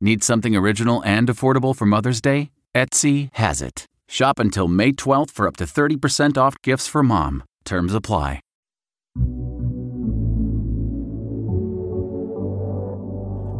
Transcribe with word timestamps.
Need 0.00 0.22
something 0.22 0.54
original 0.54 1.02
and 1.04 1.26
affordable 1.28 1.74
for 1.74 1.84
Mother's 1.84 2.20
Day? 2.20 2.52
Etsy 2.72 3.30
has 3.32 3.60
it. 3.60 3.86
Shop 4.06 4.38
until 4.38 4.68
May 4.68 4.92
12th 4.92 5.32
for 5.32 5.48
up 5.48 5.56
to 5.56 5.64
30% 5.64 6.38
off 6.38 6.54
gifts 6.62 6.86
for 6.86 7.02
mom. 7.02 7.42
Terms 7.64 7.92
apply. 7.92 8.40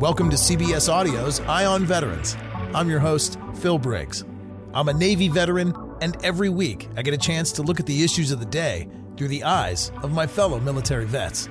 Welcome 0.00 0.30
to 0.30 0.36
CBS 0.36 0.88
Audio's 0.88 1.40
Eye 1.40 1.64
on 1.64 1.84
Veterans. 1.84 2.36
I'm 2.72 2.88
your 2.88 3.00
host, 3.00 3.36
Phil 3.56 3.80
Briggs. 3.80 4.24
I'm 4.72 4.88
a 4.88 4.94
Navy 4.94 5.26
veteran, 5.26 5.74
and 6.00 6.16
every 6.24 6.50
week 6.50 6.88
I 6.96 7.02
get 7.02 7.14
a 7.14 7.18
chance 7.18 7.50
to 7.52 7.62
look 7.62 7.80
at 7.80 7.86
the 7.86 8.04
issues 8.04 8.30
of 8.30 8.38
the 8.38 8.46
day 8.46 8.86
through 9.16 9.28
the 9.28 9.42
eyes 9.42 9.90
of 10.04 10.12
my 10.12 10.28
fellow 10.28 10.60
military 10.60 11.06
vets. 11.06 11.48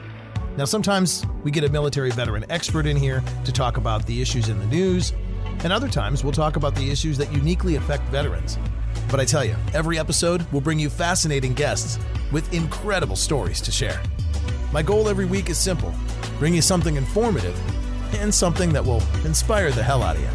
Now, 0.57 0.65
sometimes 0.65 1.23
we 1.43 1.51
get 1.51 1.63
a 1.63 1.69
military 1.69 2.09
veteran 2.09 2.43
expert 2.49 2.87
in 2.87 2.97
here 2.97 3.23
to 3.45 3.51
talk 3.51 3.77
about 3.77 4.07
the 4.07 4.19
issues 4.19 4.49
in 4.49 4.57
the 4.57 4.65
news, 4.65 5.13
and 5.63 5.71
other 5.71 5.87
times 5.87 6.23
we'll 6.23 6.33
talk 6.33 6.55
about 6.55 6.73
the 6.73 6.89
issues 6.89 7.15
that 7.19 7.31
uniquely 7.31 7.75
affect 7.75 8.01
veterans. 8.05 8.57
But 9.11 9.19
I 9.19 9.25
tell 9.25 9.45
you, 9.45 9.55
every 9.75 9.99
episode 9.99 10.51
will 10.51 10.59
bring 10.59 10.79
you 10.79 10.89
fascinating 10.89 11.53
guests 11.53 11.99
with 12.31 12.51
incredible 12.55 13.15
stories 13.15 13.61
to 13.61 13.71
share. 13.71 14.01
My 14.73 14.81
goal 14.81 15.07
every 15.07 15.25
week 15.25 15.51
is 15.51 15.59
simple 15.59 15.93
bring 16.39 16.55
you 16.55 16.61
something 16.61 16.95
informative 16.95 17.59
and 18.15 18.33
something 18.33 18.73
that 18.73 18.83
will 18.83 19.01
inspire 19.25 19.71
the 19.71 19.83
hell 19.83 20.01
out 20.01 20.15
of 20.15 20.21
you. 20.23 20.29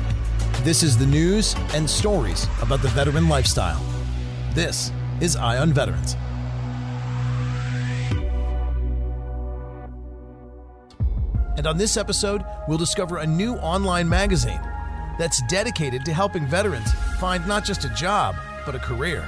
This 0.65 0.85
is 0.85 0.97
the 0.97 1.07
news 1.07 1.57
and 1.75 1.89
stories 1.89 2.47
about 2.61 2.81
the 2.81 2.89
veteran 2.89 3.29
lifestyle. 3.29 3.81
This 4.53 4.93
is 5.21 5.35
Eye 5.35 5.59
on 5.59 5.73
Veterans. 5.73 6.17
And 11.57 11.67
on 11.67 11.77
this 11.77 11.97
episode, 11.97 12.45
we'll 12.67 12.79
discover 12.79 13.19
a 13.19 13.27
new 13.27 13.57
online 13.57 14.09
magazine 14.09 14.61
that's 15.19 15.43
dedicated 15.43 16.05
to 16.07 16.13
helping 16.13 16.47
veterans 16.47 16.93
find 17.19 17.47
not 17.47 17.65
just 17.65 17.85
a 17.85 17.91
job, 17.91 18.35
but 18.65 18.75
a 18.75 18.79
career. 18.79 19.27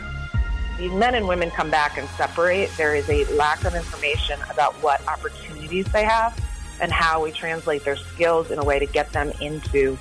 These 0.78 0.92
men 0.92 1.14
and 1.14 1.28
women 1.28 1.50
come 1.50 1.70
back 1.70 1.98
and 1.98 2.08
separate. 2.10 2.70
There 2.76 2.94
is 2.94 3.08
a 3.08 3.24
lack 3.34 3.64
of 3.64 3.74
information 3.74 4.40
about 4.50 4.74
what 4.82 5.06
opportunities 5.06 5.86
they 5.92 6.04
have 6.04 6.36
and 6.80 6.90
how 6.90 7.22
we 7.22 7.30
translate 7.30 7.84
their 7.84 7.96
skills 7.96 8.50
in 8.50 8.58
a 8.58 8.64
way 8.64 8.78
to 8.78 8.86
get 8.86 9.12
them 9.12 9.30
into 9.40 9.96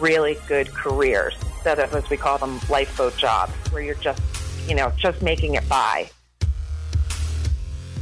really 0.00 0.36
good 0.48 0.72
careers 0.72 1.34
instead 1.42 1.78
of, 1.78 1.94
as 1.94 2.08
we 2.10 2.16
call 2.16 2.38
them, 2.38 2.58
lifeboat 2.68 3.16
jobs, 3.16 3.52
where 3.70 3.82
you're 3.82 3.94
just, 3.96 4.20
you 4.66 4.74
know, 4.74 4.92
just 4.96 5.22
making 5.22 5.54
it 5.54 5.68
by. 5.68 6.10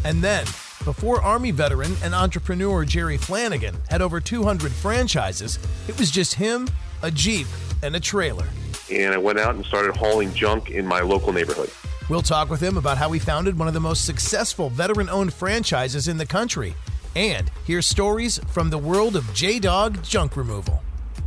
And 0.04 0.22
then, 0.22 0.46
before 0.84 1.22
Army 1.22 1.50
veteran 1.50 1.96
and 2.02 2.14
entrepreneur 2.14 2.84
Jerry 2.84 3.16
Flanagan 3.16 3.74
had 3.88 4.02
over 4.02 4.20
200 4.20 4.70
franchises, 4.70 5.58
it 5.88 5.98
was 5.98 6.10
just 6.10 6.34
him, 6.34 6.68
a 7.02 7.10
Jeep, 7.10 7.46
and 7.82 7.96
a 7.96 8.00
trailer. 8.00 8.46
And 8.92 9.14
I 9.14 9.18
went 9.18 9.38
out 9.38 9.54
and 9.54 9.64
started 9.64 9.96
hauling 9.96 10.32
junk 10.34 10.70
in 10.70 10.86
my 10.86 11.00
local 11.00 11.32
neighborhood. 11.32 11.70
We'll 12.10 12.22
talk 12.22 12.50
with 12.50 12.60
him 12.60 12.76
about 12.76 12.98
how 12.98 13.10
he 13.12 13.18
founded 13.18 13.58
one 13.58 13.66
of 13.66 13.72
the 13.72 13.80
most 13.80 14.04
successful 14.04 14.68
veteran 14.68 15.08
owned 15.08 15.32
franchises 15.32 16.06
in 16.06 16.18
the 16.18 16.26
country 16.26 16.74
and 17.16 17.50
hear 17.66 17.80
stories 17.80 18.38
from 18.48 18.68
the 18.68 18.78
world 18.78 19.16
of 19.16 19.32
J 19.32 19.58
Dog 19.58 20.02
junk 20.02 20.36
removal. 20.36 20.82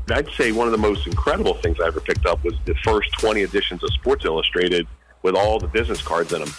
I'd 0.10 0.30
say 0.32 0.52
one 0.52 0.68
of 0.68 0.72
the 0.72 0.78
most 0.78 1.08
incredible 1.08 1.56
things 1.56 1.80
I 1.82 1.88
ever 1.88 2.00
picked 2.00 2.26
up 2.26 2.44
was 2.44 2.54
the 2.66 2.76
first 2.76 3.12
20 3.20 3.42
editions 3.42 3.84
of 3.84 3.92
Sports 3.94 4.24
Illustrated 4.24 4.88
with 5.24 5.36
all 5.36 5.60
the 5.60 5.68
business 5.68 6.02
cards 6.02 6.32
in 6.32 6.40
them. 6.40 6.54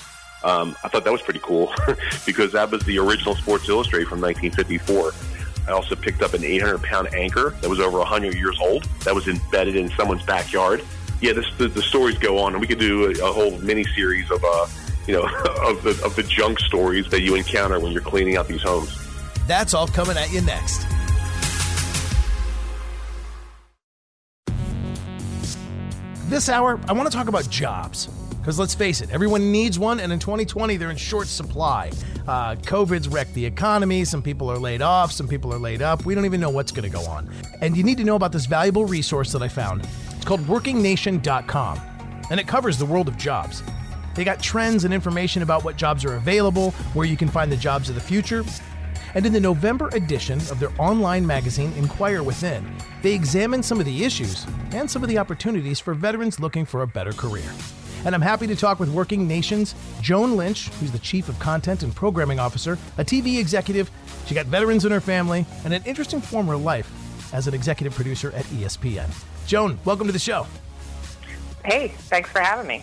Um, 0.44 0.76
I 0.84 0.88
thought 0.88 1.04
that 1.04 1.12
was 1.12 1.22
pretty 1.22 1.40
cool 1.40 1.72
because 2.26 2.52
that 2.52 2.70
was 2.70 2.82
the 2.82 2.98
original 2.98 3.34
Sports 3.34 3.68
Illustrated 3.68 4.08
from 4.08 4.20
1954. 4.20 5.12
I 5.66 5.72
also 5.72 5.94
picked 5.96 6.22
up 6.22 6.32
an 6.34 6.44
800 6.44 6.82
pound 6.82 7.12
anchor 7.12 7.50
that 7.60 7.68
was 7.68 7.80
over 7.80 7.98
100 7.98 8.34
years 8.34 8.58
old 8.60 8.84
that 9.04 9.14
was 9.14 9.28
embedded 9.28 9.76
in 9.76 9.90
someone's 9.90 10.22
backyard. 10.22 10.82
Yeah, 11.20 11.32
this, 11.32 11.46
the, 11.58 11.68
the 11.68 11.82
stories 11.82 12.16
go 12.16 12.38
on, 12.38 12.52
and 12.52 12.60
we 12.60 12.66
could 12.66 12.78
do 12.78 13.06
a, 13.06 13.28
a 13.28 13.32
whole 13.32 13.58
mini 13.58 13.84
series 13.94 14.30
of, 14.30 14.42
uh, 14.44 14.66
you 15.06 15.14
know, 15.14 15.22
of 15.68 15.82
the 15.82 16.00
of 16.04 16.14
the 16.16 16.22
junk 16.22 16.60
stories 16.60 17.08
that 17.10 17.22
you 17.22 17.34
encounter 17.34 17.80
when 17.80 17.92
you're 17.92 18.00
cleaning 18.00 18.36
out 18.36 18.48
these 18.48 18.62
homes. 18.62 18.96
That's 19.46 19.74
all 19.74 19.88
coming 19.88 20.16
at 20.16 20.32
you 20.32 20.40
next. 20.42 20.86
This 26.28 26.48
hour, 26.50 26.78
I 26.86 26.92
want 26.92 27.10
to 27.10 27.16
talk 27.16 27.28
about 27.28 27.48
jobs. 27.48 28.08
Because 28.48 28.58
let's 28.58 28.74
face 28.74 29.02
it, 29.02 29.10
everyone 29.10 29.52
needs 29.52 29.78
one, 29.78 30.00
and 30.00 30.10
in 30.10 30.18
2020, 30.18 30.78
they're 30.78 30.90
in 30.90 30.96
short 30.96 31.26
supply. 31.26 31.90
Uh, 32.26 32.54
COVID's 32.54 33.06
wrecked 33.06 33.34
the 33.34 33.44
economy. 33.44 34.06
Some 34.06 34.22
people 34.22 34.50
are 34.50 34.56
laid 34.56 34.80
off, 34.80 35.12
some 35.12 35.28
people 35.28 35.52
are 35.52 35.58
laid 35.58 35.82
up. 35.82 36.06
We 36.06 36.14
don't 36.14 36.24
even 36.24 36.40
know 36.40 36.48
what's 36.48 36.72
going 36.72 36.90
to 36.90 36.96
go 36.96 37.02
on. 37.02 37.28
And 37.60 37.76
you 37.76 37.82
need 37.82 37.98
to 37.98 38.04
know 38.04 38.16
about 38.16 38.32
this 38.32 38.46
valuable 38.46 38.86
resource 38.86 39.32
that 39.32 39.42
I 39.42 39.48
found. 39.48 39.86
It's 40.16 40.24
called 40.24 40.40
workingnation.com, 40.46 41.80
and 42.30 42.40
it 42.40 42.48
covers 42.48 42.78
the 42.78 42.86
world 42.86 43.06
of 43.06 43.18
jobs. 43.18 43.62
They 44.14 44.24
got 44.24 44.42
trends 44.42 44.84
and 44.86 44.94
information 44.94 45.42
about 45.42 45.62
what 45.62 45.76
jobs 45.76 46.02
are 46.06 46.14
available, 46.14 46.70
where 46.94 47.06
you 47.06 47.18
can 47.18 47.28
find 47.28 47.52
the 47.52 47.56
jobs 47.58 47.90
of 47.90 47.96
the 47.96 48.00
future, 48.00 48.46
and 49.12 49.26
in 49.26 49.34
the 49.34 49.40
November 49.40 49.90
edition 49.92 50.38
of 50.50 50.58
their 50.58 50.72
online 50.78 51.26
magazine, 51.26 51.70
Inquire 51.76 52.22
Within, 52.22 52.66
they 53.02 53.12
examine 53.12 53.62
some 53.62 53.78
of 53.78 53.84
the 53.84 54.04
issues 54.04 54.46
and 54.72 54.90
some 54.90 55.02
of 55.02 55.10
the 55.10 55.18
opportunities 55.18 55.78
for 55.80 55.92
veterans 55.92 56.40
looking 56.40 56.64
for 56.64 56.80
a 56.80 56.86
better 56.86 57.12
career. 57.12 57.52
And 58.04 58.14
I'm 58.14 58.22
happy 58.22 58.46
to 58.46 58.56
talk 58.56 58.80
with 58.80 58.88
Working 58.90 59.26
Nations 59.26 59.74
Joan 60.00 60.36
Lynch, 60.36 60.68
who's 60.80 60.92
the 60.92 60.98
Chief 60.98 61.28
of 61.28 61.38
Content 61.38 61.82
and 61.82 61.94
Programming 61.94 62.38
Officer, 62.38 62.78
a 62.96 63.04
TV 63.04 63.38
executive. 63.38 63.90
She 64.26 64.34
got 64.34 64.46
veterans 64.46 64.84
in 64.84 64.92
her 64.92 65.00
family 65.00 65.44
and 65.64 65.74
an 65.74 65.82
interesting 65.84 66.20
former 66.20 66.56
life 66.56 66.90
as 67.34 67.46
an 67.46 67.54
executive 67.54 67.94
producer 67.94 68.32
at 68.32 68.44
ESPN. 68.46 69.10
Joan, 69.46 69.78
welcome 69.84 70.06
to 70.06 70.12
the 70.12 70.18
show. 70.18 70.46
Hey, 71.64 71.88
thanks 71.88 72.30
for 72.30 72.40
having 72.40 72.66
me 72.66 72.82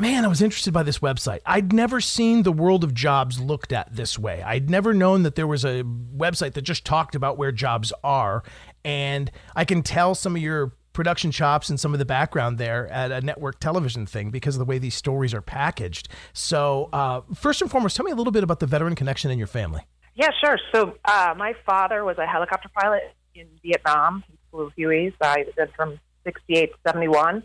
man, 0.00 0.24
I 0.24 0.28
was 0.28 0.42
interested 0.42 0.72
by 0.72 0.84
this 0.84 1.00
website. 1.00 1.40
I'd 1.44 1.72
never 1.72 2.00
seen 2.00 2.42
the 2.42 2.52
world 2.52 2.84
of 2.84 2.94
jobs 2.94 3.40
looked 3.40 3.72
at 3.72 3.94
this 3.94 4.18
way. 4.18 4.42
I'd 4.42 4.70
never 4.70 4.94
known 4.94 5.24
that 5.24 5.34
there 5.34 5.46
was 5.46 5.64
a 5.64 5.82
website 5.82 6.52
that 6.54 6.62
just 6.62 6.84
talked 6.84 7.14
about 7.14 7.36
where 7.36 7.50
jobs 7.50 7.92
are. 8.04 8.44
And 8.84 9.30
I 9.56 9.64
can 9.64 9.82
tell 9.82 10.14
some 10.14 10.36
of 10.36 10.42
your 10.42 10.72
production 10.98 11.30
chops 11.30 11.70
and 11.70 11.78
some 11.78 11.92
of 11.92 12.00
the 12.00 12.04
background 12.04 12.58
there 12.58 12.88
at 12.88 13.12
a 13.12 13.20
network 13.20 13.60
television 13.60 14.04
thing 14.04 14.30
because 14.32 14.56
of 14.56 14.58
the 14.58 14.64
way 14.64 14.78
these 14.78 14.96
stories 14.96 15.32
are 15.32 15.40
packaged. 15.40 16.08
So, 16.32 16.88
uh, 16.92 17.20
first 17.36 17.62
and 17.62 17.70
foremost, 17.70 17.94
tell 17.94 18.04
me 18.04 18.10
a 18.10 18.16
little 18.16 18.32
bit 18.32 18.42
about 18.42 18.58
the 18.58 18.66
veteran 18.66 18.96
connection 18.96 19.30
in 19.30 19.38
your 19.38 19.46
family. 19.46 19.82
Yeah, 20.16 20.30
sure. 20.44 20.58
So, 20.74 20.96
uh, 21.04 21.34
my 21.38 21.54
father 21.64 22.04
was 22.04 22.18
a 22.18 22.26
helicopter 22.26 22.68
pilot 22.74 23.14
in 23.36 23.46
Vietnam. 23.62 24.24
He 24.26 24.36
flew 24.50 24.72
Hueys. 24.76 25.12
I 25.20 25.44
from 25.76 26.00
68 26.24 26.72
to 26.72 26.78
71. 26.84 27.44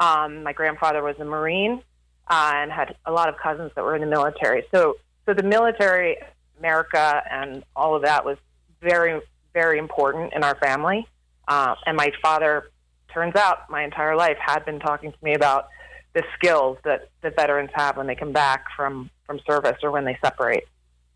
Um, 0.00 0.42
my 0.42 0.54
grandfather 0.54 1.02
was 1.02 1.16
a 1.20 1.24
Marine 1.26 1.82
uh, 2.28 2.52
and 2.54 2.72
had 2.72 2.96
a 3.04 3.12
lot 3.12 3.28
of 3.28 3.36
cousins 3.36 3.72
that 3.76 3.84
were 3.84 3.94
in 3.94 4.00
the 4.00 4.06
military. 4.06 4.64
So, 4.74 4.96
so 5.26 5.34
the 5.34 5.42
military, 5.42 6.16
America, 6.58 7.22
and 7.30 7.62
all 7.76 7.94
of 7.94 8.04
that 8.04 8.24
was 8.24 8.38
very, 8.80 9.20
very 9.52 9.78
important 9.78 10.32
in 10.32 10.42
our 10.42 10.54
family. 10.54 11.06
Uh, 11.46 11.74
and 11.84 11.94
my 11.94 12.10
father 12.22 12.70
turns 13.16 13.34
out 13.34 13.70
my 13.70 13.82
entire 13.82 14.14
life 14.14 14.36
had 14.38 14.62
been 14.66 14.78
talking 14.78 15.10
to 15.10 15.18
me 15.22 15.34
about 15.34 15.68
the 16.12 16.22
skills 16.34 16.76
that, 16.84 17.08
that 17.22 17.34
veterans 17.34 17.70
have 17.72 17.96
when 17.96 18.06
they 18.06 18.14
come 18.14 18.32
back 18.32 18.66
from, 18.76 19.08
from 19.24 19.40
service 19.48 19.78
or 19.82 19.90
when 19.90 20.04
they 20.04 20.18
separate. 20.22 20.64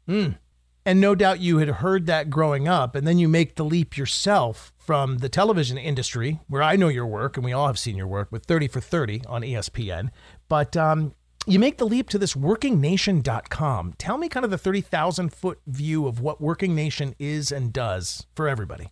Mm. 0.08 0.38
And 0.86 0.98
no 0.98 1.14
doubt 1.14 1.40
you 1.40 1.58
had 1.58 1.68
heard 1.68 2.06
that 2.06 2.30
growing 2.30 2.66
up, 2.66 2.94
and 2.94 3.06
then 3.06 3.18
you 3.18 3.28
make 3.28 3.56
the 3.56 3.66
leap 3.66 3.98
yourself 3.98 4.72
from 4.78 5.18
the 5.18 5.28
television 5.28 5.76
industry, 5.76 6.40
where 6.48 6.62
I 6.62 6.76
know 6.76 6.88
your 6.88 7.06
work, 7.06 7.36
and 7.36 7.44
we 7.44 7.52
all 7.52 7.66
have 7.66 7.78
seen 7.78 7.98
your 7.98 8.06
work 8.06 8.32
with 8.32 8.46
30 8.46 8.68
for 8.68 8.80
30 8.80 9.22
on 9.28 9.42
ESPN. 9.42 10.08
But 10.48 10.78
um, 10.78 11.12
you 11.46 11.58
make 11.58 11.76
the 11.76 11.86
leap 11.86 12.08
to 12.10 12.18
this 12.18 12.32
workingnation.com. 12.32 13.94
Tell 13.98 14.16
me 14.16 14.30
kind 14.30 14.44
of 14.44 14.50
the 14.50 14.58
30,000 14.58 15.34
foot 15.34 15.60
view 15.66 16.06
of 16.06 16.22
what 16.22 16.40
Working 16.40 16.74
Nation 16.74 17.14
is 17.18 17.52
and 17.52 17.74
does 17.74 18.26
for 18.34 18.48
everybody. 18.48 18.88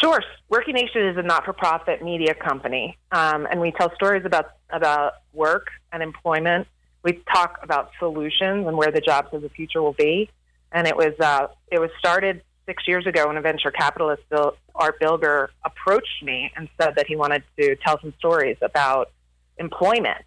Sure. 0.00 0.22
Working 0.48 0.74
Nation 0.74 1.06
is 1.06 1.16
a 1.18 1.22
not 1.22 1.44
for 1.44 1.52
profit 1.52 2.02
media 2.02 2.34
company, 2.34 2.96
um, 3.12 3.46
and 3.50 3.60
we 3.60 3.70
tell 3.72 3.94
stories 3.94 4.24
about, 4.24 4.52
about 4.70 5.14
work 5.32 5.68
and 5.92 6.02
employment. 6.02 6.66
We 7.02 7.22
talk 7.32 7.58
about 7.62 7.90
solutions 7.98 8.66
and 8.66 8.76
where 8.76 8.90
the 8.90 9.00
jobs 9.00 9.28
of 9.32 9.42
the 9.42 9.50
future 9.50 9.82
will 9.82 9.92
be. 9.92 10.30
And 10.72 10.86
it 10.86 10.96
was, 10.96 11.14
uh, 11.20 11.48
it 11.70 11.80
was 11.80 11.90
started 11.98 12.42
six 12.66 12.86
years 12.86 13.06
ago 13.06 13.26
when 13.26 13.36
a 13.36 13.40
venture 13.40 13.70
capitalist, 13.70 14.22
Bill, 14.30 14.56
Art 14.74 15.00
Bilger, 15.00 15.48
approached 15.64 16.22
me 16.22 16.50
and 16.56 16.68
said 16.80 16.94
that 16.96 17.06
he 17.06 17.16
wanted 17.16 17.42
to 17.58 17.76
tell 17.76 18.00
some 18.00 18.14
stories 18.18 18.56
about 18.62 19.10
employment 19.58 20.24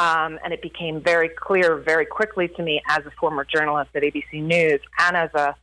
um, 0.00 0.38
and 0.42 0.54
it 0.54 0.62
became 0.62 1.02
very 1.02 1.28
clear 1.28 1.76
very 1.76 2.06
quickly 2.06 2.48
to 2.48 2.62
me 2.62 2.80
as 2.88 3.00
a 3.04 3.10
former 3.20 3.44
journalist 3.44 3.90
at 3.94 4.02
ABC 4.02 4.42
News 4.42 4.80
and 4.98 5.16
as 5.16 5.30
a 5.34 5.54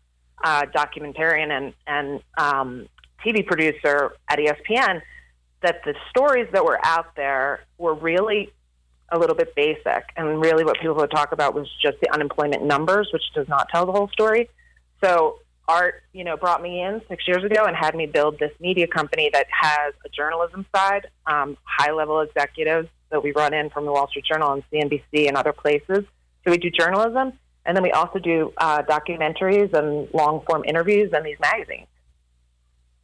uh, 0.43 0.65
documentarian 0.75 1.49
and, 1.49 1.73
and 1.87 2.21
um, 2.37 2.87
TV 3.27 3.45
producer 3.45 4.13
at 4.29 4.39
ESPN 4.39 5.01
that 5.61 5.81
the 5.83 5.95
stories 6.09 6.47
that 6.53 6.63
were 6.63 6.79
out 6.83 7.15
there 7.15 7.65
were 7.77 7.93
really 7.93 8.51
a 9.09 9.17
little 9.17 9.35
bit 9.35 9.55
basic. 9.55 10.03
And 10.15 10.41
really, 10.41 10.63
what 10.63 10.79
people 10.79 10.95
would 10.95 11.11
talk 11.11 11.31
about 11.31 11.53
was 11.53 11.67
just 11.81 11.99
the 12.01 12.11
unemployment 12.13 12.63
numbers, 12.63 13.09
which 13.11 13.23
does 13.33 13.47
not 13.47 13.67
tell 13.73 13.85
the 13.85 13.91
whole 13.91 14.09
story. 14.09 14.49
So, 15.03 15.39
Art, 15.67 16.03
you 16.13 16.23
know, 16.23 16.37
brought 16.37 16.61
me 16.61 16.81
in 16.81 17.01
six 17.09 17.27
years 17.27 17.43
ago 17.43 17.65
and 17.65 17.75
had 17.75 17.95
me 17.95 18.05
build 18.05 18.39
this 18.39 18.51
media 18.59 18.87
company 18.87 19.29
that 19.33 19.47
has 19.49 19.93
a 20.05 20.09
journalism 20.09 20.65
side, 20.75 21.07
um, 21.25 21.57
high 21.63 21.91
level 21.91 22.21
executives 22.21 22.87
that 23.09 23.23
we 23.23 23.31
run 23.31 23.53
in 23.53 23.69
from 23.69 23.85
the 23.85 23.91
Wall 23.91 24.07
Street 24.07 24.25
Journal 24.25 24.53
and 24.53 24.63
CNBC 24.71 25.27
and 25.27 25.35
other 25.35 25.53
places. 25.53 26.03
So 26.43 26.51
we 26.51 26.57
do 26.57 26.69
journalism, 26.69 27.33
and 27.65 27.75
then 27.75 27.83
we 27.83 27.91
also 27.91 28.19
do 28.19 28.53
uh, 28.57 28.81
documentaries 28.83 29.73
and 29.73 30.07
long 30.13 30.41
form 30.47 30.63
interviews 30.65 31.11
and 31.13 31.25
these 31.25 31.39
magazines. 31.39 31.87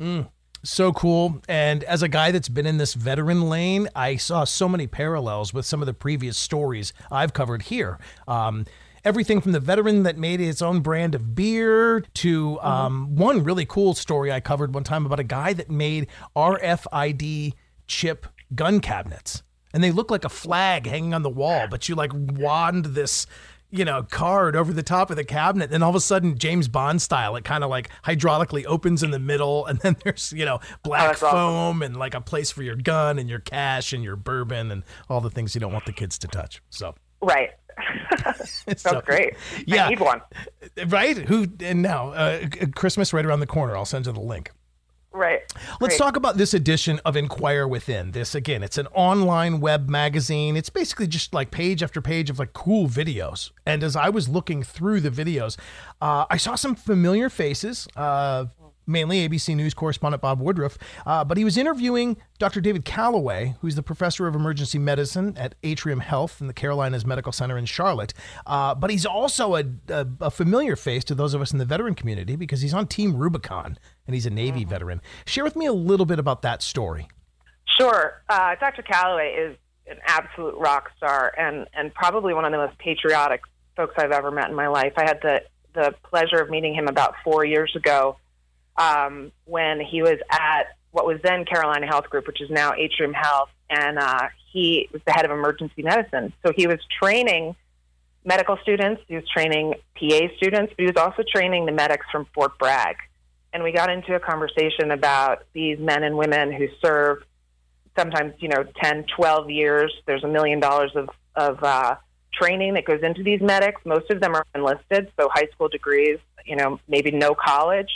Mm, 0.04 0.30
so 0.64 0.92
cool. 0.92 1.42
And 1.48 1.84
as 1.86 2.04
a 2.04 2.10
guy 2.10 2.32
that's 2.32 2.50
been 2.50 2.66
in 2.66 2.78
this 2.78 2.94
veteran 2.94 3.50
lane, 3.50 3.88
I 3.96 4.18
saw 4.18 4.44
so 4.44 4.68
many 4.68 4.86
parallels 4.86 5.54
with 5.54 5.66
some 5.66 5.82
of 5.82 5.86
the 5.86 5.94
previous 5.94 6.38
stories 6.38 6.92
I've 7.10 7.34
covered 7.34 7.64
here. 7.64 8.00
Um, 8.28 8.66
everything 9.06 9.40
from 9.40 9.54
the 9.54 9.60
veteran 9.60 10.04
that 10.04 10.18
made 10.18 10.40
his 10.40 10.62
own 10.62 10.82
brand 10.82 11.16
of 11.16 11.36
beer 11.36 12.02
to 12.16 12.60
um, 12.62 13.08
mm-hmm. 13.08 13.22
one 13.22 13.44
really 13.44 13.66
cool 13.66 13.94
story 13.94 14.32
I 14.32 14.42
covered 14.42 14.74
one 14.74 14.84
time 14.84 15.06
about 15.06 15.20
a 15.20 15.26
guy 15.26 15.54
that 15.54 15.70
made 15.70 16.08
RFID 16.36 17.54
chip 17.88 18.28
gun 18.54 18.82
cabinets. 18.82 19.44
And 19.74 19.84
they 19.84 19.92
look 19.92 20.12
like 20.12 20.24
a 20.24 20.30
flag 20.30 20.86
hanging 20.86 21.14
on 21.14 21.24
the 21.24 21.30
wall, 21.30 21.68
but 21.68 21.90
you 21.90 21.96
like 21.96 22.12
wand 22.14 22.86
this 22.86 23.26
you 23.74 23.84
know, 23.84 24.04
card 24.04 24.56
over 24.56 24.72
the 24.72 24.84
top 24.84 25.10
of 25.10 25.16
the 25.16 25.24
cabinet. 25.24 25.74
And 25.74 25.84
all 25.84 25.90
of 25.90 25.96
a 25.96 26.00
sudden, 26.00 26.38
James 26.38 26.68
Bond 26.68 27.02
style, 27.02 27.36
it 27.36 27.44
kind 27.44 27.64
of 27.64 27.72
like 27.72 27.90
hydraulically 28.04 28.66
opens 28.68 29.02
in 29.02 29.10
the 29.10 29.18
middle. 29.18 29.66
And 29.66 29.80
then 29.80 29.96
there's, 30.04 30.32
you 30.32 30.46
know, 30.46 30.60
black 30.84 31.18
oh, 31.24 31.32
foam 31.32 31.32
awesome. 31.32 31.82
and 31.82 31.98
like 31.98 32.14
a 32.14 32.22
place 32.22 32.52
for 32.52 32.62
your 32.62 32.76
gun 32.76 33.18
and 33.18 33.28
your 33.28 33.40
cash 33.40 33.92
and 33.92 34.04
your 34.04 34.16
bourbon 34.16 34.72
and 34.72 34.84
all 35.10 35.22
the 35.22 35.32
things 35.32 35.56
you 35.56 35.62
don't 35.62 35.74
want 35.74 35.86
the 35.86 35.92
kids 35.92 36.20
to 36.20 36.28
touch. 36.28 36.62
So, 36.70 36.94
right. 37.22 37.50
Sounds 38.36 38.82
so, 38.82 39.02
great. 39.02 39.34
Yeah. 39.66 39.88
I 39.88 39.90
need 39.90 40.00
one. 40.00 40.22
Right? 40.88 41.18
Who, 41.18 41.48
and 41.60 41.82
now, 41.82 42.10
uh, 42.10 42.46
Christmas 42.76 43.12
right 43.12 43.26
around 43.26 43.40
the 43.40 43.48
corner. 43.48 43.76
I'll 43.76 43.86
send 43.86 44.06
you 44.06 44.12
the 44.12 44.20
link. 44.20 44.52
Right. 45.14 45.42
Let's 45.80 45.98
talk 45.98 46.16
about 46.16 46.38
this 46.38 46.56
edition 46.56 47.00
of 47.06 47.16
Inquire 47.16 47.68
Within. 47.68 48.12
This 48.12 48.34
again, 48.34 48.64
it's 48.64 48.80
an 48.80 48.88
online 48.88 49.60
web 49.60 49.88
magazine. 49.88 50.58
It's 50.58 50.72
basically 50.72 51.06
just 51.06 51.36
like 51.36 51.52
page 51.52 51.84
after 51.84 52.02
page 52.02 52.32
of 52.32 52.40
like 52.40 52.54
cool 52.54 52.88
videos. 52.88 53.52
And 53.64 53.84
as 53.84 53.96
I 53.96 54.10
was 54.10 54.28
looking 54.28 54.64
through 54.64 55.02
the 55.02 55.12
videos, 55.12 55.56
uh, 56.02 56.26
I 56.32 56.38
saw 56.38 56.56
some 56.56 56.74
familiar 56.74 57.30
faces. 57.30 57.88
Uh, 57.96 58.46
mainly 58.86 59.28
ABC 59.28 59.56
News 59.56 59.74
correspondent 59.74 60.22
Bob 60.22 60.42
Woodruff, 60.42 60.78
uh, 61.06 61.24
but 61.24 61.38
he 61.38 61.44
was 61.44 61.58
interviewing 61.58 62.18
Dr. 62.40 62.62
David 62.62 62.86
Callaway, 62.86 63.56
who's 63.62 63.76
the 63.76 63.84
professor 63.84 64.28
of 64.28 64.36
emergency 64.36 64.80
medicine 64.80 65.38
at 65.38 65.56
Atrium 65.64 66.02
Health 66.02 66.42
in 66.42 66.48
the 66.48 66.54
Carolinas 66.54 67.06
Medical 67.06 67.32
Center 67.32 67.58
in 67.58 67.66
Charlotte. 67.66 68.14
Uh, 68.46 68.76
but 68.76 68.90
he's 68.90 69.06
also 69.06 69.56
a, 69.56 69.64
a, 69.90 70.08
a, 70.22 70.32
familiar 70.32 70.76
face 70.76 71.04
to 71.06 71.16
those 71.16 71.34
of 71.34 71.42
us 71.42 71.52
in 71.52 71.60
the 71.60 71.66
veteran 71.66 71.96
community 71.96 72.36
because 72.36 72.62
he's 72.62 72.74
on 72.74 72.88
Team 72.88 73.16
Rubicon 73.16 73.78
and 74.06 74.14
he's 74.14 74.26
a 74.26 74.30
Navy 74.30 74.62
mm-hmm. 74.62 74.70
veteran. 74.70 75.02
Share 75.26 75.44
with 75.44 75.56
me 75.56 75.66
a 75.66 75.74
little 75.74 76.06
bit 76.06 76.20
about 76.20 76.42
that 76.42 76.62
story. 76.62 77.08
Sure. 77.78 78.22
Uh, 78.30 78.56
Dr. 78.60 78.82
Callaway 78.84 79.34
is 79.34 79.58
an 79.88 79.98
absolute 80.06 80.56
rock 80.58 80.92
star 80.98 81.34
and, 81.38 81.68
and 81.74 81.94
probably 81.94 82.34
one 82.34 82.46
of 82.46 82.52
the 82.52 82.58
most 82.58 82.78
patriotic 82.78 83.42
folks 83.76 83.96
I've 83.98 84.12
ever 84.12 84.32
met 84.32 84.50
in 84.50 84.56
my 84.56 84.68
life. 84.68 84.94
I 84.98 85.04
had 85.04 85.20
the, 85.22 85.42
the 85.74 85.96
pleasure 86.04 86.38
of 86.38 86.50
meeting 86.50 86.74
him 86.74 86.88
about 86.88 87.16
four 87.24 87.44
years 87.46 87.76
ago 87.76 88.18
um, 88.78 89.32
when 89.46 89.82
he 89.82 90.02
was 90.02 90.18
at 90.32 90.76
what 90.92 91.06
was 91.06 91.20
then 91.24 91.44
Carolina 91.46 91.88
Health 91.88 92.10
Group, 92.10 92.28
which 92.28 92.40
is 92.42 92.50
now 92.50 92.74
Atrium 92.74 93.14
Health, 93.14 93.50
and 93.70 93.98
uh, 93.98 94.28
he 94.52 94.88
was 94.94 95.02
the 95.06 95.12
head 95.12 95.26
of 95.26 95.32
emergency 95.32 95.82
medicine. 95.82 96.32
So 96.46 96.54
he 96.56 96.68
was 96.68 96.80
training 97.02 97.56
medical 98.24 98.58
students, 98.62 99.02
he 99.08 99.16
was 99.16 99.28
training 99.28 99.74
PA 99.96 100.20
students, 100.38 100.74
but 100.78 100.80
he 100.80 100.86
was 100.86 100.96
also 100.98 101.24
training 101.28 101.66
the 101.66 101.72
medics 101.72 102.06
from 102.12 102.28
Fort 102.34 102.58
Bragg. 102.60 102.96
And 103.54 103.64
we 103.64 103.72
got 103.72 103.90
into 103.90 104.16
a 104.16 104.20
conversation 104.20 104.92
about 104.92 105.44
these 105.54 105.80
men 105.80 106.04
and 106.04 106.18
women 106.18 106.52
who 106.52 106.68
serve 106.84 107.24
sometimes, 107.98 108.34
you 108.40 108.50
know, 108.50 108.66
10, 108.82 109.06
12 109.16 109.50
years. 109.50 109.94
There's 110.08 110.24
a 110.24 110.28
million 110.28 110.60
dollars 110.60 110.92
of, 110.96 111.10
of 111.36 111.64
uh, 111.64 111.96
training 112.34 112.74
that 112.74 112.86
goes 112.86 113.02
into 113.04 113.22
these 113.22 113.42
medics. 113.42 113.82
Most 113.86 114.10
of 114.10 114.20
them 114.20 114.36
are 114.36 114.46
enlisted, 114.56 115.12
so 115.20 115.30
high 115.32 115.48
school 115.54 115.70
degrees, 115.70 116.18
you 116.46 116.56
know, 116.56 116.80
maybe 116.88 117.12
no 117.12 117.36
college 117.36 117.90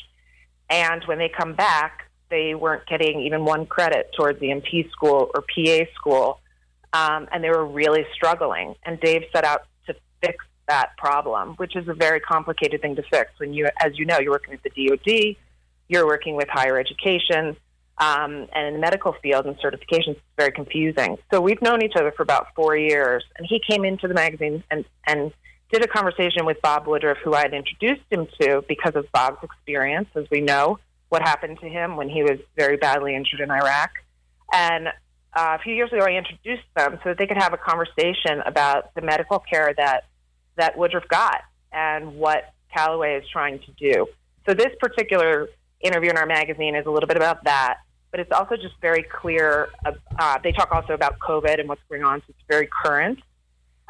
and 0.69 1.03
when 1.05 1.17
they 1.17 1.29
come 1.29 1.53
back, 1.53 2.09
they 2.29 2.53
weren't 2.55 2.85
getting 2.87 3.21
even 3.21 3.45
one 3.45 3.65
credit 3.65 4.11
towards 4.17 4.39
the 4.39 4.47
NP 4.47 4.91
school 4.91 5.31
or 5.33 5.41
PA 5.41 5.85
school, 5.95 6.39
um, 6.93 7.27
and 7.31 7.43
they 7.43 7.49
were 7.49 7.65
really 7.65 8.05
struggling. 8.13 8.75
And 8.85 8.99
Dave 8.99 9.23
set 9.33 9.45
out 9.45 9.65
to 9.87 9.95
fix 10.21 10.43
that 10.67 10.97
problem, 10.97 11.55
which 11.55 11.75
is 11.75 11.87
a 11.87 11.93
very 11.93 12.19
complicated 12.19 12.81
thing 12.81 12.97
to 12.97 13.03
fix. 13.03 13.31
When 13.37 13.53
you, 13.53 13.69
as 13.79 13.97
you 13.97 14.05
know, 14.05 14.19
you're 14.19 14.31
working 14.31 14.51
with 14.51 14.63
the 14.63 14.87
DoD, 14.87 15.37
you're 15.87 16.05
working 16.05 16.35
with 16.35 16.47
higher 16.49 16.77
education, 16.79 17.55
um, 17.99 18.47
and 18.53 18.67
in 18.67 18.73
the 18.73 18.79
medical 18.79 19.13
field 19.23 19.45
and 19.45 19.57
certifications, 19.57 20.11
it's 20.11 20.21
very 20.37 20.51
confusing. 20.51 21.17
So 21.31 21.41
we've 21.41 21.61
known 21.61 21.81
each 21.81 21.95
other 21.95 22.11
for 22.11 22.23
about 22.23 22.47
four 22.55 22.75
years, 22.75 23.23
and 23.37 23.47
he 23.47 23.59
came 23.67 23.85
into 23.85 24.07
the 24.07 24.13
magazine 24.13 24.63
and 24.69 24.85
and 25.05 25.31
did 25.71 25.83
a 25.83 25.87
conversation 25.87 26.45
with 26.45 26.61
Bob 26.61 26.87
Woodruff, 26.87 27.17
who 27.23 27.33
I 27.33 27.41
had 27.41 27.53
introduced 27.53 28.03
him 28.09 28.27
to 28.39 28.63
because 28.69 28.95
of 28.95 29.11
Bob's 29.11 29.43
experience, 29.43 30.07
as 30.15 30.25
we 30.31 30.41
know 30.41 30.79
what 31.09 31.21
happened 31.21 31.59
to 31.59 31.67
him 31.67 31.97
when 31.97 32.09
he 32.09 32.23
was 32.23 32.39
very 32.55 32.77
badly 32.77 33.15
injured 33.15 33.39
in 33.39 33.51
Iraq. 33.51 33.91
And 34.53 34.87
uh, 34.87 35.57
a 35.59 35.59
few 35.59 35.73
years 35.73 35.91
ago, 35.91 36.05
I 36.05 36.11
introduced 36.11 36.63
them 36.75 36.99
so 37.03 37.09
that 37.09 37.17
they 37.17 37.27
could 37.27 37.37
have 37.37 37.53
a 37.53 37.57
conversation 37.57 38.41
about 38.45 38.93
the 38.95 39.01
medical 39.01 39.39
care 39.39 39.73
that 39.77 40.05
that 40.55 40.77
Woodruff 40.77 41.07
got 41.07 41.41
and 41.71 42.15
what 42.15 42.53
Callaway 42.73 43.15
is 43.15 43.25
trying 43.31 43.59
to 43.59 43.71
do. 43.77 44.07
So 44.47 44.53
this 44.53 44.73
particular 44.79 45.47
interview 45.81 46.09
in 46.09 46.17
our 46.17 46.25
magazine 46.25 46.75
is 46.75 46.85
a 46.85 46.89
little 46.89 47.07
bit 47.07 47.17
about 47.17 47.43
that, 47.43 47.77
but 48.11 48.19
it's 48.19 48.31
also 48.31 48.55
just 48.55 48.75
very 48.81 49.03
clear. 49.03 49.69
Uh, 50.19 50.37
they 50.43 50.51
talk 50.51 50.71
also 50.71 50.93
about 50.93 51.19
COVID 51.19 51.59
and 51.59 51.69
what's 51.69 51.81
going 51.89 52.03
on, 52.03 52.19
so 52.19 52.25
it's 52.29 52.39
very 52.49 52.67
current. 52.83 53.19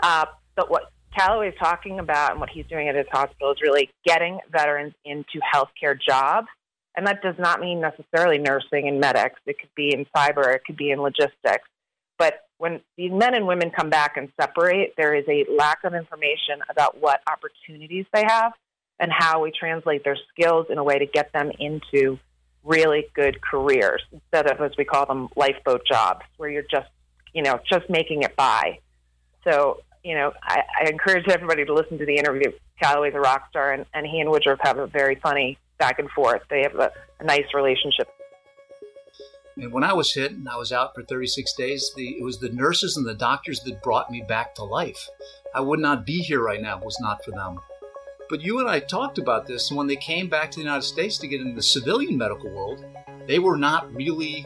Uh, 0.01 0.25
but 0.55 0.69
what 0.69 0.91
Callaway 1.17 1.49
is 1.49 1.55
talking 1.59 1.99
about 1.99 2.31
and 2.31 2.39
what 2.39 2.49
he's 2.49 2.65
doing 2.67 2.89
at 2.89 2.95
his 2.95 3.07
hospital 3.11 3.51
is 3.51 3.57
really 3.61 3.89
getting 4.05 4.39
veterans 4.51 4.93
into 5.05 5.39
healthcare 5.53 5.97
jobs. 5.99 6.47
And 6.95 7.05
that 7.05 7.21
does 7.21 7.35
not 7.37 7.59
mean 7.59 7.79
necessarily 7.79 8.39
nursing 8.39 8.87
and 8.87 8.99
medics. 8.99 9.39
It 9.45 9.59
could 9.59 9.73
be 9.75 9.93
in 9.93 10.05
cyber, 10.15 10.53
it 10.53 10.61
could 10.65 10.77
be 10.77 10.91
in 10.91 10.99
logistics. 10.99 11.67
But 12.17 12.41
when 12.57 12.81
these 12.97 13.11
men 13.11 13.35
and 13.35 13.45
women 13.45 13.69
come 13.69 13.91
back 13.91 14.17
and 14.17 14.29
separate, 14.39 14.93
there 14.97 15.13
is 15.13 15.23
a 15.29 15.45
lack 15.55 15.83
of 15.83 15.93
information 15.93 16.59
about 16.69 16.99
what 16.99 17.21
opportunities 17.31 18.05
they 18.11 18.23
have 18.27 18.53
and 18.99 19.11
how 19.11 19.43
we 19.43 19.51
translate 19.51 20.03
their 20.03 20.17
skills 20.33 20.67
in 20.69 20.77
a 20.77 20.83
way 20.83 20.99
to 20.99 21.05
get 21.05 21.31
them 21.33 21.51
into 21.59 22.17
really 22.63 23.07
good 23.13 23.41
careers 23.41 24.01
instead 24.11 24.49
of, 24.49 24.59
as 24.59 24.75
we 24.77 24.85
call 24.85 25.05
them, 25.05 25.29
lifeboat 25.35 25.85
jobs, 25.85 26.21
where 26.37 26.49
you're 26.49 26.65
just, 26.69 26.89
you 27.33 27.43
know, 27.43 27.59
just 27.69 27.89
making 27.89 28.23
it 28.23 28.35
by. 28.35 28.79
So 29.43 29.81
you 30.07 30.15
know, 30.15 30.31
I, 30.41 30.61
I 30.81 30.89
encourage 30.89 31.27
everybody 31.27 31.65
to 31.65 31.73
listen 31.73 31.97
to 31.97 32.05
the 32.05 32.15
interview. 32.15 32.53
Callaway's 32.81 33.13
a 33.13 33.19
rock 33.19 33.49
star, 33.49 33.73
and, 33.73 33.85
and 33.93 34.07
he 34.07 34.21
and 34.21 34.29
Woodruff 34.29 34.59
have 34.61 34.77
a 34.77 34.87
very 34.87 35.15
funny 35.15 35.57
back 35.79 35.99
and 35.99 36.09
forth. 36.11 36.41
They 36.49 36.61
have 36.61 36.75
a, 36.75 36.91
a 37.19 37.25
nice 37.25 37.53
relationship. 37.53 38.07
And 39.57 39.73
when 39.73 39.83
I 39.83 39.91
was 39.91 40.13
hit 40.13 40.31
and 40.31 40.47
I 40.47 40.55
was 40.55 40.71
out 40.71 40.95
for 40.95 41.03
36 41.03 41.53
days, 41.55 41.91
the, 41.97 42.17
it 42.19 42.23
was 42.23 42.39
the 42.39 42.47
nurses 42.47 42.95
and 42.95 43.05
the 43.05 43.15
doctors 43.15 43.59
that 43.61 43.83
brought 43.83 44.09
me 44.09 44.23
back 44.25 44.55
to 44.55 44.63
life. 44.63 45.09
I 45.53 45.59
would 45.59 45.79
not 45.79 46.05
be 46.05 46.19
here 46.19 46.41
right 46.41 46.61
now 46.61 46.77
if 46.77 46.83
it 46.83 46.85
was 46.85 46.99
not 47.01 47.25
for 47.25 47.31
them. 47.31 47.59
But 48.29 48.41
you 48.41 48.59
and 48.59 48.67
I 48.67 48.79
talked 48.79 49.17
about 49.17 49.45
this, 49.45 49.69
and 49.69 49.77
when 49.77 49.87
they 49.87 49.95
came 49.95 50.27
back 50.27 50.51
to 50.51 50.55
the 50.57 50.63
United 50.63 50.83
States 50.83 51.17
to 51.19 51.27
get 51.27 51.39
into 51.39 51.55
the 51.55 51.61
civilian 51.61 52.17
medical 52.17 52.49
world, 52.49 52.85
they 53.25 53.39
were 53.39 53.57
not 53.57 53.93
really 53.93 54.45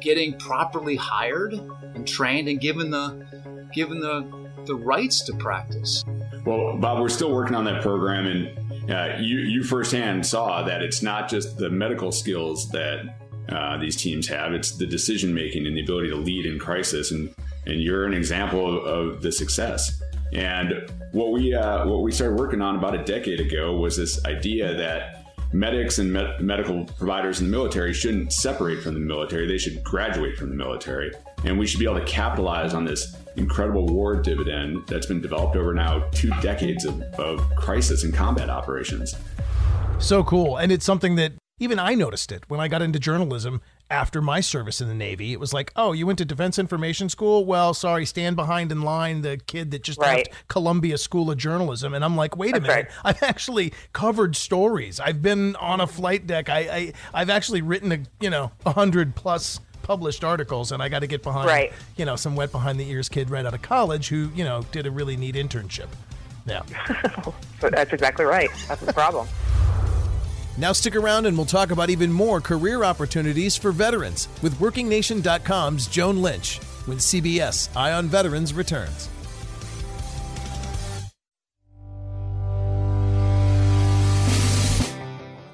getting 0.00 0.38
properly 0.38 0.96
hired 0.96 1.52
and 1.52 2.06
trained 2.06 2.48
and 2.48 2.60
given 2.60 2.90
the 2.90 3.26
given 3.72 4.00
the 4.00 4.42
the 4.66 4.74
rights 4.74 5.22
to 5.24 5.32
practice. 5.34 6.04
Well, 6.44 6.76
Bob, 6.76 7.00
we're 7.00 7.08
still 7.08 7.32
working 7.32 7.54
on 7.54 7.64
that 7.64 7.82
program, 7.82 8.26
and 8.26 8.90
uh, 8.90 9.16
you 9.20 9.38
you 9.38 9.64
firsthand 9.64 10.26
saw 10.26 10.62
that 10.62 10.82
it's 10.82 11.02
not 11.02 11.28
just 11.28 11.56
the 11.56 11.70
medical 11.70 12.12
skills 12.12 12.68
that 12.70 13.16
uh, 13.48 13.78
these 13.78 13.96
teams 13.96 14.28
have; 14.28 14.52
it's 14.52 14.72
the 14.72 14.86
decision 14.86 15.34
making 15.34 15.66
and 15.66 15.76
the 15.76 15.82
ability 15.82 16.08
to 16.10 16.16
lead 16.16 16.46
in 16.46 16.58
crisis, 16.58 17.10
and 17.10 17.34
and 17.66 17.80
you're 17.80 18.06
an 18.06 18.14
example 18.14 18.78
of, 18.78 18.84
of 18.84 19.22
the 19.22 19.32
success. 19.32 20.01
And 20.32 20.90
what 21.12 21.32
we 21.32 21.54
uh, 21.54 21.86
what 21.86 22.02
we 22.02 22.10
started 22.10 22.38
working 22.38 22.62
on 22.62 22.76
about 22.76 22.94
a 22.94 23.04
decade 23.04 23.40
ago 23.40 23.76
was 23.76 23.96
this 23.96 24.24
idea 24.24 24.74
that 24.74 25.26
medics 25.52 25.98
and 25.98 26.10
medical 26.40 26.84
providers 26.84 27.40
in 27.40 27.46
the 27.46 27.50
military 27.50 27.92
shouldn't 27.92 28.32
separate 28.32 28.82
from 28.82 28.94
the 28.94 29.00
military; 29.00 29.46
they 29.46 29.58
should 29.58 29.84
graduate 29.84 30.36
from 30.36 30.48
the 30.48 30.56
military, 30.56 31.12
and 31.44 31.58
we 31.58 31.66
should 31.66 31.80
be 31.80 31.84
able 31.84 32.00
to 32.00 32.06
capitalize 32.06 32.72
on 32.72 32.84
this 32.84 33.14
incredible 33.36 33.86
war 33.86 34.16
dividend 34.16 34.86
that's 34.86 35.06
been 35.06 35.20
developed 35.20 35.56
over 35.56 35.74
now 35.74 36.00
two 36.12 36.30
decades 36.40 36.84
of, 36.84 37.00
of 37.14 37.40
crisis 37.56 38.04
and 38.04 38.14
combat 38.14 38.48
operations. 38.48 39.14
So 39.98 40.24
cool, 40.24 40.56
and 40.56 40.72
it's 40.72 40.84
something 40.84 41.16
that 41.16 41.32
even 41.58 41.78
I 41.78 41.94
noticed 41.94 42.32
it 42.32 42.44
when 42.48 42.58
I 42.58 42.68
got 42.68 42.82
into 42.82 42.98
journalism 42.98 43.60
after 43.92 44.22
my 44.22 44.40
service 44.40 44.80
in 44.80 44.88
the 44.88 44.94
Navy. 44.94 45.32
It 45.32 45.38
was 45.38 45.52
like, 45.52 45.70
oh, 45.76 45.92
you 45.92 46.06
went 46.06 46.18
to 46.18 46.24
Defense 46.24 46.58
Information 46.58 47.10
School? 47.10 47.44
Well, 47.44 47.74
sorry, 47.74 48.06
stand 48.06 48.36
behind 48.36 48.72
in 48.72 48.80
line, 48.80 49.20
the 49.20 49.36
kid 49.36 49.70
that 49.72 49.82
just 49.82 49.98
right. 49.98 50.26
left 50.28 50.48
Columbia 50.48 50.96
School 50.96 51.30
of 51.30 51.36
Journalism. 51.36 51.92
And 51.92 52.02
I'm 52.02 52.16
like, 52.16 52.34
wait 52.34 52.52
That's 52.52 52.64
a 52.64 52.68
minute. 52.68 52.86
Right. 52.86 52.94
I've 53.04 53.22
actually 53.22 53.74
covered 53.92 54.34
stories. 54.34 54.98
I've 54.98 55.20
been 55.20 55.54
on 55.56 55.82
a 55.82 55.86
flight 55.86 56.26
deck. 56.26 56.48
I, 56.48 56.94
I 57.12 57.18
have 57.18 57.28
actually 57.28 57.60
written 57.60 57.92
a 57.92 57.98
you 58.18 58.30
know 58.30 58.50
a 58.64 58.72
hundred 58.72 59.14
plus 59.14 59.60
published 59.82 60.24
articles, 60.24 60.72
and 60.72 60.82
I 60.82 60.88
got 60.88 61.00
to 61.00 61.06
get 61.06 61.22
behind 61.22 61.46
right. 61.46 61.72
you 61.96 62.06
know 62.06 62.16
some 62.16 62.34
wet 62.34 62.50
behind 62.50 62.80
the 62.80 62.88
ears 62.88 63.10
kid 63.10 63.28
right 63.28 63.44
out 63.44 63.52
of 63.52 63.60
college 63.60 64.08
who 64.08 64.30
you 64.34 64.44
know 64.44 64.62
did 64.72 64.86
a 64.86 64.90
really 64.90 65.16
neat 65.16 65.34
internship. 65.34 65.88
Yeah, 66.46 66.62
that's 67.60 67.92
exactly 67.92 68.24
right. 68.24 68.50
That's 68.68 68.80
the 68.80 68.92
problem. 68.92 69.28
Now 70.58 70.72
stick 70.72 70.96
around 70.96 71.26
and 71.26 71.36
we'll 71.36 71.46
talk 71.46 71.70
about 71.70 71.88
even 71.88 72.12
more 72.12 72.40
career 72.40 72.84
opportunities 72.84 73.56
for 73.56 73.72
veterans 73.72 74.28
with 74.42 74.58
WorkingNation.com's 74.58 75.86
Joan 75.86 76.20
Lynch 76.20 76.58
when 76.86 76.98
CBS 76.98 77.74
Eye 77.76 77.92
on 77.92 78.06
Veterans 78.06 78.52
returns. 78.52 79.08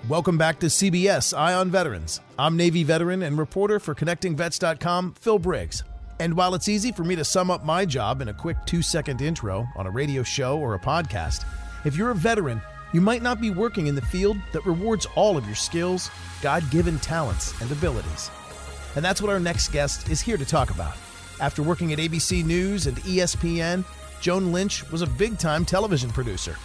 Welcome 0.09 0.38
back 0.38 0.59
to 0.61 0.67
CBS 0.67 1.37
Eye 1.37 1.52
on 1.52 1.71
Veterans. 1.71 2.21
I'm 2.38 2.57
Navy 2.57 2.83
veteran 2.83 3.23
and 3.23 3.37
reporter 3.37 3.78
for 3.78 3.95
ConnectingVets.com, 3.95 5.12
Phil 5.21 5.38
Briggs. 5.38 5.85
And 6.19 6.35
while 6.35 6.55
it's 6.55 6.67
easy 6.67 6.93
for 6.93 7.05
me 7.05 7.14
to 7.14 7.25
sum 7.25 7.50
up 7.50 7.62
my 7.62 7.85
job 7.85 8.23
in 8.23 8.28
a 8.28 8.35
quick 8.35 8.57
two 8.64 8.81
second 8.81 9.21
intro 9.21 9.69
on 9.76 9.87
a 9.87 9.90
radio 9.90 10.23
show 10.23 10.59
or 10.59 10.75
a 10.75 10.78
podcast, 10.78 11.45
if 11.85 11.95
you're 11.95 12.11
a 12.11 12.14
veteran, 12.14 12.62
you 12.92 13.00
might 13.00 13.23
not 13.23 13.40
be 13.40 13.50
working 13.50 13.87
in 13.87 13.95
the 13.95 14.02
field 14.02 14.37
that 14.52 14.64
rewards 14.64 15.07
all 15.14 15.37
of 15.37 15.47
your 15.47 15.54
skills, 15.54 16.11
God 16.40 16.68
given 16.71 16.99
talents, 16.99 17.59
and 17.61 17.71
abilities. 17.71 18.30
And 18.97 19.04
that's 19.04 19.21
what 19.21 19.30
our 19.30 19.40
next 19.40 19.68
guest 19.73 20.09
is 20.09 20.21
here 20.21 20.37
to 20.37 20.45
talk 20.45 20.71
about. 20.71 20.97
After 21.40 21.62
working 21.62 21.92
at 21.92 21.99
ABC 21.99 22.45
News 22.45 22.87
and 22.87 22.97
ESPN, 22.99 23.85
Joan 24.21 24.52
Lynch 24.52 24.90
was 24.90 25.02
a 25.02 25.07
big 25.07 25.38
time 25.38 25.64
television 25.64 26.11
producer. 26.11 26.57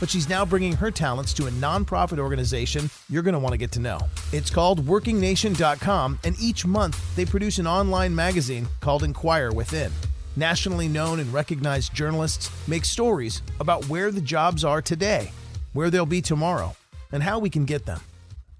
But 0.00 0.10
she's 0.10 0.28
now 0.28 0.44
bringing 0.44 0.74
her 0.74 0.90
talents 0.90 1.32
to 1.34 1.46
a 1.46 1.50
nonprofit 1.50 2.18
organization 2.18 2.90
you're 3.08 3.22
going 3.22 3.32
to 3.32 3.38
want 3.38 3.52
to 3.52 3.58
get 3.58 3.72
to 3.72 3.80
know. 3.80 3.98
It's 4.32 4.50
called 4.50 4.84
WorkingNation.com, 4.84 6.18
and 6.24 6.36
each 6.40 6.66
month 6.66 7.16
they 7.16 7.24
produce 7.24 7.58
an 7.58 7.66
online 7.66 8.14
magazine 8.14 8.68
called 8.80 9.02
Inquire 9.02 9.50
Within. 9.50 9.90
Nationally 10.36 10.86
known 10.86 11.18
and 11.18 11.32
recognized 11.32 11.94
journalists 11.94 12.50
make 12.68 12.84
stories 12.84 13.42
about 13.58 13.88
where 13.88 14.12
the 14.12 14.20
jobs 14.20 14.64
are 14.64 14.82
today 14.82 15.32
where 15.72 15.90
they'll 15.90 16.06
be 16.06 16.22
tomorrow, 16.22 16.76
and 17.12 17.22
how 17.22 17.38
we 17.38 17.50
can 17.50 17.64
get 17.64 17.86
them. 17.86 18.00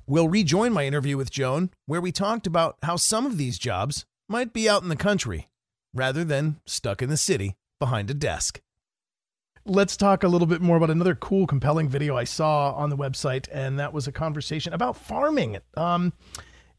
We'll 0.07 0.29
rejoin 0.29 0.73
my 0.73 0.87
interview 0.87 1.17
with 1.17 1.31
Joan, 1.31 1.71
where 1.87 2.01
we 2.01 2.13
talked 2.13 2.47
about 2.47 2.77
how 2.83 2.97
some 2.97 3.27
of 3.27 3.37
these 3.37 3.59
jobs 3.59 4.07
might 4.29 4.53
be 4.53 4.69
out 4.69 4.83
in 4.83 4.89
the 4.89 4.97
country 4.97 5.49
rather 5.95 6.25
than 6.25 6.61
stuck 6.67 7.03
in 7.03 7.11
the 7.11 7.17
city 7.17 7.57
behind 7.79 8.11
a 8.11 8.15
desk. 8.15 8.61
Let's 9.65 9.97
talk 9.99 10.23
a 10.23 10.29
little 10.29 10.47
bit 10.47 10.63
more 10.63 10.79
about 10.79 10.91
another 10.91 11.15
cool, 11.15 11.47
compelling 11.47 11.89
video 11.89 12.17
I 12.17 12.25
saw 12.25 12.73
on 12.73 12.89
the 12.89 12.97
website, 12.97 13.49
and 13.53 13.79
that 13.79 13.93
was 13.93 14.07
a 14.07 14.13
conversation 14.13 14.73
about 14.73 14.97
farming. 14.97 15.59
Um, 15.77 16.15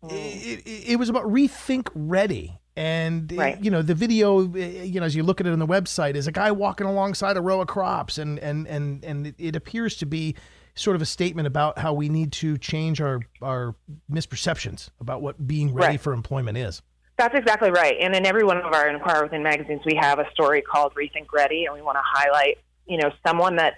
it, 0.09 0.65
it, 0.65 0.91
it 0.91 0.95
was 0.99 1.09
about 1.09 1.25
Rethink 1.25 1.89
Ready, 1.93 2.58
and 2.79 3.33
eh, 3.33 3.35
right. 3.35 3.63
you 3.63 3.69
know 3.69 3.81
the 3.81 3.93
video 3.93 4.51
eh, 4.53 4.61
eh, 4.61 4.83
you 4.83 5.01
know 5.01 5.05
as 5.05 5.13
you 5.13 5.21
look 5.21 5.41
at 5.41 5.45
it 5.45 5.51
on 5.51 5.59
the 5.59 5.67
website 5.67 6.15
is 6.15 6.27
a 6.27 6.31
guy 6.31 6.49
walking 6.49 6.87
alongside 6.87 7.35
a 7.35 7.41
row 7.41 7.59
of 7.59 7.67
crops 7.67 8.17
and 8.17 8.39
and 8.39 8.65
and 8.67 9.03
and 9.03 9.35
it 9.37 9.55
appears 9.55 9.97
to 9.97 10.05
be 10.05 10.33
sort 10.75 10.95
of 10.95 11.01
a 11.01 11.05
statement 11.05 11.45
about 11.45 11.77
how 11.77 11.91
we 11.91 12.07
need 12.07 12.31
to 12.31 12.57
change 12.57 13.01
our 13.01 13.19
our 13.41 13.75
misperceptions 14.09 14.89
about 15.01 15.21
what 15.21 15.45
being 15.45 15.73
ready 15.73 15.93
right. 15.93 16.01
for 16.01 16.13
employment 16.13 16.57
is 16.57 16.81
that's 17.17 17.35
exactly 17.35 17.69
right 17.69 17.97
and 17.99 18.15
in 18.15 18.25
every 18.25 18.45
one 18.45 18.57
of 18.57 18.73
our 18.73 18.87
inquire 18.87 19.23
within 19.23 19.43
magazines 19.43 19.81
we 19.85 19.95
have 19.99 20.17
a 20.17 20.31
story 20.31 20.61
called 20.61 20.93
rethink 20.95 21.27
ready 21.33 21.65
and 21.65 21.75
we 21.75 21.81
want 21.81 21.97
to 21.97 22.03
highlight 22.05 22.59
you 22.87 22.97
know 22.97 23.11
someone 23.27 23.57
that 23.57 23.73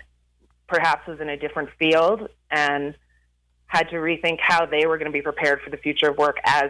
perhaps 0.68 1.10
is 1.10 1.20
in 1.20 1.28
a 1.28 1.38
different 1.38 1.70
field 1.80 2.30
and 2.52 2.96
had 3.66 3.90
to 3.90 3.96
rethink 3.96 4.38
how 4.40 4.66
they 4.68 4.86
were 4.86 5.00
going 5.00 5.12
to 5.12 5.18
be 5.18 5.24
prepared 5.24 5.60
for 5.62 5.72
the 5.72 5.78
future 5.78 6.12
of 6.12 6.18
work 6.18 6.38
as 6.46 6.70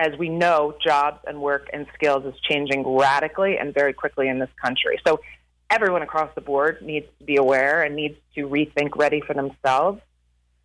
as 0.00 0.16
we 0.18 0.30
know, 0.30 0.74
jobs 0.82 1.18
and 1.26 1.42
work 1.42 1.68
and 1.74 1.86
skills 1.92 2.24
is 2.24 2.34
changing 2.40 2.88
radically 2.88 3.58
and 3.58 3.74
very 3.74 3.92
quickly 3.92 4.28
in 4.28 4.38
this 4.38 4.48
country. 4.64 4.98
So 5.06 5.20
everyone 5.68 6.00
across 6.00 6.34
the 6.34 6.40
board 6.40 6.80
needs 6.80 7.06
to 7.18 7.24
be 7.24 7.36
aware 7.36 7.82
and 7.82 7.94
needs 7.94 8.16
to 8.34 8.48
rethink 8.48 8.96
ready 8.96 9.20
for 9.20 9.34
themselves. 9.34 10.00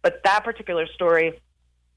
But 0.02 0.22
that 0.24 0.46
particular 0.46 0.88
story 0.88 1.42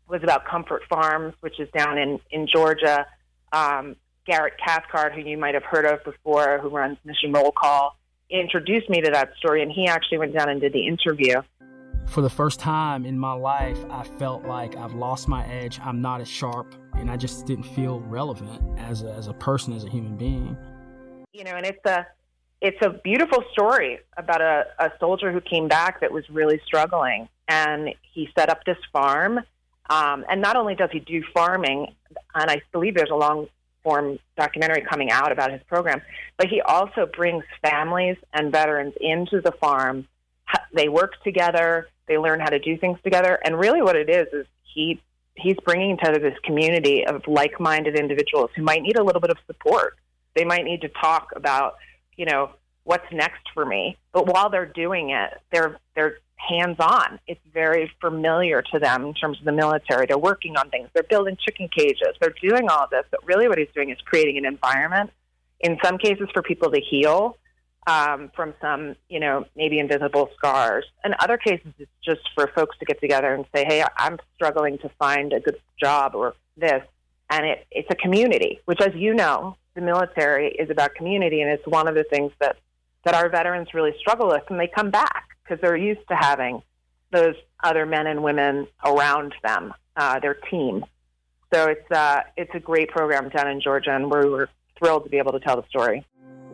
was 0.09 0.25
about 0.25 0.47
Comfort 0.47 0.83
Farms, 0.89 1.35
which 1.41 1.61
is 1.61 1.69
down 1.71 1.97
in, 1.97 2.19
in 2.33 2.49
Georgia. 2.49 3.07
Um, 3.53 3.95
Garrett 4.27 4.55
Cathcart, 4.59 5.15
who 5.15 5.21
you 5.21 5.39
might 5.39 5.55
have 5.55 5.65
heard 5.65 5.85
of 5.85 6.03
before, 6.03 6.59
who 6.59 6.71
runs 6.71 6.99
Mission 7.05 7.33
Roll 7.33 7.53
Call, 7.53 7.97
introduced 8.29 8.91
me 8.91 9.01
to 9.01 9.11
that 9.13 9.31
story, 9.37 9.63
and 9.63 9.71
he 9.71 9.87
actually 9.87 10.19
went 10.19 10.35
down 10.35 10.49
and 10.49 10.61
did 10.61 10.73
the 10.73 10.87
interview. 10.87 11.41
For 12.09 12.23
the 12.23 12.31
first 12.31 12.59
time 12.59 13.05
in 13.05 13.19
my 13.19 13.33
life, 13.33 13.79
I 13.91 14.03
felt 14.03 14.45
like 14.45 14.77
I've 14.77 14.95
lost 14.95 15.29
my 15.29 15.47
edge. 15.47 15.79
I'm 15.81 16.01
not 16.01 16.21
as 16.21 16.29
sharp 16.29 16.75
and 16.99 17.11
I 17.11 17.17
just 17.17 17.47
didn't 17.47 17.65
feel 17.65 18.01
relevant 18.01 18.61
as 18.79 19.03
a, 19.03 19.13
as 19.13 19.29
a 19.29 19.35
person, 19.35 19.73
as 19.73 19.85
a 19.85 19.89
human 19.89 20.17
being. 20.17 20.57
You 21.33 21.45
know, 21.45 21.53
and 21.53 21.65
it's 21.65 21.85
a 21.85 22.07
it's 22.61 22.79
a 22.83 22.91
beautiful 22.91 23.45
story 23.53 24.01
about 24.17 24.41
a, 24.41 24.65
a 24.81 24.91
soldier 24.99 25.31
who 25.31 25.41
came 25.41 25.69
back 25.69 26.01
that 26.01 26.11
was 26.11 26.29
really 26.29 26.61
struggling, 26.67 27.29
and 27.47 27.95
he 28.03 28.29
set 28.37 28.51
up 28.51 28.65
this 28.65 28.79
farm. 28.93 29.39
Um, 29.91 30.25
and 30.29 30.43
not 30.43 30.57
only 30.57 30.75
does 30.75 30.91
he 30.93 30.99
do 30.99 31.23
farming, 31.33 31.95
and 32.35 32.51
I 32.51 32.61
believe 32.73 32.97
there's 32.97 33.11
a 33.11 33.17
long 33.17 33.47
form 33.85 34.19
documentary 34.37 34.83
coming 34.83 35.11
out 35.11 35.31
about 35.31 35.53
his 35.53 35.63
program, 35.69 36.03
but 36.37 36.49
he 36.49 36.61
also 36.61 37.07
brings 37.07 37.45
families 37.63 38.17
and 38.33 38.51
veterans 38.51 38.95
into 39.01 39.41
the 39.41 39.53
farm. 39.53 40.09
They 40.75 40.89
work 40.89 41.13
together, 41.23 41.89
they 42.09 42.19
learn 42.19 42.41
how 42.41 42.51
to 42.51 42.59
do 42.59 42.77
things 42.77 42.99
together, 43.05 43.39
and 43.45 43.59
really 43.59 43.83
what 43.83 43.97
it 43.97 44.09
is 44.09 44.27
is 44.33 44.47
he 44.75 45.01
he's 45.35 45.57
bringing 45.65 45.97
together 45.97 46.19
this 46.19 46.39
community 46.43 47.07
of 47.07 47.23
like-minded 47.27 47.97
individuals 47.97 48.51
who 48.57 48.63
might 48.63 48.83
need 48.83 48.99
a 48.99 49.03
little 49.03 49.21
bit 49.21 49.31
of 49.31 49.39
support. 49.47 49.97
They 50.35 50.45
might 50.45 50.65
need 50.65 50.81
to 50.81 50.89
talk 50.89 51.29
about, 51.37 51.77
you 52.17 52.27
know, 52.27 52.51
what's 52.85 53.07
next 53.13 53.43
for 53.55 53.65
me. 53.65 53.97
But 54.13 54.27
while 54.27 54.51
they're 54.51 54.67
doing 54.67 55.11
it, 55.11 55.41
they're 55.53 55.79
they're 55.95 56.19
hands-on. 56.37 57.19
It's 57.27 57.41
very 57.53 57.91
familiar 58.01 58.63
to 58.63 58.79
them 58.79 59.05
in 59.05 59.15
terms 59.15 59.39
of 59.39 59.45
the 59.45 59.53
military. 59.53 60.07
They're 60.07 60.17
working 60.17 60.57
on 60.57 60.71
things. 60.71 60.89
They're 60.93 61.03
building 61.03 61.37
chicken 61.41 61.69
cages. 61.69 62.15
They're 62.21 62.35
doing 62.41 62.69
all 62.69 62.85
of 62.85 62.91
this. 62.91 63.05
But 63.11 63.27
really, 63.27 63.49
what 63.49 63.59
he's 63.59 63.69
doing 63.75 63.91
is 63.91 63.99
creating 64.05 64.39
an 64.39 64.45
environment. 64.45 65.11
In 65.61 65.79
some 65.85 65.99
cases, 65.99 66.29
for 66.33 66.43
people 66.43 66.71
to 66.71 66.81
heal, 66.81 67.37
um, 67.89 68.31
from 68.37 68.53
some, 68.61 68.95
you 69.09 69.19
know, 69.19 69.47
maybe 69.57 69.79
invisible 69.79 70.29
scars. 70.37 70.85
In 71.07 71.15
other 71.21 71.39
cases, 71.39 71.73
it's 71.79 71.91
just 72.05 72.21
for 72.35 72.47
folks 72.55 72.77
to 72.79 72.85
get 72.85 73.01
together 73.01 73.33
and 73.35 73.47
say, 73.55 73.65
"Hey, 73.65 73.83
I'm 73.97 74.19
struggling 74.35 74.77
to 74.79 74.91
find 74.99 75.33
a 75.33 75.41
good 75.41 75.59
job 75.81 76.15
or 76.15 76.35
this," 76.57 76.83
and 77.31 77.47
it, 77.47 77.67
it's 77.71 77.89
a 77.91 77.95
community. 77.95 78.61
Which, 78.67 78.83
as 78.83 78.95
you 78.95 79.15
know, 79.15 79.57
the 79.75 79.81
military 79.81 80.49
is 80.49 80.69
about 80.69 80.95
community, 80.95 81.41
and 81.41 81.51
it's 81.51 81.67
one 81.67 81.89
of 81.89 81.95
the 81.95 82.05
things 82.05 82.31
that 82.41 82.57
that 83.05 83.15
our 83.15 83.31
veterans 83.31 83.73
really 83.73 83.95
struggle 83.99 84.29
with, 84.29 84.43
and 84.51 84.61
they 84.61 84.69
come 84.69 84.91
back 84.91 85.29
because 85.43 85.59
they're 85.63 85.77
used 85.77 86.07
to 86.09 86.15
having 86.15 86.63
those 87.11 87.37
other 87.65 87.87
men 87.87 88.07
and 88.07 88.23
women 88.23 88.67
around 88.85 89.35
them, 89.43 89.73
uh, 89.97 90.21
their 90.21 90.35
team. 90.35 90.85
So 91.55 91.69
it's 91.69 91.91
uh, 91.91 92.21
it's 92.37 92.55
a 92.55 92.61
great 92.61 92.91
program 92.91 93.31
down 93.31 93.49
in 93.49 93.63
Georgia, 93.63 93.97
and 93.97 94.11
we're, 94.11 94.31
we're 94.31 94.49
thrilled 94.79 95.05
to 95.05 95.11
be 95.11 95.17
able 95.17 95.33
to 95.33 95.41
tell 95.41 95.57
the 95.57 95.67
story. 95.71 96.05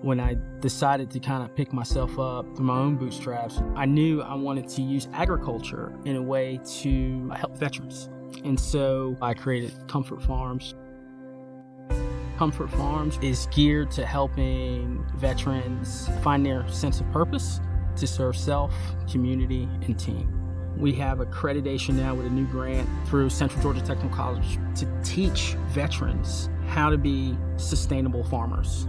When 0.04 0.20
I 0.20 0.36
decided 0.60 1.10
to 1.12 1.18
kind 1.18 1.42
of 1.42 1.56
pick 1.56 1.72
myself 1.72 2.18
up 2.18 2.44
through 2.54 2.66
my 2.66 2.76
own 2.76 2.96
bootstraps, 2.96 3.62
I 3.74 3.86
knew 3.86 4.20
I 4.20 4.34
wanted 4.34 4.68
to 4.68 4.82
use 4.82 5.08
agriculture 5.14 5.94
in 6.04 6.16
a 6.16 6.22
way 6.22 6.60
to 6.82 7.30
help 7.30 7.56
veterans. 7.56 8.10
And 8.44 8.60
so 8.60 9.16
I 9.22 9.32
created 9.32 9.72
Comfort 9.88 10.22
Farms. 10.22 10.74
Comfort 12.36 12.70
Farms 12.72 13.18
is 13.22 13.46
geared 13.46 13.90
to 13.92 14.04
helping 14.04 15.06
veterans 15.16 16.10
find 16.22 16.44
their 16.44 16.68
sense 16.68 17.00
of 17.00 17.10
purpose 17.10 17.62
to 17.96 18.06
serve 18.06 18.36
self, 18.36 18.74
community, 19.10 19.66
and 19.86 19.98
team. 19.98 20.28
We 20.76 20.92
have 20.96 21.20
accreditation 21.20 21.94
now 21.94 22.14
with 22.14 22.26
a 22.26 22.30
new 22.30 22.46
grant 22.48 22.86
through 23.08 23.30
Central 23.30 23.62
Georgia 23.62 23.80
Technical 23.80 24.10
College 24.10 24.58
to 24.74 25.00
teach 25.02 25.54
veterans 25.68 26.50
how 26.66 26.90
to 26.90 26.98
be 26.98 27.38
sustainable 27.56 28.22
farmers. 28.24 28.86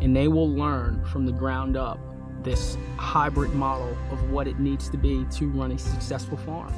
And 0.00 0.14
they 0.14 0.28
will 0.28 0.50
learn 0.50 1.04
from 1.06 1.26
the 1.26 1.32
ground 1.32 1.76
up 1.76 1.98
this 2.42 2.76
hybrid 2.96 3.54
model 3.54 3.96
of 4.10 4.30
what 4.30 4.46
it 4.46 4.58
needs 4.58 4.88
to 4.90 4.96
be 4.96 5.26
to 5.32 5.48
run 5.48 5.72
a 5.72 5.78
successful 5.78 6.36
farm. 6.38 6.72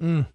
Mm. 0.00 0.26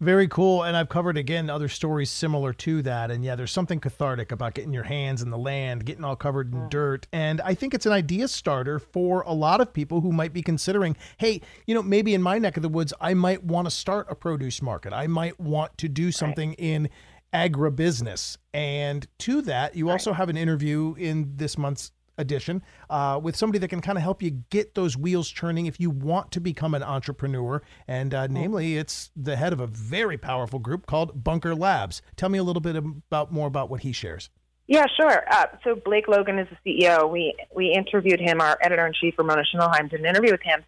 Very 0.00 0.28
cool. 0.28 0.64
And 0.64 0.76
I've 0.76 0.88
covered 0.88 1.16
again 1.16 1.50
other 1.50 1.68
stories 1.68 2.10
similar 2.10 2.52
to 2.52 2.82
that. 2.82 3.10
And 3.10 3.24
yeah, 3.24 3.36
there's 3.36 3.52
something 3.52 3.80
cathartic 3.80 4.32
about 4.32 4.54
getting 4.54 4.72
your 4.72 4.84
hands 4.84 5.22
in 5.22 5.30
the 5.30 5.38
land, 5.38 5.84
getting 5.84 6.04
all 6.04 6.16
covered 6.16 6.52
in 6.52 6.68
dirt. 6.68 7.06
And 7.12 7.40
I 7.40 7.54
think 7.54 7.74
it's 7.74 7.86
an 7.86 7.92
idea 7.92 8.28
starter 8.28 8.78
for 8.78 9.22
a 9.22 9.32
lot 9.32 9.60
of 9.60 9.72
people 9.72 10.00
who 10.00 10.12
might 10.12 10.32
be 10.32 10.42
considering, 10.42 10.96
hey, 11.18 11.40
you 11.66 11.74
know, 11.74 11.82
maybe 11.82 12.14
in 12.14 12.22
my 12.22 12.38
neck 12.38 12.56
of 12.56 12.62
the 12.62 12.68
woods, 12.68 12.92
I 13.00 13.14
might 13.14 13.44
want 13.44 13.66
to 13.66 13.70
start 13.70 14.06
a 14.08 14.14
produce 14.14 14.62
market. 14.62 14.92
I 14.92 15.06
might 15.06 15.38
want 15.38 15.76
to 15.78 15.88
do 15.88 16.12
something 16.12 16.50
right. 16.50 16.58
in 16.58 16.88
agribusiness. 17.32 18.36
And 18.54 19.06
to 19.18 19.42
that, 19.42 19.76
you 19.76 19.86
right. 19.86 19.92
also 19.92 20.12
have 20.12 20.28
an 20.28 20.36
interview 20.36 20.94
in 20.98 21.32
this 21.36 21.58
month's 21.58 21.92
edition 22.18 22.62
uh, 22.90 23.18
with 23.22 23.36
somebody 23.36 23.58
that 23.60 23.68
can 23.68 23.80
kind 23.80 23.96
of 23.96 24.02
help 24.02 24.22
you 24.22 24.30
get 24.50 24.74
those 24.74 24.96
wheels 24.96 25.28
churning 25.28 25.66
if 25.66 25.80
you 25.80 25.88
want 25.88 26.32
to 26.32 26.40
become 26.40 26.74
an 26.74 26.82
entrepreneur. 26.82 27.62
And 27.86 28.12
uh, 28.12 28.26
namely, 28.26 28.76
it's 28.76 29.10
the 29.16 29.36
head 29.36 29.52
of 29.52 29.60
a 29.60 29.66
very 29.66 30.18
powerful 30.18 30.58
group 30.58 30.86
called 30.86 31.24
Bunker 31.24 31.54
Labs. 31.54 32.02
Tell 32.16 32.28
me 32.28 32.38
a 32.38 32.42
little 32.42 32.60
bit 32.60 32.76
about 32.76 33.32
more 33.32 33.46
about 33.46 33.70
what 33.70 33.80
he 33.80 33.92
shares. 33.92 34.28
Yeah, 34.66 34.84
sure. 35.00 35.24
Uh, 35.30 35.46
so 35.64 35.76
Blake 35.76 36.08
Logan 36.08 36.38
is 36.38 36.46
the 36.50 36.84
CEO. 36.84 37.10
We 37.10 37.34
we 37.54 37.72
interviewed 37.72 38.20
him. 38.20 38.42
Our 38.42 38.58
editor 38.60 38.86
in 38.86 38.92
chief, 38.92 39.14
Ramona 39.16 39.42
Schindelheim, 39.42 39.88
did 39.88 40.00
an 40.00 40.06
interview 40.06 40.32
with 40.32 40.42
him. 40.42 40.62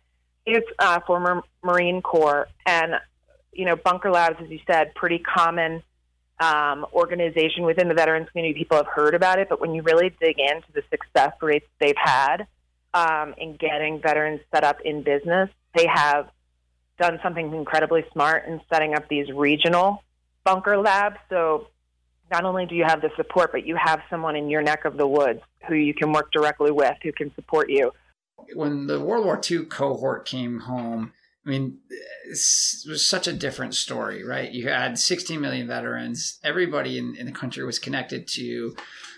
He's 0.47 0.63
uh, 0.79 1.01
former 1.07 1.43
Marine 1.63 2.01
Corps, 2.01 2.49
and 2.65 2.95
you 3.53 3.67
know, 3.67 3.77
Bunker 3.77 4.11
Labs, 4.11 4.37
as 4.43 4.49
you 4.49 4.59
said, 4.67 4.95
pretty 4.95 5.19
common 5.19 5.83
um, 6.41 6.87
organization 6.93 7.65
within 7.65 7.89
the 7.89 7.95
veterans 7.95 8.29
community. 8.31 8.59
People 8.59 8.79
have 8.79 8.87
heard 8.87 9.15
about 9.15 9.39
it, 9.39 9.49
but 9.49 9.61
when 9.61 9.75
you 9.75 9.83
really 9.83 10.15
dig 10.21 10.37
into 10.39 10.73
the 10.73 10.83
success 10.91 11.33
rates 11.43 11.67
they've 11.79 11.95
had 11.97 12.47
um, 12.95 13.35
in 13.37 13.57
getting 13.57 14.01
veterans 14.01 14.41
set 14.53 14.65
up 14.65 14.81
in 14.81 15.03
business, 15.03 15.51
they 15.77 15.87
have 15.87 16.31
done 16.99 17.21
something 17.23 17.55
incredibly 17.55 18.05
smart 18.13 18.47
in 18.47 18.61
setting 18.73 18.95
up 18.95 19.09
these 19.09 19.31
regional 19.31 20.03
bunker 20.45 20.79
labs. 20.79 21.17
So 21.29 21.69
not 22.31 22.45
only 22.45 22.67
do 22.67 22.75
you 22.75 22.85
have 22.85 23.01
the 23.01 23.11
support, 23.17 23.53
but 23.53 23.67
you 23.67 23.77
have 23.77 24.01
someone 24.09 24.37
in 24.37 24.49
your 24.49 24.63
neck 24.63 24.85
of 24.85 24.97
the 24.97 25.07
woods 25.07 25.41
who 25.69 25.75
you 25.75 25.95
can 25.95 26.13
work 26.13 26.33
directly 26.33 26.71
with, 26.71 26.95
who 27.03 27.13
can 27.13 27.35
support 27.35 27.71
you. 27.71 27.93
When 28.55 28.87
the 28.87 29.01
World 29.01 29.27
War 29.27 29.41
II 29.49 29.67
cohort 29.67 30.27
came 30.27 30.61
home, 30.61 31.13
I 31.47 31.51
mean, 31.51 31.79
it 31.89 32.89
was 32.89 33.07
such 33.07 33.27
a 33.27 33.33
different 33.33 33.75
story, 33.75 34.25
right? 34.25 34.51
You 34.51 34.69
had 34.69 34.99
16 34.99 35.41
million 35.41 35.67
veterans. 35.67 36.39
Everybody 36.45 36.99
in, 36.99 37.17
in 37.17 37.27
the 37.27 37.33
country 37.33 37.65
was 37.65 37.79
connected 37.79 38.29
to 38.35 38.77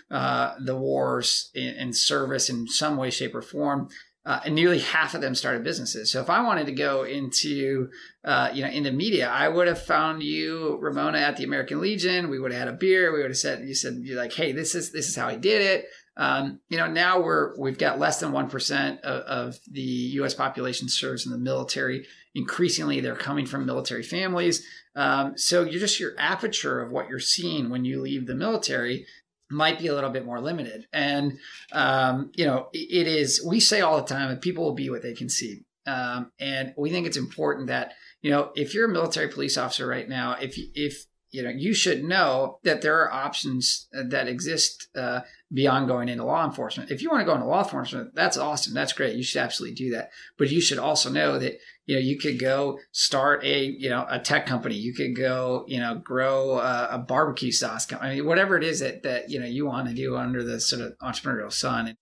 uh, 0.09 0.55
the 0.63 0.77
wars 0.77 1.51
and 1.55 1.95
service 1.95 2.49
in 2.49 2.67
some 2.67 2.97
way, 2.97 3.09
shape, 3.09 3.35
or 3.35 3.41
form. 3.41 3.89
Uh, 4.25 4.39
and 4.45 4.55
nearly 4.55 4.79
half 4.79 5.13
of 5.15 5.19
them 5.19 5.35
started 5.35 5.65
businesses. 5.65 6.09
So 6.09 6.21
if 6.21 6.29
I 6.29 6.41
wanted 6.43 6.67
to 6.67 6.71
go 6.71 7.03
into, 7.03 7.89
uh, 8.23 8.51
you 8.53 8.63
know, 8.63 8.69
into 8.69 8.89
media, 8.93 9.27
I 9.27 9.49
would 9.49 9.67
have 9.67 9.81
found 9.81 10.23
you, 10.23 10.77
Ramona, 10.79 11.17
at 11.17 11.35
the 11.35 11.43
American 11.43 11.81
Legion. 11.81 12.29
We 12.29 12.39
would 12.39 12.53
have 12.53 12.59
had 12.59 12.67
a 12.69 12.77
beer. 12.77 13.11
We 13.11 13.19
would 13.19 13.31
have 13.31 13.37
said, 13.37 13.67
you 13.67 13.75
said, 13.75 13.95
you're 14.01 14.17
like, 14.17 14.31
hey, 14.31 14.53
this 14.53 14.75
is 14.75 14.93
this 14.93 15.09
is 15.09 15.15
how 15.17 15.27
I 15.27 15.35
did 15.35 15.61
it. 15.61 15.87
Um, 16.15 16.59
you 16.69 16.77
know, 16.77 16.87
now 16.87 17.21
we're 17.21 17.59
we've 17.59 17.77
got 17.77 17.99
less 17.99 18.19
than 18.19 18.31
one 18.31 18.49
percent 18.49 19.01
of, 19.01 19.21
of, 19.23 19.59
the 19.71 19.81
U.S. 19.81 20.35
population 20.35 20.87
serves 20.87 21.25
in 21.25 21.31
the 21.31 21.39
military. 21.39 22.05
Increasingly, 22.35 22.99
they're 22.99 23.15
coming 23.15 23.45
from 23.45 23.65
military 23.65 24.03
families. 24.03 24.65
Um, 24.95 25.37
so 25.37 25.63
you're 25.63 25.79
just 25.79 25.99
your 25.99 26.13
aperture 26.17 26.81
of 26.81 26.91
what 26.91 27.09
you're 27.09 27.19
seeing 27.19 27.69
when 27.69 27.85
you 27.85 28.01
leave 28.01 28.25
the 28.25 28.35
military 28.35 29.05
might 29.49 29.79
be 29.79 29.87
a 29.87 29.93
little 29.93 30.09
bit 30.09 30.25
more 30.25 30.41
limited. 30.41 30.87
And 30.91 31.37
um, 31.71 32.31
you 32.35 32.45
know, 32.45 32.69
it 32.73 33.07
is. 33.07 33.45
We 33.47 33.59
say 33.59 33.81
all 33.81 33.97
the 33.97 34.07
time 34.07 34.29
that 34.29 34.41
people 34.41 34.63
will 34.63 34.73
be 34.73 34.89
what 34.89 35.03
they 35.03 35.13
can 35.13 35.29
see, 35.29 35.65
um, 35.85 36.31
and 36.39 36.73
we 36.77 36.89
think 36.89 37.07
it's 37.07 37.17
important 37.17 37.67
that 37.67 37.93
you 38.21 38.31
know 38.31 38.51
if 38.55 38.73
you're 38.73 38.89
a 38.89 38.93
military 38.93 39.27
police 39.27 39.57
officer 39.57 39.87
right 39.87 40.09
now, 40.09 40.33
if 40.33 40.55
if 40.57 41.05
you 41.33 41.43
know 41.43 41.49
you 41.49 41.73
should 41.73 42.03
know 42.03 42.59
that 42.63 42.81
there 42.81 43.01
are 43.01 43.11
options 43.11 43.89
that 43.91 44.27
exist 44.27 44.87
uh, 44.95 45.21
beyond 45.51 45.87
going 45.87 46.07
into 46.07 46.23
law 46.23 46.45
enforcement 46.45 46.91
if 46.91 47.01
you 47.01 47.09
want 47.09 47.21
to 47.21 47.25
go 47.25 47.33
into 47.33 47.47
law 47.47 47.63
enforcement 47.63 48.13
that's 48.13 48.37
awesome 48.37 48.73
that's 48.73 48.93
great 48.93 49.15
you 49.15 49.23
should 49.23 49.41
absolutely 49.41 49.75
do 49.75 49.91
that 49.91 50.11
but 50.37 50.49
you 50.49 50.61
should 50.61 50.77
also 50.77 51.09
know 51.09 51.39
that 51.39 51.57
you 51.85 51.95
know 51.95 52.01
you 52.01 52.17
could 52.17 52.39
go 52.39 52.79
start 52.91 53.43
a 53.43 53.65
you 53.65 53.89
know 53.89 54.05
a 54.09 54.19
tech 54.19 54.45
company. 54.45 54.75
You 54.75 54.93
could 54.93 55.15
go 55.15 55.65
you 55.67 55.79
know 55.79 55.95
grow 55.95 56.59
a, 56.59 56.89
a 56.91 56.97
barbecue 56.97 57.51
sauce 57.51 57.85
company 57.85 58.11
I 58.11 58.15
mean, 58.15 58.25
whatever 58.25 58.57
it 58.57 58.63
is 58.63 58.79
that 58.79 59.03
that 59.03 59.29
you 59.29 59.39
know 59.39 59.45
you 59.45 59.65
want 59.65 59.87
to 59.89 59.93
do 59.93 60.15
under 60.15 60.43
the 60.43 60.59
sort 60.59 60.81
of 60.81 60.97
entrepreneurial 60.99 61.51
sun. 61.51 61.95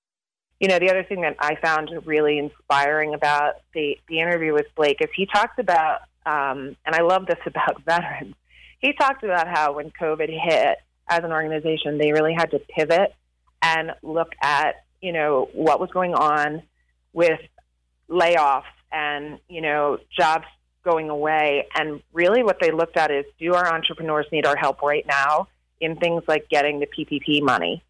You 0.60 0.67
know 0.67 0.80
the 0.80 0.89
other 0.89 1.04
thing 1.04 1.22
that 1.22 1.36
i 1.39 1.56
found 1.56 1.89
really 2.06 2.38
inspiring 2.38 3.15
about 3.15 3.56
the 3.74 3.98
the 4.08 4.20
interview 4.20 4.54
with 4.54 4.67
blake 4.76 4.98
is 5.02 5.10
he 5.15 5.26
talks 5.26 5.58
about 5.58 6.02
um, 6.26 6.76
and 6.86 6.94
i 6.94 7.02
love 7.02 7.26
this 7.26 7.39
about 7.46 7.84
veterans. 7.84 8.36
He 8.80 8.94
talked 8.94 9.24
about 9.24 9.48
how 9.48 9.74
when 9.74 9.91
COVID 9.91 10.30
hit, 10.30 10.78
as 11.08 11.24
an 11.24 11.32
organization, 11.32 11.98
they 11.98 12.12
really 12.12 12.34
had 12.34 12.50
to 12.52 12.60
pivot 12.60 13.13
and 13.62 13.91
look 14.02 14.30
at, 14.41 14.86
you 15.02 15.12
know, 15.12 15.50
what 15.54 15.80
was 15.80 15.89
going 15.91 16.13
on 16.15 16.63
with 17.13 17.39
layoffs 18.10 18.63
and, 18.91 19.39
you 19.47 19.62
know, 19.62 19.97
jobs 20.17 20.45
going 20.84 21.10
away. 21.10 21.67
And 21.75 22.01
really 22.13 22.43
what 22.43 22.58
they 22.60 22.71
looked 22.71 22.97
at 22.97 23.12
is 23.12 23.25
do 23.39 23.54
our 23.54 23.73
entrepreneurs 23.73 24.25
need 24.32 24.45
our 24.45 24.56
help 24.56 24.82
right 24.82 25.06
now 25.08 25.47
in 25.80 25.95
things 25.95 26.23
like 26.27 26.49
getting 26.49 26.80
the 26.80 26.88
PPP 26.88 27.41
money? 27.41 27.84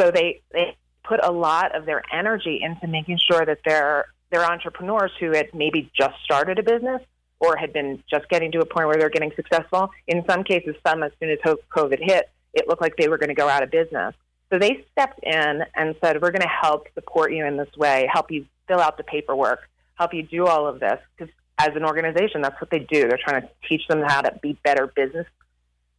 So 0.00 0.10
they, 0.10 0.40
they 0.52 0.76
put 1.04 1.20
a 1.22 1.32
lot 1.32 1.74
of 1.74 1.86
their 1.86 2.02
energy 2.12 2.60
into 2.62 2.86
making 2.86 3.18
sure 3.30 3.44
that 3.44 3.58
their, 3.64 4.06
their 4.30 4.44
entrepreneurs 4.44 5.12
who 5.18 5.32
had 5.32 5.54
maybe 5.54 5.90
just 5.98 6.14
started 6.24 6.58
a 6.58 6.62
business 6.62 7.02
or 7.40 7.56
had 7.56 7.72
been 7.72 8.02
just 8.10 8.28
getting 8.28 8.52
to 8.52 8.60
a 8.60 8.66
point 8.66 8.86
where 8.88 8.96
they're 8.96 9.10
getting 9.10 9.32
successful. 9.36 9.90
In 10.06 10.24
some 10.28 10.44
cases, 10.44 10.74
some 10.86 11.02
as 11.02 11.12
soon 11.20 11.30
as 11.30 11.38
COVID 11.38 11.98
hit, 12.00 12.28
it 12.54 12.68
looked 12.68 12.82
like 12.82 12.96
they 12.96 13.08
were 13.08 13.18
going 13.18 13.28
to 13.28 13.34
go 13.34 13.48
out 13.48 13.62
of 13.62 13.70
business. 13.70 14.14
So 14.50 14.58
they 14.58 14.84
stepped 14.92 15.20
in 15.22 15.62
and 15.74 15.94
said, 16.02 16.20
We're 16.22 16.30
going 16.30 16.42
to 16.42 16.48
help 16.48 16.86
support 16.94 17.32
you 17.32 17.44
in 17.44 17.56
this 17.56 17.74
way, 17.76 18.08
help 18.12 18.30
you 18.30 18.46
fill 18.66 18.80
out 18.80 18.96
the 18.96 19.04
paperwork, 19.04 19.60
help 19.98 20.14
you 20.14 20.22
do 20.22 20.46
all 20.46 20.66
of 20.66 20.80
this. 20.80 20.98
Because 21.16 21.32
as 21.58 21.70
an 21.74 21.84
organization, 21.84 22.40
that's 22.40 22.60
what 22.60 22.70
they 22.70 22.80
do. 22.80 23.08
They're 23.08 23.20
trying 23.22 23.42
to 23.42 23.48
teach 23.68 23.86
them 23.88 24.02
how 24.06 24.22
to 24.22 24.38
be 24.42 24.58
better 24.64 24.86
business 24.86 25.26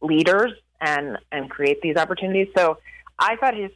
leaders 0.00 0.52
and, 0.80 1.18
and 1.30 1.50
create 1.50 1.82
these 1.82 1.96
opportunities. 1.96 2.48
So 2.56 2.78
I 3.18 3.36
thought 3.36 3.54
his 3.54 3.70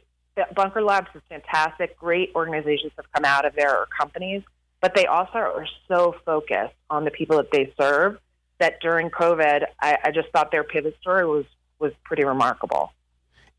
Bunker 0.53 0.81
Labs 0.81 1.07
is 1.15 1.21
fantastic. 1.29 1.97
Great 1.97 2.31
organizations 2.35 2.91
have 2.97 3.05
come 3.13 3.23
out 3.23 3.45
of 3.45 3.55
there 3.55 3.73
or 3.73 3.87
companies 3.97 4.43
but 4.85 4.93
they 4.93 5.07
also 5.07 5.39
are 5.39 5.65
so 5.87 6.15
focused 6.25 6.75
on 6.91 7.05
the 7.05 7.09
people 7.09 7.37
that 7.37 7.49
they 7.51 7.73
serve 7.79 8.19
that 8.59 8.79
during 8.81 9.09
COVID, 9.09 9.63
I, 9.81 9.97
I 10.03 10.11
just 10.11 10.29
thought 10.29 10.51
their 10.51 10.63
pivot 10.63 10.95
story 11.01 11.25
was 11.25 11.45
was 11.79 11.91
pretty 12.03 12.23
remarkable. 12.23 12.93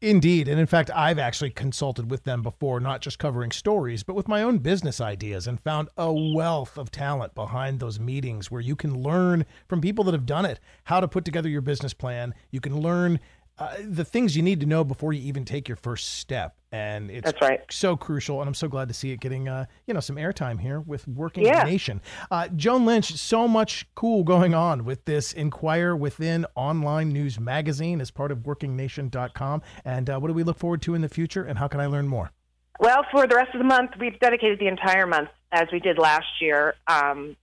Indeed. 0.07 0.47
And 0.47 0.61
in 0.61 0.67
fact, 0.67 0.89
I've 0.95 1.19
actually 1.19 1.51
consulted 1.51 2.13
with 2.13 2.23
them 2.23 2.41
before, 2.41 2.79
not 2.79 3.01
just 3.01 3.19
covering 3.19 3.51
stories, 3.51 4.05
but 4.05 4.15
with 4.15 4.29
my 4.29 4.41
own 4.41 4.59
business 4.59 5.01
ideas 5.01 5.49
and 5.49 5.59
found 5.59 5.89
a 5.97 6.13
wealth 6.13 6.79
of 6.79 6.93
talent 6.93 7.35
behind 7.35 7.81
those 7.81 7.99
meetings 7.99 8.49
where 8.49 8.61
you 8.61 8.77
can 8.77 9.03
learn 9.03 9.45
from 9.67 9.81
people 9.81 10.05
that 10.05 10.15
have 10.15 10.25
done 10.25 10.45
it 10.45 10.61
how 10.85 11.01
to 11.01 11.09
put 11.09 11.25
together 11.25 11.49
your 11.49 11.61
business 11.61 11.93
plan. 11.93 12.37
You 12.53 12.61
can 12.61 12.79
learn 12.81 13.19
uh, 13.59 13.75
the 13.83 14.05
things 14.05 14.37
you 14.37 14.45
need 14.45 14.61
to 14.61 14.67
know 14.67 14.85
before 14.85 15.13
you 15.13 15.23
even 15.23 15.45
take 15.45 15.67
your 15.67 15.77
first 15.77 16.21
step. 16.21 16.55
And 16.77 17.11
it's 17.11 17.25
That's 17.25 17.41
right. 17.41 17.61
so 17.71 17.97
crucial. 17.97 18.41
And 18.41 18.49
I'm 18.49 18.55
so 18.55 18.69
glad 18.69 18.89
to 18.89 18.95
see 18.95 19.11
it 19.11 19.21
getting, 19.21 19.49
uh, 19.49 19.65
you 19.87 19.95
know, 19.95 20.01
some 20.01 20.17
airtime 20.17 20.61
here 20.61 20.81
with 20.81 21.09
Working 21.09 21.47
yeah. 21.47 21.63
Nation. 21.63 22.03
Uh, 22.31 22.49
Joan 22.49 22.85
Lynch, 22.85 23.17
so 23.17 23.49
much 23.49 23.87
cool 23.95 24.25
going 24.25 24.55
on 24.55 24.85
with 24.85 25.07
this 25.07 25.33
Inquire 25.33 25.97
Within 25.97 26.45
online 26.55 27.09
news 27.09 27.41
magazine 27.41 28.03
as 28.03 28.11
part 28.11 28.31
of 28.31 28.41
workingnation.com. 28.41 29.63
And 29.87 30.11
uh, 30.11 30.19
what 30.19 30.29
do 30.29 30.35
we 30.35 30.43
look 30.43 30.59
forward 30.59 30.83
to 30.83 30.95
in 30.95 31.01
the 31.01 31.09
future? 31.09 31.45
And 31.45 31.59
how 31.59 31.67
can 31.67 31.81
I 31.81 31.87
learn 31.87 32.09
more? 32.09 32.31
Well, 32.79 33.07
for 33.11 33.27
the 33.27 33.35
rest 33.35 33.55
of 33.55 33.59
the 33.59 33.65
month, 33.65 33.93
we've 33.99 34.19
dedicated 34.21 34.59
the 34.59 34.69
entire 34.69 35.07
month, 35.07 35.31
as 35.53 35.69
we 35.73 35.81
did 35.81 35.99
last 35.99 36.27
year, 36.43 36.75
um, 36.87 37.37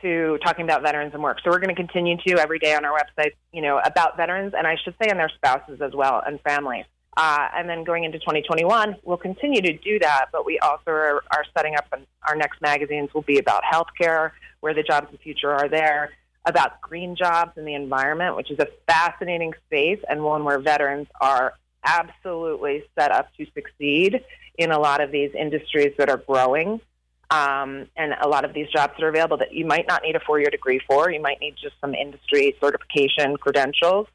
to 0.00 0.38
talking 0.42 0.64
about 0.64 0.80
veterans 0.82 1.12
and 1.12 1.22
work. 1.22 1.38
So 1.44 1.50
we're 1.50 1.58
going 1.58 1.74
to 1.74 1.80
continue 1.80 2.16
to 2.26 2.38
every 2.38 2.58
day 2.58 2.74
on 2.74 2.86
our 2.86 2.98
website, 2.98 3.32
you 3.52 3.60
know, 3.60 3.78
about 3.84 4.16
veterans, 4.16 4.54
and 4.56 4.66
I 4.66 4.76
should 4.82 4.94
say, 5.02 5.10
and 5.10 5.18
their 5.18 5.28
spouses 5.28 5.82
as 5.82 5.92
well 5.94 6.22
and 6.26 6.40
families. 6.40 6.86
Uh, 7.16 7.48
and 7.54 7.68
then 7.68 7.84
going 7.84 8.04
into 8.04 8.18
2021, 8.18 8.96
we'll 9.04 9.16
continue 9.16 9.60
to 9.60 9.72
do 9.78 9.98
that, 10.00 10.26
but 10.32 10.44
we 10.44 10.58
also 10.58 10.90
are, 10.90 11.22
are 11.30 11.44
setting 11.56 11.76
up 11.76 11.86
an, 11.92 12.04
our 12.28 12.34
next 12.34 12.60
magazines 12.60 13.12
will 13.14 13.22
be 13.22 13.38
about 13.38 13.62
healthcare, 13.62 14.32
where 14.60 14.74
the 14.74 14.82
jobs 14.82 15.06
of 15.06 15.12
the 15.12 15.18
future 15.18 15.52
are 15.52 15.68
there, 15.68 16.10
about 16.44 16.80
green 16.80 17.14
jobs 17.14 17.52
and 17.56 17.66
the 17.66 17.74
environment, 17.74 18.36
which 18.36 18.50
is 18.50 18.58
a 18.58 18.66
fascinating 18.88 19.52
space 19.66 20.00
and 20.08 20.24
one 20.24 20.42
where 20.44 20.58
veterans 20.58 21.06
are 21.20 21.54
absolutely 21.84 22.82
set 22.98 23.12
up 23.12 23.28
to 23.36 23.46
succeed 23.54 24.24
in 24.58 24.72
a 24.72 24.78
lot 24.78 25.00
of 25.00 25.12
these 25.12 25.30
industries 25.38 25.92
that 25.98 26.08
are 26.08 26.16
growing. 26.16 26.80
Um, 27.30 27.86
and 27.96 28.12
a 28.22 28.28
lot 28.28 28.44
of 28.44 28.52
these 28.52 28.68
jobs 28.68 28.92
that 28.96 29.02
are 29.02 29.08
available 29.08 29.38
that 29.38 29.52
you 29.52 29.64
might 29.64 29.86
not 29.88 30.02
need 30.02 30.14
a 30.14 30.20
four 30.20 30.38
year 30.38 30.50
degree 30.50 30.80
for. 30.86 31.10
You 31.10 31.20
might 31.20 31.40
need 31.40 31.54
just 31.60 31.74
some 31.80 31.94
industry 31.94 32.54
certification 32.60 33.36
credentials. 33.36 34.06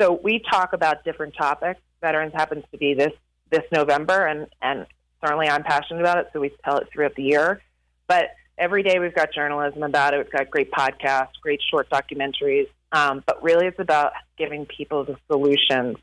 So 0.00 0.18
we 0.22 0.42
talk 0.50 0.72
about 0.72 1.04
different 1.04 1.34
topics. 1.36 1.80
Veterans 2.00 2.32
happens 2.34 2.64
to 2.72 2.78
be 2.78 2.94
this 2.94 3.12
this 3.50 3.64
November, 3.72 4.26
and 4.26 4.46
and 4.62 4.86
certainly 5.22 5.48
I'm 5.48 5.62
passionate 5.62 6.00
about 6.00 6.18
it. 6.18 6.28
So 6.32 6.40
we 6.40 6.52
tell 6.64 6.78
it 6.78 6.88
throughout 6.92 7.14
the 7.14 7.22
year. 7.22 7.62
But 8.06 8.30
every 8.56 8.82
day 8.82 8.98
we've 8.98 9.14
got 9.14 9.32
journalism 9.32 9.82
about 9.82 10.14
it. 10.14 10.18
We've 10.18 10.32
got 10.32 10.50
great 10.50 10.70
podcasts, 10.70 11.40
great 11.42 11.60
short 11.70 11.88
documentaries. 11.90 12.68
Um, 12.92 13.22
but 13.26 13.42
really, 13.42 13.66
it's 13.66 13.78
about 13.78 14.12
giving 14.36 14.66
people 14.66 15.04
the 15.04 15.16
solutions. 15.30 15.96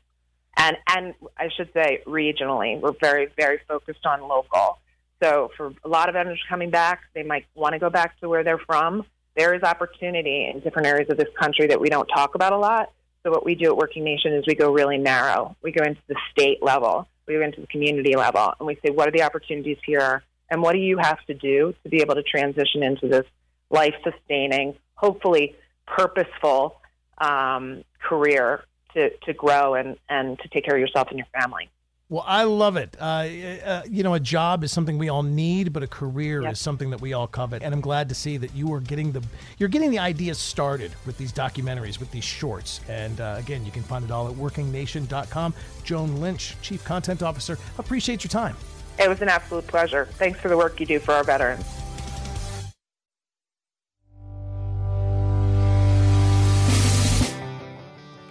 And 0.56 0.76
and 0.88 1.14
I 1.36 1.48
should 1.56 1.70
say 1.74 2.02
regionally, 2.06 2.80
we're 2.80 2.94
very 3.00 3.28
very 3.36 3.60
focused 3.68 4.06
on 4.06 4.22
local. 4.22 4.78
So 5.22 5.50
for 5.56 5.72
a 5.84 5.88
lot 5.88 6.08
of 6.08 6.14
veterans 6.14 6.40
coming 6.48 6.70
back, 6.70 7.00
they 7.14 7.22
might 7.22 7.46
want 7.54 7.72
to 7.72 7.78
go 7.78 7.90
back 7.90 8.18
to 8.20 8.28
where 8.28 8.44
they're 8.44 8.58
from. 8.58 9.04
There 9.36 9.54
is 9.54 9.62
opportunity 9.62 10.50
in 10.52 10.60
different 10.60 10.86
areas 10.86 11.10
of 11.10 11.16
this 11.16 11.28
country 11.38 11.66
that 11.68 11.80
we 11.80 11.88
don't 11.88 12.06
talk 12.06 12.34
about 12.34 12.52
a 12.52 12.58
lot. 12.58 12.92
So 13.26 13.32
what 13.32 13.44
we 13.44 13.56
do 13.56 13.66
at 13.66 13.76
Working 13.76 14.04
Nation 14.04 14.32
is 14.34 14.44
we 14.46 14.54
go 14.54 14.70
really 14.70 14.98
narrow. 14.98 15.56
We 15.60 15.72
go 15.72 15.82
into 15.84 16.00
the 16.06 16.14
state 16.30 16.62
level, 16.62 17.08
we 17.26 17.34
go 17.34 17.42
into 17.42 17.60
the 17.60 17.66
community 17.66 18.14
level, 18.14 18.54
and 18.60 18.68
we 18.68 18.78
say, 18.84 18.92
what 18.92 19.08
are 19.08 19.10
the 19.10 19.24
opportunities 19.24 19.78
here, 19.84 20.22
and 20.48 20.62
what 20.62 20.74
do 20.74 20.78
you 20.78 20.96
have 20.98 21.18
to 21.26 21.34
do 21.34 21.74
to 21.82 21.88
be 21.88 22.02
able 22.02 22.14
to 22.14 22.22
transition 22.22 22.84
into 22.84 23.08
this 23.08 23.24
life-sustaining, 23.70 24.76
hopefully 24.94 25.56
purposeful 25.88 26.76
um, 27.18 27.82
career 28.00 28.62
to, 28.94 29.10
to 29.24 29.32
grow 29.32 29.74
and, 29.74 29.96
and 30.08 30.38
to 30.38 30.48
take 30.50 30.64
care 30.64 30.76
of 30.76 30.80
yourself 30.80 31.08
and 31.08 31.18
your 31.18 31.26
family. 31.36 31.68
Well, 32.08 32.22
I 32.24 32.44
love 32.44 32.76
it. 32.76 32.96
Uh, 33.00 33.04
uh, 33.04 33.82
you 33.90 34.04
know, 34.04 34.14
a 34.14 34.20
job 34.20 34.62
is 34.62 34.70
something 34.70 34.96
we 34.96 35.08
all 35.08 35.24
need, 35.24 35.72
but 35.72 35.82
a 35.82 35.88
career 35.88 36.42
yep. 36.42 36.52
is 36.52 36.60
something 36.60 36.90
that 36.90 37.00
we 37.00 37.14
all 37.14 37.26
covet. 37.26 37.64
And 37.64 37.74
I'm 37.74 37.80
glad 37.80 38.08
to 38.10 38.14
see 38.14 38.36
that 38.36 38.54
you 38.54 38.72
are 38.74 38.80
getting 38.80 39.10
the 39.10 39.24
you're 39.58 39.68
getting 39.68 39.90
the 39.90 39.98
ideas 39.98 40.38
started 40.38 40.92
with 41.04 41.18
these 41.18 41.32
documentaries, 41.32 41.98
with 41.98 42.12
these 42.12 42.22
shorts. 42.22 42.80
And 42.88 43.20
uh, 43.20 43.34
again, 43.38 43.66
you 43.66 43.72
can 43.72 43.82
find 43.82 44.04
it 44.04 44.12
all 44.12 44.28
at 44.28 44.34
WorkingNation.com. 44.34 45.52
Joan 45.82 46.20
Lynch, 46.20 46.54
Chief 46.62 46.84
Content 46.84 47.24
Officer. 47.24 47.58
Appreciate 47.76 48.22
your 48.22 48.28
time. 48.28 48.56
It 49.00 49.08
was 49.08 49.20
an 49.20 49.28
absolute 49.28 49.66
pleasure. 49.66 50.06
Thanks 50.12 50.38
for 50.38 50.48
the 50.48 50.56
work 50.56 50.78
you 50.78 50.86
do 50.86 51.00
for 51.00 51.12
our 51.12 51.24
veterans. 51.24 51.66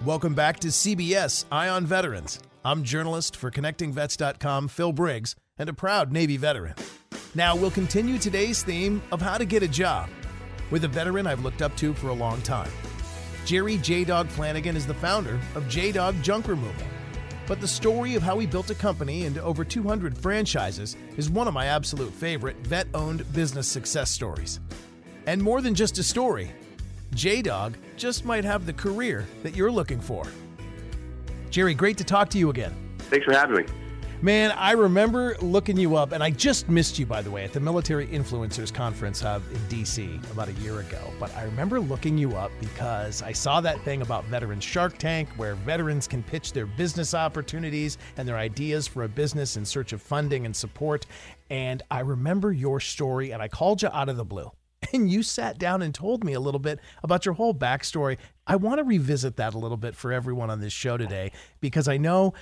Welcome 0.06 0.34
back 0.34 0.62
to 0.62 0.70
CBS 0.70 1.44
Eye 1.52 1.68
on 1.68 1.86
Veterans. 1.86 2.40
I'm 2.66 2.82
journalist 2.82 3.36
for 3.36 3.52
ConnectingVets.com, 3.52 4.70
Phil 4.70 4.92
Briggs, 4.92 5.36
and 5.60 5.70
a 5.70 5.74
proud 5.74 6.12
Navy 6.12 6.36
veteran. 6.36 6.74
Now, 7.36 7.56
we'll 7.56 7.70
continue 7.70 8.18
today's 8.18 8.64
theme 8.64 9.04
of 9.12 9.22
how 9.22 9.38
to 9.38 9.46
get 9.46 9.62
a 9.62 9.68
job 9.68 10.10
with 10.72 10.84
a 10.84 10.88
veteran 10.88 11.28
I've 11.28 11.44
looked 11.44 11.62
up 11.62 11.78
to 11.78 11.94
for 11.94 12.08
a 12.08 12.14
long 12.14 12.42
time. 12.42 12.72
Jerry 13.46 13.78
J 13.78 14.04
Dog 14.04 14.28
Flanagan 14.30 14.76
is 14.76 14.88
the 14.88 14.96
founder 14.96 15.40
of 15.54 15.70
J 15.70 15.92
Dog 15.92 16.20
Junk 16.24 16.48
Removal. 16.48 16.88
But 17.46 17.62
the 17.62 17.68
story 17.68 18.16
of 18.16 18.24
how 18.24 18.40
he 18.40 18.48
built 18.48 18.72
a 18.72 18.76
company 18.76 19.26
into 19.26 19.44
over 19.44 19.64
200 19.64 20.18
franchises 20.18 20.98
is 21.18 21.30
one 21.30 21.48
of 21.48 21.54
my 21.54 21.68
absolute 21.68 22.14
favorite 22.14 22.58
vet 22.66 22.88
owned 22.96 23.32
business 23.32 23.68
success 23.68 24.10
stories. 24.10 24.60
And 25.28 25.40
more 25.40 25.62
than 25.62 25.76
just 25.76 26.00
a 26.00 26.04
story, 26.04 26.52
J 27.14 27.44
Dog 27.44 27.78
just 27.96 28.26
might 28.26 28.44
have 28.44 28.66
the 28.66 28.74
career 28.74 29.28
that 29.44 29.56
you're 29.56 29.72
looking 29.72 30.00
for. 30.00 30.26
Jerry, 31.56 31.74
great 31.74 31.98
to 32.00 32.04
talk 32.04 32.28
to 32.32 32.38
you 32.38 32.50
again. 32.50 32.76
Thanks 32.98 33.24
for 33.24 33.32
having 33.32 33.56
me. 33.56 33.66
Man, 34.22 34.52
I 34.58 34.74
remember 34.74 35.38
looking 35.40 35.78
you 35.78 35.96
up, 35.96 36.12
and 36.12 36.22
I 36.22 36.30
just 36.30 36.68
missed 36.68 37.00
you, 37.00 37.06
by 37.06 37.22
the 37.22 37.32
way, 37.32 37.46
at 37.46 37.54
the 37.54 37.62
Military 37.62 38.08
Influencers 38.08 38.74
Conference 38.74 39.24
uh, 39.24 39.40
in 39.50 39.60
DC 39.70 40.32
about 40.34 40.50
a 40.50 40.52
year 40.56 40.82
ago. 40.82 41.00
But 41.18 41.34
I 41.34 41.44
remember 41.44 41.80
looking 41.80 42.18
you 42.18 42.36
up 42.36 42.52
because 42.60 43.22
I 43.22 43.32
saw 43.32 43.62
that 43.62 43.80
thing 43.86 44.02
about 44.02 44.26
Veterans 44.26 44.66
Shark 44.66 44.98
Tank, 44.98 45.30
where 45.38 45.56
veterans 45.56 46.10
can 46.10 46.24
pitch 46.24 46.52
their 46.52 46.66
business 46.66 47.14
opportunities 47.14 48.00
and 48.18 48.28
their 48.28 48.38
ideas 48.38 48.86
for 48.86 49.04
a 49.04 49.08
business 49.08 49.56
in 49.56 49.64
search 49.64 49.94
of 49.94 50.02
funding 50.02 50.46
and 50.46 50.54
support. 50.54 51.06
And 51.50 51.84
I 51.90 52.02
remember 52.02 52.52
your 52.52 52.82
story, 52.82 53.32
and 53.32 53.42
I 53.42 53.48
called 53.48 53.82
you 53.82 53.88
out 53.94 54.10
of 54.10 54.18
the 54.18 54.26
blue 54.26 54.52
and 54.94 55.10
you 55.10 55.24
sat 55.24 55.58
down 55.58 55.82
and 55.82 55.94
told 55.94 56.24
me 56.24 56.34
a 56.34 56.40
little 56.40 56.60
bit 56.60 56.80
about 57.04 57.26
your 57.26 57.36
whole 57.36 57.54
backstory. 57.54 58.18
I 58.48 58.56
want 58.58 58.80
to 58.80 58.84
revisit 58.84 59.38
that 59.38 59.54
a 59.54 59.58
little 59.58 59.78
bit 59.78 59.96
for 59.96 60.12
everyone 60.12 60.50
on 60.50 60.60
this 60.60 60.74
show 60.74 60.98
today 60.98 61.32
because 61.62 61.88
I 61.88 61.98
know 61.98 62.34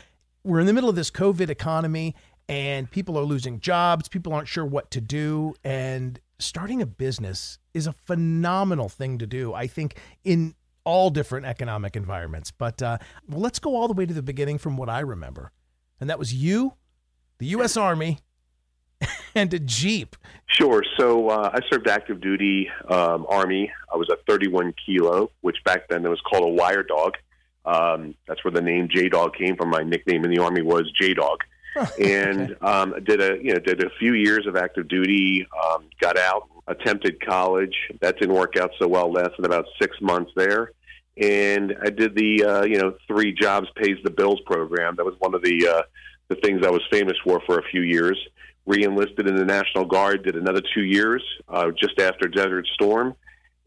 we're 0.44 0.60
in 0.60 0.68
the 0.68 0.74
middle 0.74 0.90
of 0.90 0.96
this 0.96 1.10
COVID 1.10 1.50
economy 1.50 2.16
and 2.50 2.92
people 2.92 3.18
are 3.18 3.24
losing 3.24 3.60
jobs, 3.60 4.10
people 4.10 4.34
aren't 4.34 4.50
sure 4.50 4.66
what 4.66 4.92
to 4.92 5.02
do, 5.02 5.54
and 5.64 6.20
starting 6.40 6.82
a 6.82 6.86
business 6.86 7.58
is 7.74 7.88
a 7.88 7.94
phenomenal 7.94 8.90
thing 8.90 9.18
to 9.20 9.28
do. 9.28 9.54
I 9.54 9.68
think 9.68 9.98
in 10.26 10.56
all 10.84 11.10
different 11.10 11.46
economic 11.46 11.96
environments. 11.96 12.52
But 12.52 12.82
uh, 12.82 12.98
well, 13.28 13.40
let's 13.40 13.60
go 13.60 13.76
all 13.76 13.88
the 13.88 13.94
way 13.94 14.06
to 14.06 14.14
the 14.14 14.22
beginning 14.22 14.58
from 14.58 14.78
what 14.78 14.90
I 14.90 15.00
remember. 15.00 15.52
And 16.00 16.10
that 16.10 16.20
was 16.20 16.34
you, 16.34 16.74
the 17.38 17.48
U.S. 17.48 17.78
Army, 17.78 18.20
and 19.36 19.54
a 19.54 19.60
Jeep. 19.60 20.16
Sure. 20.48 20.84
So 20.98 21.30
uh, 21.30 21.50
I 21.54 21.60
served 21.72 21.88
active 21.88 22.22
duty 22.22 22.70
um, 22.88 23.26
Army. 23.28 23.72
I 23.92 23.98
was 23.98 24.10
a 24.10 24.18
31 24.28 24.74
kilo, 24.86 25.32
which 25.42 25.58
back 25.66 25.88
then 25.90 26.06
it 26.06 26.10
was 26.10 26.22
called 26.22 26.44
a 26.44 26.54
wire 26.54 26.84
dog. 26.84 27.16
Um, 27.66 28.16
that's 28.28 28.44
where 28.44 28.52
the 28.52 28.62
name 28.62 28.90
J 28.94 29.10
Dog 29.10 29.36
came 29.36 29.56
from. 29.56 29.70
My 29.70 29.84
nickname 29.84 30.26
in 30.26 30.32
the 30.32 30.40
Army 30.40 30.62
was 30.62 30.92
J 31.00 31.14
Dog. 31.14 31.40
and 32.00 32.56
um, 32.62 32.94
did 33.04 33.20
a 33.20 33.42
you 33.42 33.54
know 33.54 33.60
did 33.60 33.84
a 33.84 33.90
few 33.98 34.14
years 34.14 34.46
of 34.46 34.56
active 34.56 34.88
duty. 34.88 35.48
Um, 35.66 35.86
got 36.00 36.20
out, 36.20 36.48
attempted 36.68 37.20
college. 37.26 37.76
That 38.02 38.20
didn't 38.20 38.36
work 38.36 38.58
out 38.58 38.72
so 38.78 38.88
well. 38.88 39.12
Lasted 39.12 39.44
about 39.44 39.66
six 39.82 40.00
months 40.00 40.32
there, 40.36 40.72
and 41.18 41.76
I 41.82 41.90
did 41.90 42.16
the 42.16 42.44
uh, 42.44 42.64
you 42.64 42.80
know 42.80 42.96
three 43.08 43.34
jobs 43.34 43.68
pays 43.76 43.98
the 44.04 44.12
bills 44.12 44.40
program. 44.46 44.96
That 44.98 45.06
was 45.06 45.16
one 45.18 45.34
of 45.34 45.42
the 45.42 45.68
uh, 45.68 45.82
the 46.28 46.36
things 46.36 46.64
I 46.64 46.70
was 46.70 46.84
famous 46.92 47.18
for 47.24 47.42
for 47.48 47.58
a 47.58 47.64
few 47.64 47.82
years 47.82 48.20
re-enlisted 48.66 49.28
in 49.28 49.36
the 49.36 49.46
National 49.46 49.86
Guard, 49.86 50.24
did 50.24 50.36
another 50.36 50.62
two 50.74 50.84
years 50.84 51.24
uh, 51.48 51.72
just 51.72 52.00
after 52.00 52.28
Desert 52.28 52.68
Storm, 52.74 53.16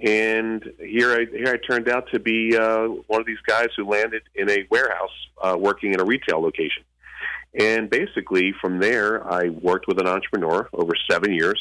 and 0.00 0.62
here 0.78 1.12
I 1.12 1.26
here 1.30 1.48
I 1.48 1.56
turned 1.56 1.88
out 1.88 2.09
to 2.12 2.20
be 2.20 2.56
uh, 2.56 2.88
one 3.06 3.20
of 3.20 3.26
these 3.26 3.40
guys 3.46 3.68
who 3.76 3.88
landed 3.88 4.22
in 4.35 4.50
a 4.50 4.66
warehouse 4.70 5.11
uh, 5.42 5.56
working 5.59 5.94
in 5.94 6.00
a 6.00 6.04
retail 6.04 6.40
location. 6.40 6.82
And 7.59 7.88
basically, 7.88 8.52
from 8.61 8.78
there, 8.80 9.26
I 9.26 9.48
worked 9.48 9.88
with 9.88 9.98
an 9.98 10.06
entrepreneur 10.06 10.68
over 10.74 10.92
seven 11.11 11.32
years. 11.32 11.59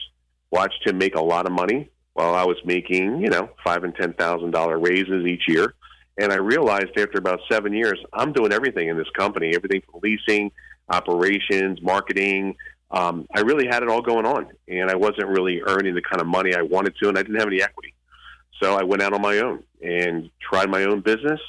Watched 0.51 0.85
him 0.85 0.97
make 0.97 1.15
a 1.15 1.21
lot 1.21 1.45
of 1.45 1.53
money 1.53 1.89
while 2.13 2.33
I 2.33 2.43
was 2.43 2.57
making, 2.65 3.21
you 3.21 3.29
know, 3.29 3.49
five 3.63 3.83
and 3.83 3.95
ten 3.95 4.13
thousand 4.13 4.51
dollar 4.51 4.77
raises 4.77 5.25
each 5.25 5.47
year. 5.47 5.73
And 6.17 6.31
I 6.31 6.37
realized 6.37 6.97
after 6.97 7.17
about 7.17 7.39
seven 7.51 7.73
years, 7.73 7.99
I'm 8.13 8.31
doing 8.31 8.53
everything 8.53 8.87
in 8.87 8.97
this 8.97 9.09
company, 9.17 9.53
everything 9.53 9.81
from 9.89 9.99
leasing, 10.01 10.51
operations, 10.89 11.81
marketing, 11.81 12.55
um, 12.95 13.27
I 13.35 13.41
really 13.41 13.67
had 13.67 13.83
it 13.83 13.89
all 13.89 14.01
going 14.01 14.25
on, 14.25 14.47
and 14.69 14.89
I 14.89 14.95
wasn't 14.95 15.27
really 15.27 15.61
earning 15.61 15.95
the 15.95 16.01
kind 16.01 16.21
of 16.21 16.27
money 16.27 16.55
I 16.55 16.61
wanted 16.61 16.95
to, 17.01 17.09
and 17.09 17.17
I 17.17 17.23
didn't 17.23 17.39
have 17.39 17.47
any 17.47 17.61
equity. 17.61 17.93
So 18.61 18.75
I 18.75 18.83
went 18.83 19.01
out 19.01 19.13
on 19.13 19.21
my 19.21 19.39
own 19.39 19.63
and 19.81 20.29
tried 20.39 20.69
my 20.69 20.85
own 20.85 21.01
business. 21.01 21.41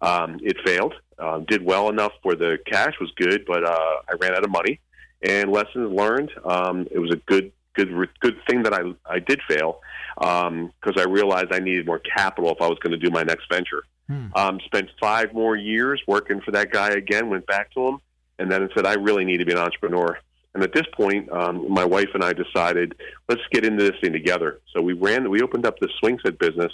Um, 0.00 0.38
it 0.40 0.56
failed. 0.64 0.94
Uh, 1.18 1.40
did 1.40 1.64
well 1.64 1.88
enough 1.88 2.12
where 2.22 2.36
the 2.36 2.58
cash 2.64 2.94
was 3.00 3.10
good, 3.16 3.44
but 3.44 3.64
uh, 3.64 3.96
I 4.08 4.14
ran 4.20 4.36
out 4.36 4.44
of 4.44 4.50
money. 4.50 4.80
And 5.22 5.50
lessons 5.50 5.90
learned. 5.92 6.30
Um, 6.44 6.86
it 6.90 6.98
was 6.98 7.10
a 7.10 7.16
good, 7.16 7.50
good, 7.74 7.90
good 8.20 8.36
thing 8.46 8.62
that 8.62 8.74
I 8.74 8.82
I 9.06 9.18
did 9.18 9.40
fail 9.48 9.80
because 10.16 10.46
um, 10.46 10.72
I 10.96 11.04
realized 11.04 11.52
I 11.52 11.58
needed 11.58 11.86
more 11.86 11.98
capital 11.98 12.50
if 12.50 12.60
I 12.60 12.68
was 12.68 12.78
going 12.78 12.92
to 12.92 12.98
do 12.98 13.10
my 13.10 13.22
next 13.22 13.48
venture. 13.50 13.82
Hmm. 14.06 14.26
Um, 14.36 14.60
spent 14.66 14.90
five 15.00 15.32
more 15.32 15.56
years 15.56 16.00
working 16.06 16.40
for 16.42 16.50
that 16.52 16.70
guy 16.70 16.90
again. 16.90 17.30
Went 17.30 17.46
back 17.46 17.72
to 17.72 17.88
him, 17.88 17.98
and 18.38 18.50
then 18.50 18.68
said 18.76 18.86
I 18.86 18.94
really 18.94 19.24
need 19.24 19.38
to 19.38 19.46
be 19.46 19.52
an 19.52 19.58
entrepreneur. 19.58 20.18
And 20.54 20.62
at 20.62 20.72
this 20.72 20.86
point, 20.94 21.30
um, 21.32 21.66
my 21.68 21.84
wife 21.84 22.10
and 22.14 22.22
I 22.22 22.32
decided 22.32 22.94
let's 23.28 23.42
get 23.50 23.64
into 23.64 23.82
this 23.82 24.00
thing 24.00 24.12
together. 24.12 24.60
So 24.72 24.80
we 24.80 24.92
ran, 24.92 25.28
we 25.28 25.42
opened 25.42 25.66
up 25.66 25.78
the 25.80 25.88
swing 25.98 26.18
set 26.24 26.38
business, 26.38 26.72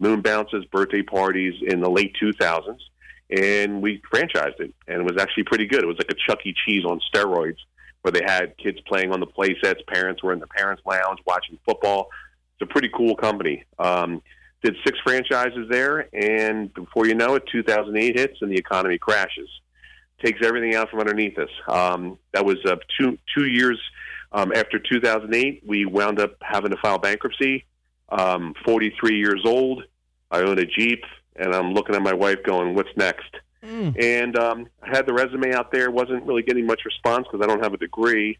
moon 0.00 0.20
bounces, 0.20 0.64
birthday 0.66 1.02
parties 1.02 1.54
in 1.66 1.80
the 1.80 1.88
late 1.88 2.16
2000s, 2.20 2.78
and 3.30 3.80
we 3.80 4.02
franchised 4.12 4.58
it. 4.58 4.74
And 4.88 5.00
it 5.00 5.04
was 5.04 5.20
actually 5.20 5.44
pretty 5.44 5.66
good. 5.66 5.82
It 5.82 5.86
was 5.86 5.98
like 5.98 6.10
a 6.10 6.14
Chuck 6.26 6.44
E. 6.44 6.54
Cheese 6.66 6.84
on 6.84 7.00
steroids, 7.14 7.58
where 8.02 8.12
they 8.12 8.22
had 8.26 8.56
kids 8.58 8.78
playing 8.86 9.12
on 9.12 9.20
the 9.20 9.26
play 9.26 9.56
sets, 9.62 9.80
parents 9.86 10.22
were 10.22 10.32
in 10.32 10.40
the 10.40 10.46
parents' 10.48 10.82
lounge 10.84 11.20
watching 11.26 11.58
football. 11.64 12.08
It's 12.58 12.68
a 12.68 12.72
pretty 12.72 12.90
cool 12.94 13.14
company. 13.14 13.64
Um, 13.78 14.22
did 14.62 14.76
six 14.84 14.98
franchises 15.02 15.68
there, 15.70 16.08
and 16.14 16.72
before 16.74 17.06
you 17.06 17.14
know 17.14 17.34
it, 17.34 17.44
2008 17.50 18.18
hits 18.18 18.38
and 18.42 18.50
the 18.50 18.56
economy 18.56 18.98
crashes. 18.98 19.48
Takes 20.24 20.44
everything 20.44 20.74
out 20.74 20.90
from 20.90 21.00
underneath 21.00 21.38
us. 21.38 21.48
Um, 21.68 22.18
that 22.32 22.44
was 22.44 22.58
uh, 22.66 22.76
two 22.98 23.18
two 23.36 23.46
years 23.46 23.80
um, 24.32 24.52
after 24.54 24.78
2008. 24.78 25.62
We 25.66 25.86
wound 25.86 26.20
up 26.20 26.36
having 26.42 26.70
to 26.70 26.76
file 26.76 26.98
bankruptcy. 26.98 27.64
Um, 28.10 28.54
43 28.64 29.18
years 29.18 29.42
old. 29.44 29.84
I 30.32 30.40
own 30.40 30.58
a 30.58 30.66
Jeep, 30.66 31.04
and 31.36 31.54
I'm 31.54 31.72
looking 31.72 31.94
at 31.94 32.02
my 32.02 32.12
wife 32.12 32.42
going, 32.44 32.74
"What's 32.74 32.94
next?" 32.96 33.30
Mm. 33.64 34.00
And 34.02 34.38
um, 34.38 34.66
I 34.82 34.96
had 34.96 35.06
the 35.06 35.12
resume 35.12 35.52
out 35.52 35.70
there. 35.70 35.90
wasn't 35.90 36.24
really 36.24 36.42
getting 36.42 36.66
much 36.66 36.80
response 36.84 37.26
because 37.30 37.44
I 37.44 37.48
don't 37.48 37.62
have 37.62 37.74
a 37.74 37.78
degree, 37.78 38.38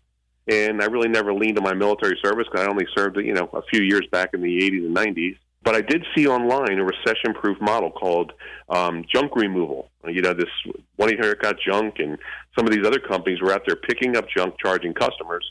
and 0.49 0.83
I 0.83 0.87
really 0.87 1.09
never 1.09 1.33
leaned 1.35 1.59
on 1.59 1.64
my 1.64 1.75
military 1.75 2.19
service 2.25 2.47
because 2.51 2.66
I 2.66 2.71
only 2.71 2.87
served, 2.97 3.16
you 3.19 3.35
know, 3.35 3.49
a 3.53 3.62
few 3.62 3.83
years 3.83 4.07
back 4.11 4.31
in 4.35 4.40
the 4.40 4.59
80s 4.61 4.87
and 4.87 4.97
90s. 4.97 5.37
But 5.62 5.75
I 5.75 5.83
did 5.83 6.07
see 6.16 6.27
online 6.27 6.79
a 6.79 6.85
recession-proof 6.85 7.61
model 7.61 7.90
called 7.90 8.33
um, 8.70 9.05
junk 9.12 9.37
removal. 9.37 9.90
You 10.07 10.23
know, 10.23 10.33
this 10.33 10.49
one 10.96 11.11
eight 11.11 11.20
hundred 11.20 11.40
got 11.40 11.57
junk, 11.61 11.96
and 11.99 12.18
some 12.57 12.66
of 12.66 12.73
these 12.73 12.87
other 12.87 12.99
companies 12.99 13.40
were 13.42 13.53
out 13.53 13.62
there 13.66 13.77
picking 13.77 14.16
up 14.16 14.27
junk, 14.35 14.55
charging 14.59 14.94
customers. 14.94 15.44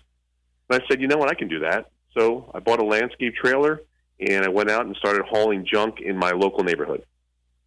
And 0.70 0.82
I 0.82 0.88
said, 0.88 1.00
you 1.00 1.08
know 1.08 1.18
what, 1.18 1.30
I 1.30 1.36
can 1.36 1.48
do 1.48 1.60
that. 1.60 1.92
So 2.18 2.50
I 2.56 2.60
bought 2.60 2.80
a 2.80 2.86
landscape 2.86 3.36
trailer, 3.36 3.82
and 4.20 4.44
I 4.44 4.50
went 4.50 4.70
out 4.70 4.86
and 4.86 4.96
started 4.96 5.24
hauling 5.30 5.66
junk 5.72 6.00
in 6.02 6.18
my 6.18 6.32
local 6.32 6.64
neighborhood. 6.64 7.04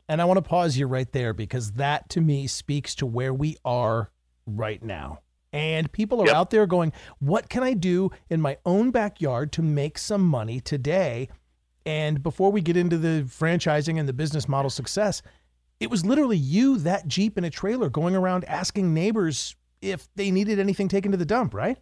And 0.08 0.20
I 0.20 0.24
want 0.24 0.38
to 0.38 0.42
pause 0.42 0.76
you 0.76 0.86
right 0.86 1.10
there 1.12 1.32
because 1.32 1.72
that 1.72 2.08
to 2.10 2.20
me 2.20 2.46
speaks 2.46 2.94
to 2.96 3.06
where 3.06 3.32
we 3.32 3.56
are 3.64 4.10
right 4.46 4.82
now. 4.82 5.20
And 5.52 5.90
people 5.92 6.20
are 6.22 6.26
yep. 6.26 6.34
out 6.34 6.50
there 6.50 6.66
going, 6.66 6.92
What 7.18 7.48
can 7.48 7.62
I 7.62 7.74
do 7.74 8.10
in 8.28 8.40
my 8.40 8.56
own 8.64 8.90
backyard 8.90 9.52
to 9.52 9.62
make 9.62 9.98
some 9.98 10.22
money 10.22 10.60
today? 10.60 11.28
And 11.84 12.22
before 12.22 12.52
we 12.52 12.60
get 12.60 12.76
into 12.76 12.96
the 12.96 13.24
franchising 13.24 13.98
and 13.98 14.08
the 14.08 14.12
business 14.12 14.48
model 14.48 14.70
success, 14.70 15.22
it 15.80 15.90
was 15.90 16.04
literally 16.04 16.36
you, 16.36 16.78
that 16.78 17.08
Jeep, 17.08 17.36
and 17.36 17.44
a 17.44 17.50
trailer 17.50 17.90
going 17.90 18.14
around 18.14 18.44
asking 18.44 18.94
neighbors 18.94 19.56
if 19.80 20.08
they 20.14 20.30
needed 20.30 20.58
anything 20.58 20.88
taken 20.88 21.10
to 21.10 21.16
the 21.16 21.26
dump, 21.26 21.54
right? 21.54 21.76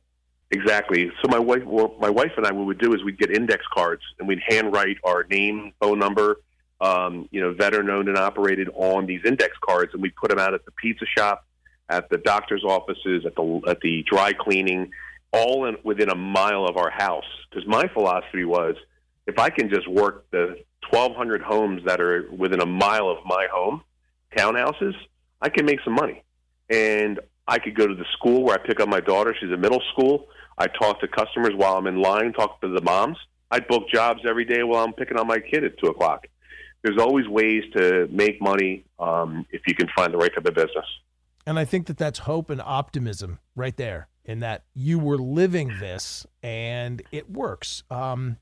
Exactly. 0.51 1.13
So 1.23 1.29
my 1.29 1.39
wife, 1.39 1.65
well, 1.65 1.95
my 2.01 2.11
wife 2.11 2.33
and 2.37 2.47
I, 2.47 2.53
what 2.53 2.67
we'd 2.67 2.79
do 2.79 2.95
is 2.95 3.05
we'd 3.05 3.19
get 3.19 3.31
index 3.31 3.65
cards 3.73 4.03
and 4.19 4.27
we'd 4.27 4.41
handwrite 4.49 4.97
our 5.05 5.25
name, 5.25 5.73
phone 5.81 5.99
number, 5.99 6.41
um, 6.81 7.29
you 7.31 7.41
know, 7.41 7.53
veteran 7.53 7.91
owned 7.91 8.09
and 8.09 8.17
operated 8.17 8.69
on 8.75 9.07
these 9.07 9.21
index 9.25 9.57
cards, 9.61 9.93
and 9.93 10.03
we 10.03 10.11
put 10.11 10.31
them 10.31 10.39
out 10.39 10.55
at 10.55 10.65
the 10.65 10.71
pizza 10.73 11.05
shop, 11.17 11.47
at 11.89 12.09
the 12.09 12.17
doctor's 12.19 12.65
offices, 12.65 13.27
at 13.27 13.35
the 13.37 13.61
at 13.67 13.81
the 13.81 14.03
dry 14.11 14.33
cleaning, 14.33 14.91
all 15.33 15.67
in, 15.67 15.77
within 15.85 16.09
a 16.09 16.15
mile 16.15 16.65
of 16.65 16.77
our 16.77 16.91
house. 16.91 17.25
Because 17.51 17.69
my 17.69 17.87
philosophy 17.89 18.45
was, 18.45 18.77
if 19.31 19.39
I 19.39 19.51
can 19.51 19.69
just 19.71 19.89
work 19.89 20.31
the 20.31 20.57
1,200 20.91 21.43
homes 21.43 21.83
that 21.87 22.01
are 22.01 22.31
within 22.31 22.61
a 22.61 22.67
mile 22.67 23.09
of 23.09 23.19
my 23.25 23.47
home, 23.53 23.83
townhouses, 24.37 24.95
I 25.41 25.49
can 25.49 25.65
make 25.65 25.81
some 25.85 25.95
money, 25.95 26.23
and 26.69 27.21
I 27.49 27.59
could 27.59 27.75
go 27.75 27.87
to 27.87 27.95
the 27.95 28.05
school 28.13 28.45
where 28.45 28.55
I 28.55 28.67
pick 28.67 28.81
up 28.81 28.89
my 28.89 29.01
daughter. 29.01 29.35
She's 29.41 29.51
in 29.51 29.61
middle 29.61 29.83
school. 29.93 30.29
I 30.59 30.67
talk 30.67 31.01
to 31.01 31.09
customers 31.09 31.53
while 31.57 31.77
I'm 31.77 31.87
in 31.87 32.03
line, 32.03 32.33
talk 32.33 32.61
to 32.61 32.69
the 32.69 32.83
moms. 32.83 33.17
I'd 33.51 33.67
book 33.67 33.89
jobs 33.93 34.21
every 34.29 34.45
day 34.45 34.63
while 34.63 34.85
I'm 34.85 34.93
picking 34.93 35.19
up 35.19 35.27
my 35.27 35.39
kid 35.39 35.65
at 35.65 35.79
two 35.79 35.89
o'clock 35.89 36.27
there's 36.83 36.99
always 36.99 37.29
ways 37.29 37.63
to 37.77 38.09
make 38.11 38.41
money 38.41 38.85
um, 38.99 39.47
if 39.51 39.63
you 39.67 39.75
can 39.75 39.89
find 39.95 40.13
the 40.13 40.19
right 40.19 40.33
type 40.35 40.47
of 40.47 40.55
business. 40.55 40.87
And 41.47 41.59
I 41.59 41.65
think 41.65 41.87
that 41.87 41.99
that's 41.99 42.21
hope 42.21 42.51
and 42.51 42.61
optimism 42.61 43.39
right 43.55 43.77
there, 43.77 44.09
in 44.25 44.41
that 44.41 44.65
you 44.75 44.99
were 44.99 45.19
living 45.19 45.79
this 45.81 46.27
and 46.43 47.03
it 47.13 47.31
works. 47.31 47.83
Um, 47.91 48.39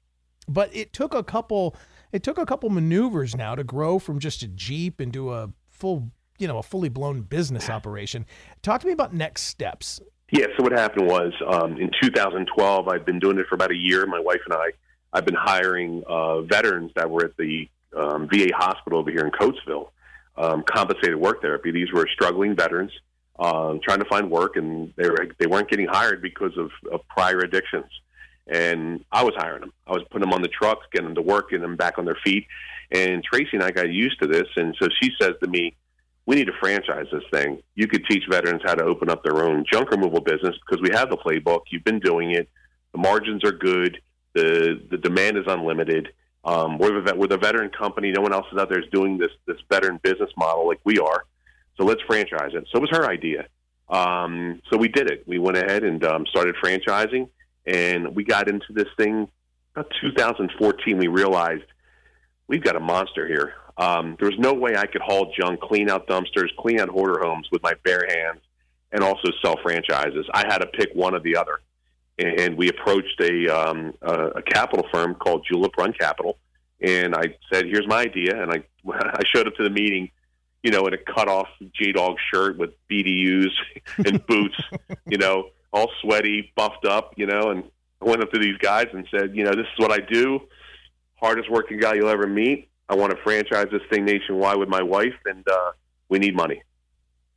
but 0.48 0.74
it 0.74 0.92
took 0.92 1.14
a 1.14 1.22
couple, 1.22 1.76
it 2.12 2.22
took 2.22 2.38
a 2.38 2.46
couple 2.46 2.70
maneuvers 2.70 3.36
now 3.36 3.54
to 3.54 3.64
grow 3.64 3.98
from 3.98 4.18
just 4.18 4.42
a 4.42 4.48
Jeep 4.48 5.00
into 5.00 5.32
a 5.32 5.50
full, 5.68 6.10
you 6.38 6.48
know, 6.48 6.58
a 6.58 6.62
fully 6.62 6.88
blown 6.88 7.22
business 7.22 7.68
operation. 7.68 8.26
Talk 8.62 8.80
to 8.80 8.86
me 8.86 8.92
about 8.92 9.14
next 9.14 9.42
steps. 9.42 10.00
Yeah. 10.30 10.46
So 10.56 10.62
what 10.62 10.72
happened 10.72 11.06
was 11.06 11.32
um, 11.46 11.78
in 11.78 11.90
2012, 12.02 12.88
I'd 12.88 13.04
been 13.04 13.18
doing 13.18 13.38
it 13.38 13.46
for 13.48 13.54
about 13.54 13.70
a 13.70 13.76
year. 13.76 14.04
My 14.06 14.20
wife 14.20 14.40
and 14.44 14.54
I, 14.54 14.70
I've 15.12 15.24
been 15.24 15.36
hiring 15.38 16.02
uh, 16.06 16.42
veterans 16.42 16.92
that 16.96 17.10
were 17.10 17.24
at 17.24 17.36
the 17.36 17.68
um, 17.96 18.28
VA 18.30 18.48
hospital 18.54 18.98
over 18.98 19.10
here 19.10 19.24
in 19.24 19.30
Coatesville, 19.30 19.88
um, 20.36 20.62
compensated 20.64 21.16
work 21.16 21.40
therapy. 21.40 21.70
These 21.70 21.92
were 21.92 22.06
struggling 22.12 22.54
veterans 22.54 22.92
um, 23.38 23.80
trying 23.82 24.00
to 24.00 24.04
find 24.06 24.30
work, 24.30 24.56
and 24.56 24.92
they 24.96 25.08
were 25.08 25.28
they 25.38 25.46
weren't 25.46 25.70
getting 25.70 25.86
hired 25.86 26.20
because 26.20 26.56
of, 26.56 26.70
of 26.92 27.06
prior 27.08 27.38
addictions. 27.38 27.86
And 28.48 29.04
I 29.12 29.24
was 29.24 29.34
hiring 29.36 29.60
them. 29.60 29.72
I 29.86 29.92
was 29.92 30.02
putting 30.10 30.22
them 30.28 30.32
on 30.32 30.42
the 30.42 30.48
trucks, 30.48 30.86
getting 30.92 31.08
them 31.08 31.14
to 31.16 31.22
work, 31.22 31.50
getting 31.50 31.62
them 31.62 31.76
back 31.76 31.98
on 31.98 32.04
their 32.04 32.18
feet. 32.24 32.46
And 32.90 33.22
Tracy 33.22 33.50
and 33.52 33.62
I 33.62 33.70
got 33.70 33.90
used 33.90 34.20
to 34.22 34.26
this, 34.26 34.46
and 34.56 34.74
so 34.80 34.88
she 35.02 35.10
says 35.20 35.34
to 35.42 35.48
me, 35.48 35.76
"We 36.24 36.36
need 36.36 36.46
to 36.46 36.54
franchise 36.58 37.06
this 37.12 37.24
thing. 37.30 37.62
You 37.74 37.86
could 37.86 38.06
teach 38.06 38.24
veterans 38.30 38.62
how 38.64 38.74
to 38.74 38.84
open 38.84 39.10
up 39.10 39.22
their 39.22 39.44
own 39.44 39.64
junk 39.70 39.90
removal 39.90 40.20
business 40.20 40.56
because 40.66 40.82
we 40.82 40.96
have 40.96 41.10
the 41.10 41.18
playbook. 41.18 41.62
You've 41.70 41.84
been 41.84 42.00
doing 42.00 42.30
it. 42.30 42.48
The 42.92 42.98
margins 42.98 43.44
are 43.44 43.52
good. 43.52 44.00
The 44.34 44.80
the 44.90 44.96
demand 44.98 45.36
is 45.36 45.44
unlimited." 45.46 46.08
Um, 46.44 46.78
we're, 46.78 47.02
the, 47.02 47.14
we're 47.14 47.26
the 47.26 47.36
veteran 47.36 47.70
company. 47.70 48.10
No 48.10 48.22
one 48.22 48.32
else 48.32 48.46
is 48.52 48.58
out 48.58 48.70
there 48.70 48.80
is 48.80 48.88
doing 48.90 49.18
this 49.18 49.32
this 49.46 49.58
veteran 49.70 50.00
business 50.02 50.30
model 50.38 50.66
like 50.66 50.80
we 50.84 50.98
are. 50.98 51.24
So 51.76 51.84
let's 51.84 52.00
franchise 52.06 52.52
it. 52.54 52.66
So 52.72 52.78
it 52.78 52.80
was 52.80 52.90
her 52.90 53.06
idea. 53.06 53.46
Um, 53.88 54.60
so 54.70 54.76
we 54.76 54.88
did 54.88 55.10
it. 55.10 55.24
We 55.26 55.38
went 55.38 55.56
ahead 55.58 55.84
and 55.84 56.02
um, 56.04 56.26
started 56.26 56.54
franchising, 56.62 57.28
and 57.68 58.14
we 58.14 58.24
got 58.24 58.48
into 58.48 58.72
this 58.72 58.88
thing 58.96 59.28
about 59.74 59.92
2014. 60.00 60.98
We 60.98 61.08
realized 61.08 61.64
we've 62.46 62.62
got 62.62 62.76
a 62.76 62.80
monster 62.80 63.26
here. 63.26 63.54
Um, 63.76 64.16
there 64.18 64.28
was 64.28 64.38
no 64.38 64.54
way 64.54 64.76
I 64.76 64.86
could 64.86 65.02
haul 65.02 65.32
junk, 65.38 65.60
clean 65.60 65.88
out 65.88 66.08
dumpsters, 66.08 66.48
clean 66.58 66.80
out 66.80 66.88
hoarder 66.88 67.20
homes 67.20 67.46
with 67.52 67.62
my 67.62 67.74
bare 67.84 68.06
hands, 68.08 68.40
and 68.90 69.04
also 69.04 69.30
sell 69.42 69.56
franchises. 69.62 70.26
I 70.34 70.44
had 70.48 70.58
to 70.58 70.66
pick 70.66 70.90
one 70.94 71.14
or 71.14 71.20
the 71.20 71.36
other 71.36 71.60
and 72.18 72.56
we 72.56 72.68
approached 72.68 73.20
a, 73.20 73.46
um, 73.48 73.94
a, 74.02 74.42
capital 74.42 74.86
firm 74.92 75.14
called 75.14 75.46
Julep 75.48 75.76
Run 75.76 75.92
Capital, 75.92 76.36
and 76.80 77.14
I 77.14 77.36
said, 77.52 77.66
"Here's 77.66 77.86
my 77.86 78.00
idea," 78.02 78.42
and 78.42 78.50
I 78.50 78.62
I 78.92 79.22
showed 79.34 79.46
up 79.46 79.54
to 79.56 79.62
the 79.62 79.70
meeting, 79.70 80.10
you 80.62 80.70
know, 80.70 80.86
in 80.86 80.94
a 80.94 80.98
cut 80.98 81.28
off 81.28 81.48
J 81.74 81.92
Dog 81.92 82.16
shirt 82.32 82.58
with 82.58 82.70
BDUs 82.90 83.52
and 83.98 84.24
boots, 84.26 84.56
you 85.06 85.18
know, 85.18 85.50
all 85.72 85.90
sweaty, 86.02 86.52
buffed 86.56 86.86
up, 86.86 87.12
you 87.16 87.26
know, 87.26 87.50
and 87.50 87.64
I 88.00 88.04
went 88.04 88.22
up 88.22 88.30
to 88.32 88.38
these 88.38 88.56
guys 88.58 88.86
and 88.92 89.06
said, 89.10 89.36
you 89.36 89.44
know, 89.44 89.50
this 89.50 89.66
is 89.66 89.78
what 89.78 89.92
I 89.92 89.98
do, 89.98 90.40
hardest 91.16 91.50
working 91.50 91.78
guy 91.78 91.94
you'll 91.94 92.08
ever 92.08 92.26
meet. 92.26 92.68
I 92.88 92.94
want 92.94 93.10
to 93.10 93.18
franchise 93.22 93.66
this 93.70 93.82
thing 93.90 94.04
nationwide 94.04 94.58
with 94.58 94.68
my 94.68 94.82
wife, 94.82 95.14
and 95.26 95.46
uh, 95.46 95.72
we 96.08 96.18
need 96.18 96.34
money. 96.34 96.62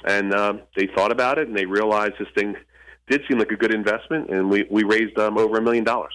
And 0.06 0.34
uh, 0.34 0.54
they 0.76 0.88
thought 0.96 1.12
about 1.12 1.38
it, 1.38 1.48
and 1.48 1.58
they 1.58 1.66
realized 1.66 2.14
this 2.20 2.30
thing 2.36 2.56
did 3.10 3.22
seem 3.28 3.38
like 3.38 3.52
a 3.52 3.58
good 3.58 3.74
investment, 3.74 4.30
and 4.30 4.50
we, 4.50 4.66
we 4.72 4.84
raised 4.84 5.18
um, 5.20 5.38
over 5.38 5.58
a 5.58 5.62
million 5.62 5.84
dollars. 5.84 6.14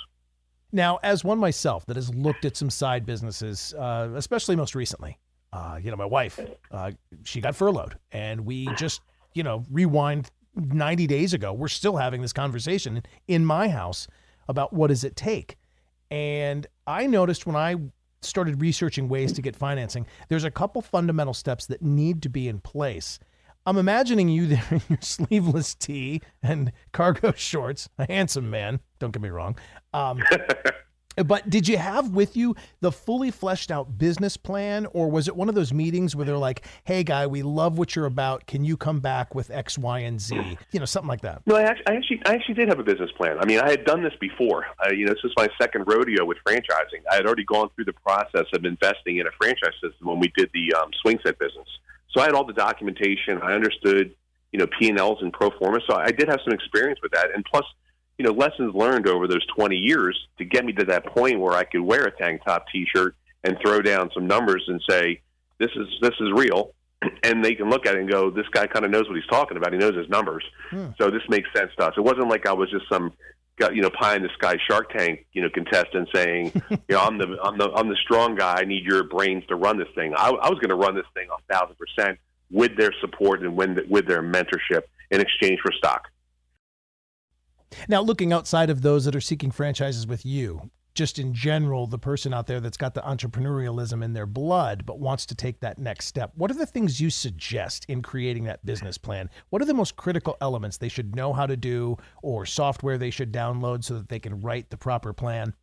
Now, 0.72 0.98
as 1.02 1.22
one 1.22 1.38
myself 1.38 1.86
that 1.86 1.96
has 1.96 2.12
looked 2.14 2.44
at 2.44 2.56
some 2.56 2.70
side 2.70 3.04
businesses, 3.04 3.74
uh, 3.74 4.10
especially 4.16 4.56
most 4.56 4.74
recently, 4.74 5.18
uh, 5.52 5.78
you 5.82 5.90
know, 5.90 5.96
my 5.96 6.06
wife, 6.06 6.40
uh, 6.70 6.92
she 7.24 7.40
got 7.40 7.54
furloughed, 7.54 7.96
and 8.12 8.44
we 8.44 8.66
just, 8.74 9.00
you 9.34 9.42
know, 9.42 9.64
rewind 9.70 10.30
90 10.56 11.06
days 11.06 11.34
ago. 11.34 11.52
We're 11.52 11.68
still 11.68 11.96
having 11.96 12.22
this 12.22 12.32
conversation 12.32 13.02
in 13.28 13.44
my 13.44 13.68
house 13.68 14.08
about 14.48 14.72
what 14.72 14.88
does 14.88 15.04
it 15.04 15.16
take. 15.16 15.56
And 16.10 16.66
I 16.86 17.06
noticed 17.06 17.46
when 17.46 17.56
I 17.56 17.76
started 18.22 18.60
researching 18.60 19.08
ways 19.08 19.32
to 19.34 19.42
get 19.42 19.54
financing, 19.54 20.06
there's 20.28 20.44
a 20.44 20.50
couple 20.50 20.82
fundamental 20.82 21.34
steps 21.34 21.66
that 21.66 21.82
need 21.82 22.22
to 22.22 22.28
be 22.28 22.48
in 22.48 22.60
place 22.60 23.18
I'm 23.66 23.78
imagining 23.78 24.28
you 24.28 24.46
there 24.46 24.64
in 24.70 24.80
your 24.88 24.98
sleeveless 25.00 25.74
tee 25.74 26.22
and 26.42 26.72
cargo 26.92 27.32
shorts, 27.36 27.88
a 27.98 28.06
handsome 28.06 28.48
man. 28.48 28.78
Don't 29.00 29.10
get 29.10 29.20
me 29.20 29.28
wrong. 29.28 29.58
Um, 29.92 30.22
but 31.24 31.48
did 31.48 31.68
you 31.68 31.78
have 31.78 32.10
with 32.10 32.36
you 32.36 32.54
the 32.80 32.92
fully 32.92 33.30
fleshed 33.30 33.70
out 33.70 33.98
business 33.98 34.36
plan, 34.36 34.86
or 34.92 35.10
was 35.10 35.28
it 35.28 35.36
one 35.36 35.48
of 35.48 35.54
those 35.54 35.72
meetings 35.72 36.14
where 36.14 36.24
they're 36.24 36.36
like, 36.36 36.62
"Hey, 36.84 37.04
guy, 37.04 37.26
we 37.26 37.42
love 37.42 37.78
what 37.78 37.96
you're 37.96 38.06
about. 38.06 38.46
Can 38.46 38.64
you 38.64 38.76
come 38.76 39.00
back 39.00 39.34
with 39.34 39.50
X, 39.50 39.78
Y, 39.78 40.00
and 40.00 40.20
Z?" 40.20 40.58
You 40.72 40.80
know, 40.80 40.86
something 40.86 41.08
like 41.08 41.22
that. 41.22 41.42
No, 41.46 41.56
I 41.56 41.62
actually, 41.62 41.86
I 41.86 41.94
actually, 41.94 42.22
I 42.26 42.34
actually 42.34 42.54
did 42.54 42.68
have 42.68 42.78
a 42.78 42.84
business 42.84 43.10
plan. 43.16 43.38
I 43.40 43.46
mean, 43.46 43.60
I 43.60 43.70
had 43.70 43.84
done 43.84 44.02
this 44.02 44.14
before. 44.20 44.66
You 44.90 45.06
know, 45.06 45.12
this 45.12 45.24
is 45.24 45.32
my 45.36 45.48
second 45.60 45.84
rodeo 45.86 46.24
with 46.24 46.38
franchising. 46.46 47.02
I 47.10 47.16
had 47.16 47.26
already 47.26 47.44
gone 47.44 47.70
through 47.74 47.86
the 47.86 47.92
process 47.92 48.46
of 48.52 48.64
investing 48.64 49.18
in 49.18 49.26
a 49.26 49.30
franchise 49.40 49.74
system 49.82 50.08
when 50.08 50.20
we 50.20 50.32
did 50.36 50.50
the 50.52 50.74
um, 50.74 50.90
swing 51.02 51.18
set 51.24 51.38
business. 51.38 51.68
So 52.12 52.20
I 52.20 52.24
had 52.24 52.34
all 52.34 52.44
the 52.44 52.52
documentation. 52.52 53.40
I 53.42 53.52
understood, 53.52 54.14
you 54.52 54.58
know, 54.58 54.66
P 54.78 54.88
and 54.88 54.98
Ls 54.98 55.18
and 55.20 55.32
pro 55.32 55.50
forma. 55.58 55.80
So 55.88 55.96
I 55.96 56.10
did 56.10 56.28
have 56.28 56.40
some 56.44 56.52
experience 56.52 57.00
with 57.02 57.12
that, 57.12 57.28
and 57.34 57.44
plus, 57.44 57.64
you 58.18 58.24
know, 58.24 58.32
lessons 58.32 58.74
learned 58.74 59.08
over 59.08 59.26
those 59.26 59.44
20 59.56 59.76
years 59.76 60.18
to 60.38 60.44
get 60.44 60.64
me 60.64 60.72
to 60.74 60.84
that 60.86 61.06
point 61.06 61.38
where 61.38 61.54
I 61.54 61.64
could 61.64 61.82
wear 61.82 62.04
a 62.04 62.10
tank 62.10 62.42
top 62.44 62.66
T-shirt 62.72 63.14
and 63.44 63.56
throw 63.64 63.80
down 63.82 64.10
some 64.14 64.26
numbers 64.26 64.64
and 64.68 64.80
say, 64.88 65.20
"This 65.58 65.70
is 65.76 65.86
this 66.00 66.14
is 66.20 66.32
real." 66.32 66.72
And 67.22 67.44
they 67.44 67.54
can 67.54 67.68
look 67.68 67.86
at 67.86 67.94
it 67.94 68.00
and 68.00 68.10
go, 68.10 68.30
"This 68.30 68.48
guy 68.50 68.66
kind 68.66 68.84
of 68.84 68.90
knows 68.90 69.06
what 69.06 69.16
he's 69.16 69.26
talking 69.26 69.56
about. 69.56 69.72
He 69.72 69.78
knows 69.78 69.94
his 69.94 70.08
numbers, 70.08 70.44
hmm. 70.70 70.86
so 70.98 71.10
this 71.10 71.22
makes 71.28 71.48
sense 71.54 71.70
to 71.78 71.86
us." 71.86 71.94
It 71.96 72.00
wasn't 72.00 72.28
like 72.28 72.46
I 72.46 72.52
was 72.52 72.70
just 72.70 72.88
some 72.88 73.12
you 73.72 73.82
know 73.82 73.90
pie 73.90 74.16
in 74.16 74.22
the 74.22 74.28
sky 74.38 74.56
Shark 74.68 74.92
Tank 74.92 75.26
you 75.32 75.42
know 75.42 75.48
contestant 75.50 76.08
saying, 76.14 76.52
you 76.70 76.78
know, 76.88 77.00
I'm 77.00 77.18
the 77.18 77.36
I'm 77.42 77.58
the 77.58 77.70
I'm 77.74 77.88
the 77.88 77.96
strong 77.96 78.34
guy. 78.34 78.56
I 78.58 78.64
need 78.64 78.84
your 78.84 79.04
brains 79.04 79.44
to 79.48 79.56
run 79.56 79.78
this 79.78 79.88
thing. 79.94 80.14
I, 80.16 80.30
I 80.30 80.48
was 80.48 80.58
going 80.58 80.70
to 80.70 80.74
run 80.76 80.94
this 80.94 81.06
thing 81.14 81.28
a 81.30 81.52
thousand 81.52 81.76
percent 81.76 82.18
with 82.50 82.76
their 82.76 82.92
support 83.00 83.42
and 83.42 83.56
with, 83.56 83.78
with 83.88 84.06
their 84.06 84.22
mentorship 84.22 84.82
in 85.10 85.20
exchange 85.20 85.60
for 85.60 85.72
stock. 85.72 86.08
Now, 87.88 88.00
looking 88.00 88.32
outside 88.32 88.70
of 88.70 88.82
those 88.82 89.04
that 89.04 89.16
are 89.16 89.20
seeking 89.20 89.50
franchises 89.50 90.06
with 90.06 90.24
you, 90.24 90.70
just 90.96 91.18
in 91.18 91.34
general, 91.34 91.86
the 91.86 91.98
person 91.98 92.32
out 92.32 92.46
there 92.46 92.58
that's 92.58 92.78
got 92.78 92.94
the 92.94 93.02
entrepreneurialism 93.02 94.02
in 94.02 94.14
their 94.14 94.26
blood 94.26 94.84
but 94.86 94.98
wants 94.98 95.26
to 95.26 95.34
take 95.34 95.60
that 95.60 95.78
next 95.78 96.06
step, 96.06 96.32
what 96.34 96.50
are 96.50 96.54
the 96.54 96.66
things 96.66 97.00
you 97.00 97.10
suggest 97.10 97.84
in 97.88 98.00
creating 98.00 98.44
that 98.44 98.64
business 98.64 98.96
plan? 98.96 99.28
What 99.50 99.60
are 99.60 99.66
the 99.66 99.74
most 99.74 99.96
critical 99.96 100.36
elements 100.40 100.78
they 100.78 100.88
should 100.88 101.14
know 101.14 101.32
how 101.32 101.46
to 101.46 101.56
do 101.56 101.98
or 102.22 102.46
software 102.46 102.96
they 102.96 103.10
should 103.10 103.32
download 103.32 103.84
so 103.84 103.94
that 103.94 104.08
they 104.08 104.18
can 104.18 104.40
write 104.40 104.70
the 104.70 104.78
proper 104.78 105.12
plan? 105.12 105.54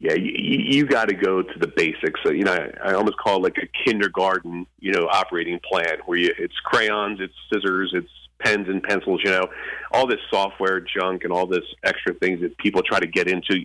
Yeah, 0.00 0.14
you, 0.14 0.32
you 0.34 0.86
got 0.86 1.08
to 1.08 1.14
go 1.14 1.42
to 1.42 1.58
the 1.58 1.68
basics. 1.68 2.20
So, 2.24 2.32
you 2.32 2.44
know, 2.44 2.54
I, 2.54 2.90
I 2.90 2.94
almost 2.94 3.18
call 3.18 3.36
it 3.38 3.42
like 3.42 3.58
a 3.58 3.84
kindergarten, 3.84 4.66
you 4.78 4.92
know, 4.92 5.06
operating 5.10 5.60
plan 5.60 5.98
where 6.06 6.18
you, 6.18 6.34
it's 6.38 6.58
crayons, 6.64 7.20
it's 7.20 7.34
scissors, 7.52 7.92
it's 7.94 8.08
pens 8.40 8.68
and 8.68 8.82
pencils, 8.82 9.20
you 9.24 9.30
know, 9.30 9.48
all 9.92 10.06
this 10.06 10.20
software 10.30 10.80
junk 10.80 11.24
and 11.24 11.32
all 11.32 11.46
this 11.46 11.64
extra 11.84 12.14
things 12.14 12.40
that 12.40 12.56
people 12.58 12.82
try 12.82 12.98
to 12.98 13.06
get 13.06 13.28
into. 13.28 13.64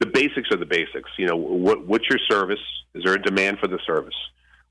The 0.00 0.06
basics 0.06 0.50
are 0.50 0.56
the 0.56 0.66
basics. 0.66 1.10
You 1.16 1.26
know, 1.26 1.36
what, 1.36 1.86
what's 1.86 2.08
your 2.08 2.18
service? 2.30 2.60
Is 2.94 3.04
there 3.04 3.14
a 3.14 3.22
demand 3.22 3.58
for 3.58 3.68
the 3.68 3.78
service? 3.86 4.14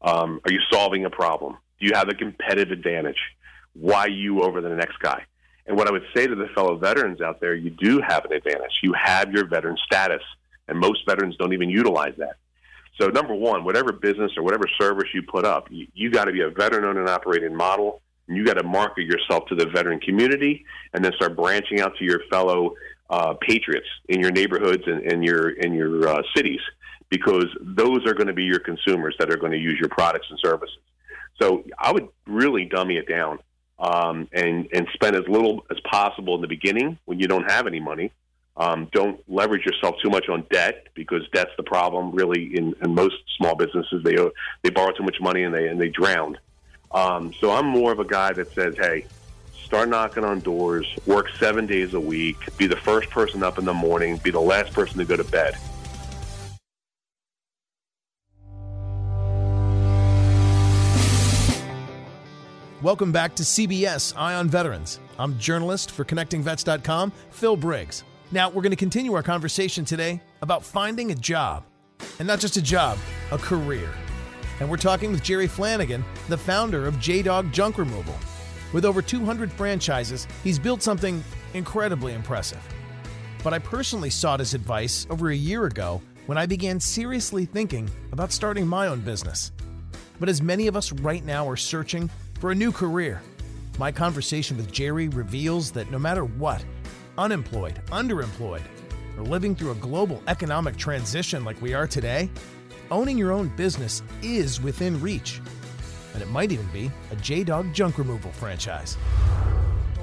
Um, 0.02 0.42
are 0.46 0.52
you 0.52 0.60
solving 0.72 1.06
a 1.06 1.10
problem? 1.10 1.58
Do 1.80 1.88
you 1.88 1.94
have 1.96 2.10
a 2.10 2.14
competitive 2.14 2.72
advantage? 2.72 3.20
Why 3.74 4.08
you 4.08 4.42
over 4.42 4.62
the 4.62 4.70
next 4.70 5.00
guy? 5.00 5.24
And 5.66 5.76
what 5.76 5.88
I 5.88 5.92
would 5.92 6.06
say 6.16 6.28
to 6.28 6.36
the 6.36 6.48
fellow 6.56 6.78
veterans 6.78 7.22
out 7.22 7.42
there, 7.42 7.54
you 7.54 7.70
do 7.70 8.02
have 8.08 8.26
an 8.26 8.32
advantage. 8.32 8.80
You 8.82 8.94
have 8.94 9.32
your 9.32 9.46
veteran 9.46 9.78
status, 9.86 10.24
and 10.68 10.80
most 10.80 11.06
veterans 11.06 11.36
don't 11.38 11.54
even 11.54 11.70
utilize 11.70 12.14
that. 12.18 12.38
So, 13.00 13.10
number 13.10 13.36
one, 13.36 13.64
whatever 13.64 13.92
business 13.92 14.32
or 14.38 14.44
whatever 14.44 14.64
service 14.80 15.10
you 15.14 15.22
put 15.22 15.46
up, 15.46 15.68
you, 15.70 15.88
you 15.94 16.10
got 16.10 16.26
to 16.26 16.32
be 16.32 16.42
a 16.42 16.50
veteran 16.50 16.86
owned 16.86 16.98
and 16.98 17.08
operated 17.08 17.52
model 17.52 18.02
you 18.36 18.46
got 18.46 18.56
to 18.56 18.64
market 18.64 19.06
yourself 19.06 19.46
to 19.48 19.56
the 19.56 19.66
veteran 19.68 20.00
community 20.00 20.66
and 20.94 21.04
then 21.04 21.14
start 21.14 21.36
branching 21.36 21.80
out 21.80 21.96
to 21.98 22.06
your 22.06 22.22
fellow 22.30 22.76
uh, 23.10 23.34
patriots 23.40 23.88
in 24.10 24.20
your 24.20 24.32
neighborhoods 24.32 24.84
and, 24.86 25.02
and 25.12 25.24
your 25.24 25.50
in 25.52 25.74
your 25.74 26.08
uh, 26.08 26.22
cities 26.36 26.60
because 27.10 27.48
those 27.62 28.06
are 28.06 28.14
going 28.14 28.28
to 28.28 28.34
be 28.34 28.44
your 28.44 28.60
consumers 28.60 29.16
that 29.20 29.32
are 29.32 29.38
going 29.38 29.52
to 29.52 29.58
use 29.58 29.80
your 29.80 29.90
products 29.90 30.28
and 30.30 30.38
services. 30.44 30.78
So 31.42 31.64
I 31.80 31.92
would 31.92 32.10
really 32.26 32.66
dummy 32.66 32.98
it 32.98 33.08
down 33.08 33.40
um, 33.80 34.28
and 34.34 34.68
and 34.74 34.88
spend 34.94 35.16
as 35.16 35.24
little 35.28 35.66
as 35.72 35.78
possible 35.90 36.36
in 36.36 36.42
the 36.42 36.48
beginning 36.48 36.98
when 37.06 37.20
you 37.20 37.28
don't 37.28 37.50
have 37.50 37.68
any 37.68 37.80
money. 37.80 38.12
Um, 38.58 38.90
don't 38.92 39.22
leverage 39.30 39.66
yourself 39.66 39.96
too 40.04 40.10
much 40.10 40.30
on 40.30 40.44
debt 40.52 40.88
because 40.96 41.22
that's 41.32 41.52
the 41.58 41.64
problem. 41.64 42.12
Really, 42.12 42.58
in, 42.58 42.74
in 42.82 42.96
most 42.96 43.16
small 43.38 43.56
businesses, 43.56 44.04
they 44.04 44.16
they 44.64 44.72
borrow 44.72 44.92
too 44.92 45.04
much 45.04 45.18
money 45.22 45.44
and 45.44 45.54
they 45.54 45.68
and 45.68 45.80
they 45.80 45.90
drown. 45.90 46.38
Um, 46.92 47.34
so 47.40 47.52
I'm 47.52 47.66
more 47.66 47.92
of 47.92 48.00
a 48.00 48.06
guy 48.06 48.34
that 48.34 48.54
says, 48.54 48.76
hey, 48.78 49.06
start 49.64 49.90
knocking 49.90 50.24
on 50.24 50.40
doors, 50.40 50.88
work 51.06 51.30
seven 51.38 51.66
days 51.66 51.94
a 51.94 52.00
week, 52.00 52.38
be 52.58 52.68
the 52.68 52.78
first 52.78 53.10
person 53.10 53.44
up 53.44 53.58
in 53.58 53.66
the 53.66 53.74
morning, 53.74 54.18
be 54.18 54.32
the 54.32 54.40
last 54.40 54.74
person 54.74 54.98
to 54.98 55.06
go 55.06 55.18
to 55.18 55.24
bed. 55.26 55.56
Welcome 62.84 63.12
back 63.12 63.36
to 63.36 63.44
CBS 63.44 64.14
Eye 64.16 64.36
on 64.36 64.48
Veterans. 64.48 65.00
I'm 65.20 65.38
journalist 65.40 65.92
for 65.92 66.06
ConnectingVets.com, 66.06 67.12
Phil 67.32 67.58
Briggs. 67.58 68.04
Now, 68.32 68.50
we're 68.50 68.62
going 68.62 68.72
to 68.72 68.78
continue 68.78 69.14
our 69.14 69.24
conversation 69.24 69.84
today 69.84 70.22
about 70.42 70.64
finding 70.64 71.12
a 71.12 71.16
job. 71.16 71.64
And 72.20 72.28
not 72.28 72.40
just 72.40 72.56
a 72.56 72.62
job, 72.62 73.00
a 73.32 73.38
career 73.38 73.90
and 74.60 74.70
we're 74.70 74.78
talking 74.78 75.12
with 75.12 75.24
Jerry 75.24 75.48
Flanagan, 75.48 76.04
the 76.30 76.38
founder 76.38 76.88
of 76.88 77.00
J 77.00 77.22
Dog 77.22 77.52
Junk 77.52 77.78
Removal. 77.78 78.16
With 78.74 78.86
over 78.86 79.02
200 79.02 79.52
franchises, 79.52 80.28
he's 80.44 80.60
built 80.60 80.82
something 80.82 81.24
incredibly 81.54 82.14
impressive. 82.14 82.62
But 83.44 83.54
I 83.54 83.60
personally 83.60 84.10
sought 84.10 84.40
his 84.40 84.54
advice 84.54 85.08
over 85.10 85.30
a 85.30 85.36
year 85.36 85.66
ago 85.66 86.02
when 86.26 86.38
I 86.38 86.46
began 86.46 86.80
seriously 86.80 87.46
thinking 87.46 87.90
about 88.12 88.32
starting 88.32 88.68
my 88.68 88.88
own 88.88 89.00
business. 89.00 89.52
But 90.20 90.30
as 90.30 90.42
many 90.42 90.68
of 90.68 90.76
us 90.76 90.92
right 90.92 91.24
now 91.24 91.48
are 91.48 91.56
searching 91.56 92.10
for 92.40 92.52
a 92.52 92.56
new 92.56 92.72
career, 92.72 93.22
my 93.78 93.92
conversation 93.92 94.58
with 94.58 94.72
Jerry 94.72 95.08
reveals 95.08 95.72
that 95.72 95.92
no 95.92 96.00
matter 96.00 96.26
what, 96.26 96.64
unemployed, 97.18 97.82
underemployed, 97.88 98.64
or 99.18 99.24
living 99.24 99.56
through 99.56 99.72
a 99.72 99.76
global 99.76 100.22
economic 100.28 100.76
transition 100.76 101.46
like 101.46 101.62
we 101.62 101.74
are 101.74 101.88
today, 101.88 102.30
owning 102.92 103.18
your 103.18 103.32
own 103.32 103.50
business 103.50 104.04
is 104.22 104.62
within 104.62 105.00
reach. 105.02 105.42
And 106.14 106.22
it 106.22 106.30
might 106.30 106.52
even 106.52 106.68
be 106.68 106.92
a 107.12 107.16
J 107.18 107.44
Dog 107.44 107.74
junk 107.74 107.98
removal 107.98 108.32
franchise. 108.32 108.98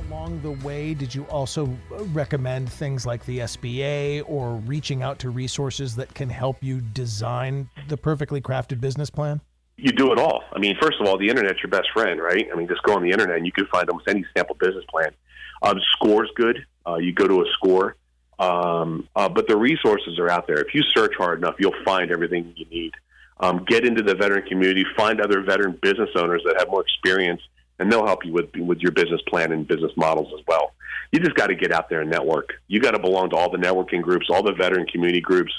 Along 0.08 0.40
the 0.42 0.52
way, 0.66 0.94
did 0.94 1.14
you 1.14 1.24
also 1.24 1.76
recommend 2.12 2.70
things 2.70 3.04
like 3.04 3.24
the 3.26 3.40
SBA 3.40 4.22
or 4.26 4.56
reaching 4.66 5.02
out 5.02 5.18
to 5.20 5.30
resources 5.30 5.96
that 5.96 6.14
can 6.14 6.28
help 6.28 6.62
you 6.62 6.80
design 6.80 7.68
the 7.88 7.96
perfectly 7.96 8.40
crafted 8.40 8.80
business 8.80 9.10
plan? 9.10 9.40
You 9.76 9.90
do 9.90 10.12
it 10.12 10.18
all. 10.18 10.44
I 10.52 10.60
mean, 10.60 10.76
first 10.80 11.00
of 11.00 11.08
all, 11.08 11.18
the 11.18 11.28
internet's 11.28 11.60
your 11.62 11.70
best 11.70 11.88
friend, 11.92 12.20
right? 12.20 12.46
I 12.52 12.56
mean, 12.56 12.68
just 12.68 12.82
go 12.84 12.94
on 12.94 13.02
the 13.02 13.10
internet 13.10 13.36
and 13.36 13.44
you 13.44 13.52
can 13.52 13.66
find 13.66 13.88
almost 13.90 14.08
any 14.08 14.24
sample 14.36 14.54
business 14.54 14.84
plan. 14.88 15.10
Um, 15.62 15.80
SCORE's 15.94 16.30
good. 16.36 16.64
Uh, 16.86 16.96
you 16.96 17.12
go 17.12 17.26
to 17.26 17.40
a 17.40 17.44
score 17.54 17.96
um, 18.38 19.08
uh, 19.14 19.28
but 19.28 19.48
the 19.48 19.56
resources 19.56 20.18
are 20.18 20.28
out 20.28 20.46
there. 20.46 20.58
If 20.58 20.74
you 20.74 20.82
search 20.82 21.14
hard 21.16 21.38
enough, 21.38 21.56
you'll 21.58 21.84
find 21.84 22.10
everything 22.10 22.52
you 22.56 22.66
need. 22.66 22.92
Um, 23.40 23.64
get 23.66 23.84
into 23.84 24.02
the 24.02 24.14
veteran 24.14 24.46
community, 24.46 24.84
find 24.96 25.20
other 25.20 25.42
veteran 25.42 25.78
business 25.82 26.10
owners 26.16 26.42
that 26.46 26.56
have 26.58 26.68
more 26.68 26.82
experience, 26.82 27.42
and 27.78 27.90
they'll 27.90 28.06
help 28.06 28.24
you 28.24 28.32
with 28.32 28.54
with 28.56 28.78
your 28.78 28.92
business 28.92 29.20
plan 29.28 29.52
and 29.52 29.66
business 29.66 29.92
models 29.96 30.32
as 30.38 30.44
well. 30.46 30.72
You 31.10 31.20
just 31.20 31.34
got 31.34 31.48
to 31.48 31.54
get 31.54 31.72
out 31.72 31.88
there 31.88 32.00
and 32.00 32.10
network. 32.10 32.54
You 32.68 32.80
got 32.80 32.92
to 32.92 32.98
belong 32.98 33.30
to 33.30 33.36
all 33.36 33.50
the 33.50 33.58
networking 33.58 34.02
groups, 34.02 34.26
all 34.30 34.42
the 34.42 34.52
veteran 34.52 34.86
community 34.86 35.20
groups. 35.20 35.52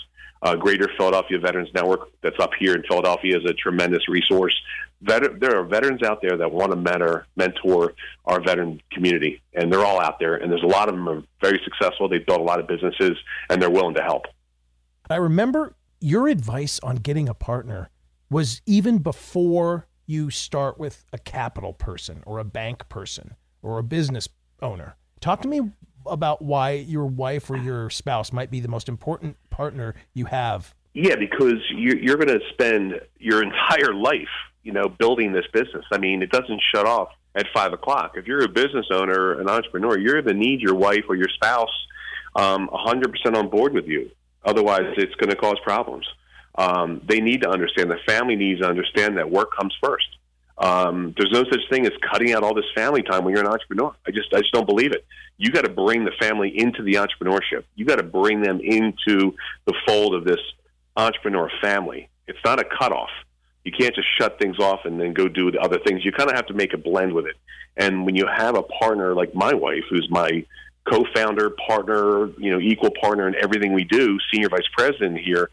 Uh, 0.46 0.56
Greater 0.56 0.88
Philadelphia 0.96 1.40
Veterans 1.40 1.70
Network 1.74 2.10
that's 2.22 2.40
up 2.40 2.52
here 2.60 2.76
in 2.76 2.84
Philadelphia 2.84 3.36
is 3.36 3.46
a 3.50 3.54
tremendous 3.54 4.08
resource. 4.08 4.54
Vet- 5.02 5.40
there 5.40 5.58
are 5.60 5.64
veterans 5.64 6.04
out 6.04 6.22
there 6.22 6.38
that 6.38 6.52
want 6.52 6.70
to 6.70 6.76
mentor, 6.76 7.26
mentor 7.36 7.94
our 8.26 8.40
veteran 8.40 8.80
community, 8.92 9.42
and 9.56 9.74
they're 9.74 9.84
all 9.84 10.00
out 10.00 10.20
there. 10.20 10.36
And 10.36 10.52
there's 10.52 10.62
a 10.62 10.68
lot 10.68 10.88
of 10.88 10.94
them 10.94 11.10
are 11.10 11.24
very 11.42 11.60
successful. 11.64 12.08
They've 12.08 12.24
built 12.24 12.42
a 12.42 12.44
lot 12.44 12.60
of 12.60 12.68
businesses, 12.68 13.18
and 13.50 13.60
they're 13.60 13.72
willing 13.72 13.96
to 13.96 14.04
help. 14.04 14.26
I 15.10 15.16
remember 15.16 15.74
your 16.00 16.28
advice 16.28 16.80
on 16.84 16.98
getting 16.98 17.28
a 17.28 17.34
partner 17.34 17.90
was 18.30 18.62
even 18.68 19.00
before 19.00 19.88
you 20.06 20.30
start 20.30 20.78
with 20.78 21.06
a 21.12 21.18
capital 21.18 21.74
person 21.74 22.22
or 22.28 22.38
a 22.38 22.44
bank 22.46 22.88
person 22.88 23.34
or 23.64 23.80
a 23.80 23.84
business 23.84 24.30
owner. 24.62 24.96
Talk 25.22 25.42
to 25.42 25.48
me 25.48 25.72
about 26.06 26.44
why 26.44 26.74
your 26.74 27.08
wife 27.08 27.50
or 27.50 27.58
your 27.58 27.90
spouse 27.90 28.32
might 28.32 28.52
be 28.52 28.60
the 28.60 28.68
most 28.68 28.88
important 28.88 29.38
partner 29.56 29.96
you 30.14 30.26
have. 30.26 30.74
Yeah, 30.94 31.16
because 31.16 31.60
you're, 31.72 31.98
you're 31.98 32.18
going 32.18 32.40
to 32.40 32.46
spend 32.54 33.00
your 33.20 33.42
entire 33.42 33.94
life, 33.94 34.30
you 34.64 34.72
know, 34.72 34.88
building 34.88 35.34
this 35.34 35.46
business. 35.54 35.86
I 35.92 35.98
mean, 35.98 36.22
it 36.22 36.32
doesn't 36.32 36.62
shut 36.74 36.86
off 36.86 37.10
at 37.36 37.48
five 37.54 37.74
o'clock. 37.74 38.14
If 38.16 38.28
you're 38.28 38.44
a 38.44 38.50
business 38.50 38.86
owner, 38.92 39.40
an 39.40 39.50
entrepreneur, 39.50 39.98
you're 39.98 40.22
going 40.22 40.26
to 40.26 40.34
need 40.34 40.62
your 40.62 40.76
wife 40.76 41.04
or 41.10 41.16
your 41.16 41.30
spouse 41.30 41.70
um, 42.36 42.70
100% 42.70 43.36
on 43.36 43.50
board 43.50 43.74
with 43.74 43.88
you. 43.88 44.12
Otherwise, 44.44 44.94
it's 44.98 45.16
going 45.16 45.30
to 45.30 45.36
cause 45.36 45.58
problems. 45.64 46.06
Um, 46.58 47.02
they 47.08 47.20
need 47.20 47.42
to 47.42 47.50
understand. 47.50 47.92
The 47.92 47.98
family 48.06 48.36
needs 48.36 48.62
to 48.62 48.68
understand 48.68 49.18
that 49.18 49.30
work 49.30 49.56
comes 49.56 49.74
first. 49.84 50.08
Um, 50.58 51.14
there's 51.18 51.32
no 51.32 51.44
such 51.44 51.62
thing 51.70 51.86
as 51.86 51.92
cutting 52.10 52.34
out 52.34 52.44
all 52.44 52.54
this 52.54 52.66
family 52.74 53.04
time 53.04 53.24
when 53.24 53.34
you're 53.34 53.44
an 53.44 53.52
entrepreneur. 53.52 53.94
I 54.08 54.12
just 54.12 54.34
I 54.34 54.40
just 54.40 54.54
don't 54.54 54.66
believe 54.66 54.94
it. 54.94 55.06
You 55.38 55.52
got 55.52 55.66
to 55.66 55.70
bring 55.70 56.06
the 56.06 56.14
family 56.20 56.58
into 56.58 56.82
the 56.82 56.94
entrepreneurship. 56.94 57.64
You 57.76 57.86
got 57.86 57.98
to 57.98 58.04
bring 58.04 58.42
them 58.42 58.62
into 58.62 59.36
the 59.66 59.74
fold 59.86 60.16
of 60.16 60.24
this 60.24 60.40
entrepreneur 60.96 61.52
family. 61.62 62.10
It's 62.28 62.40
not 62.46 62.60
a 62.60 62.64
cutoff. 62.64 63.10
You 63.66 63.72
can't 63.72 63.94
just 63.94 64.08
shut 64.18 64.40
things 64.40 64.60
off 64.60 64.82
and 64.86 65.00
then 65.00 65.14
go 65.14 65.28
do 65.28 65.52
the 65.52 65.60
other 65.60 65.80
things. 65.80 66.06
You 66.06 66.12
kind 66.12 66.30
of 66.30 66.36
have 66.36 66.46
to 66.48 66.54
make 66.54 66.74
a 66.74 66.78
blend 66.78 67.14
with 67.14 67.26
it. 67.26 67.36
And 67.76 68.06
when 68.06 68.16
you 68.16 68.26
have 68.28 68.56
a 68.56 68.64
partner 68.64 69.14
like 69.14 69.36
my 69.36 69.54
wife, 69.54 69.84
who's 69.90 70.08
my 70.10 70.46
co-founder, 70.90 71.50
partner, 71.68 72.28
you 72.38 72.52
know, 72.52 72.60
equal 72.60 72.92
partner 73.02 73.28
in 73.28 73.36
everything 73.36 73.74
we 73.74 73.84
do, 73.84 74.18
senior 74.32 74.50
vice 74.50 74.68
president 74.78 75.18
here, 75.18 75.50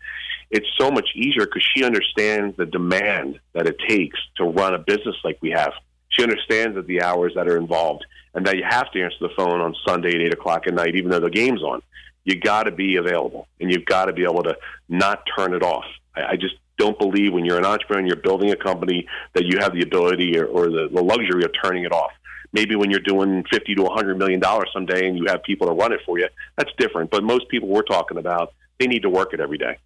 it's 0.52 0.68
so 0.78 0.90
much 0.90 1.08
easier 1.14 1.46
because 1.46 1.64
she 1.74 1.82
understands 1.82 2.56
the 2.58 2.66
demand 2.66 3.40
that 3.54 3.66
it 3.66 3.76
takes 3.88 4.18
to 4.36 4.44
run 4.44 4.74
a 4.74 4.78
business 4.78 5.16
like 5.24 5.38
we 5.40 5.50
have. 5.50 5.72
She 6.10 6.22
understands 6.22 6.76
that 6.76 6.86
the 6.86 7.00
hours 7.00 7.32
that 7.34 7.48
are 7.48 7.56
involved 7.56 8.04
and 8.34 8.46
that 8.46 8.58
you 8.58 8.64
have 8.68 8.92
to 8.92 9.02
answer 9.02 9.16
the 9.20 9.30
phone 9.34 9.62
on 9.62 9.74
Sunday 9.86 10.10
at 10.10 10.20
eight 10.20 10.34
o'clock 10.34 10.66
at 10.66 10.74
night, 10.74 10.94
even 10.94 11.10
though 11.10 11.20
the 11.20 11.30
game's 11.30 11.62
on. 11.62 11.80
You 12.24 12.38
got 12.38 12.64
to 12.64 12.70
be 12.70 12.96
available 12.96 13.48
and 13.60 13.72
you've 13.72 13.86
got 13.86 14.04
to 14.04 14.12
be 14.12 14.24
able 14.24 14.42
to 14.42 14.56
not 14.90 15.24
turn 15.36 15.54
it 15.54 15.62
off. 15.62 15.86
I, 16.14 16.22
I 16.32 16.36
just 16.36 16.54
don't 16.76 16.98
believe 16.98 17.32
when 17.32 17.46
you're 17.46 17.58
an 17.58 17.64
entrepreneur 17.64 18.00
and 18.00 18.08
you're 18.08 18.16
building 18.16 18.50
a 18.50 18.56
company 18.56 19.08
that 19.32 19.46
you 19.46 19.58
have 19.58 19.72
the 19.72 19.82
ability 19.82 20.38
or, 20.38 20.44
or 20.44 20.66
the, 20.66 20.88
the 20.92 21.02
luxury 21.02 21.44
of 21.44 21.50
turning 21.62 21.84
it 21.84 21.92
off 21.92 22.12
maybe 22.52 22.76
when 22.76 22.90
you're 22.90 23.00
doing 23.00 23.44
50 23.50 23.74
to 23.76 23.82
100 23.82 24.18
million 24.18 24.38
dollars 24.38 24.68
someday 24.74 25.08
and 25.08 25.16
you 25.16 25.24
have 25.26 25.42
people 25.42 25.66
to 25.66 25.72
run 25.72 25.90
it 25.90 26.00
for 26.04 26.18
you, 26.18 26.28
that's 26.58 26.70
different. 26.76 27.10
But 27.10 27.24
most 27.24 27.48
people 27.48 27.68
we're 27.68 27.80
talking 27.80 28.18
about, 28.18 28.52
they 28.78 28.86
need 28.86 29.02
to 29.02 29.08
work 29.08 29.32
it 29.32 29.40
every 29.40 29.56
day. 29.56 29.78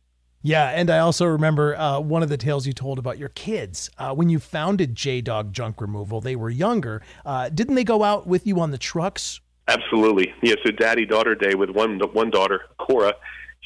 Yeah, 0.47 0.69
and 0.69 0.91
I 0.91 1.01
also 1.01 1.27
remember 1.27 1.77
uh, 1.77 1.99
one 1.99 2.23
of 2.23 2.29
the 2.29 2.37
tales 2.37 2.69
you 2.69 2.73
told 2.73 3.01
about 3.01 3.19
your 3.19 3.31
kids. 3.31 3.91
Uh, 3.99 4.15
when 4.15 4.29
you 4.29 4.39
founded 4.39 4.95
J 4.95 5.21
Dog 5.21 5.53
Junk 5.53 5.81
Removal, 5.81 6.21
they 6.21 6.37
were 6.37 6.51
younger. 6.51 7.03
Uh, 7.25 7.49
didn't 7.49 7.75
they 7.75 7.83
go 7.83 8.05
out 8.05 8.29
with 8.29 8.47
you 8.47 8.61
on 8.61 8.71
the 8.71 8.79
trucks? 8.79 9.41
Absolutely. 9.67 10.33
Yeah, 10.45 10.55
so 10.65 10.71
daddy 10.71 11.05
daughter 11.05 11.35
day 11.35 11.57
with 11.57 11.71
one 11.71 11.99
one 12.13 12.31
daughter, 12.31 12.61
Cora, 12.79 13.15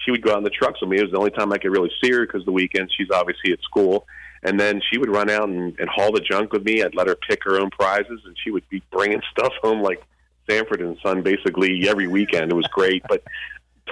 she 0.03 0.11
would 0.11 0.23
go 0.23 0.33
out 0.33 0.39
in 0.39 0.45
the 0.45 0.49
trucks 0.49 0.81
with 0.81 0.89
me. 0.89 0.97
It 0.97 1.03
was 1.03 1.11
the 1.11 1.19
only 1.19 1.33
time 1.33 1.53
I 1.53 1.59
could 1.59 1.71
really 1.71 1.93
see 2.03 2.13
her 2.13 2.25
because 2.25 2.47
the 2.47 2.53
weekends 2.53 2.95
she's 2.97 3.11
obviously 3.11 3.53
at 3.53 3.61
school. 3.61 4.07
And 4.43 4.59
then 4.59 4.81
she 4.91 4.97
would 4.97 5.11
run 5.11 5.29
out 5.29 5.51
and, 5.51 5.79
and 5.79 5.87
haul 5.91 6.13
the 6.13 6.23
junk 6.23 6.55
with 6.55 6.65
me. 6.65 6.83
I'd 6.83 6.95
let 6.95 7.09
her 7.09 7.17
pick 7.29 7.45
her 7.45 7.61
own 7.61 7.69
prizes, 7.69 8.23
and 8.25 8.35
she 8.43 8.51
would 8.51 8.67
be 8.71 8.83
bringing 8.91 9.21
stuff 9.33 9.53
home 9.61 9.83
like 9.83 10.03
Sanford 10.49 10.81
and 10.81 10.97
Son 11.03 11.21
basically 11.21 11.87
every 11.91 12.07
weekend. 12.07 12.51
It 12.51 12.55
was 12.55 12.67
great, 12.73 13.03
but 13.07 13.23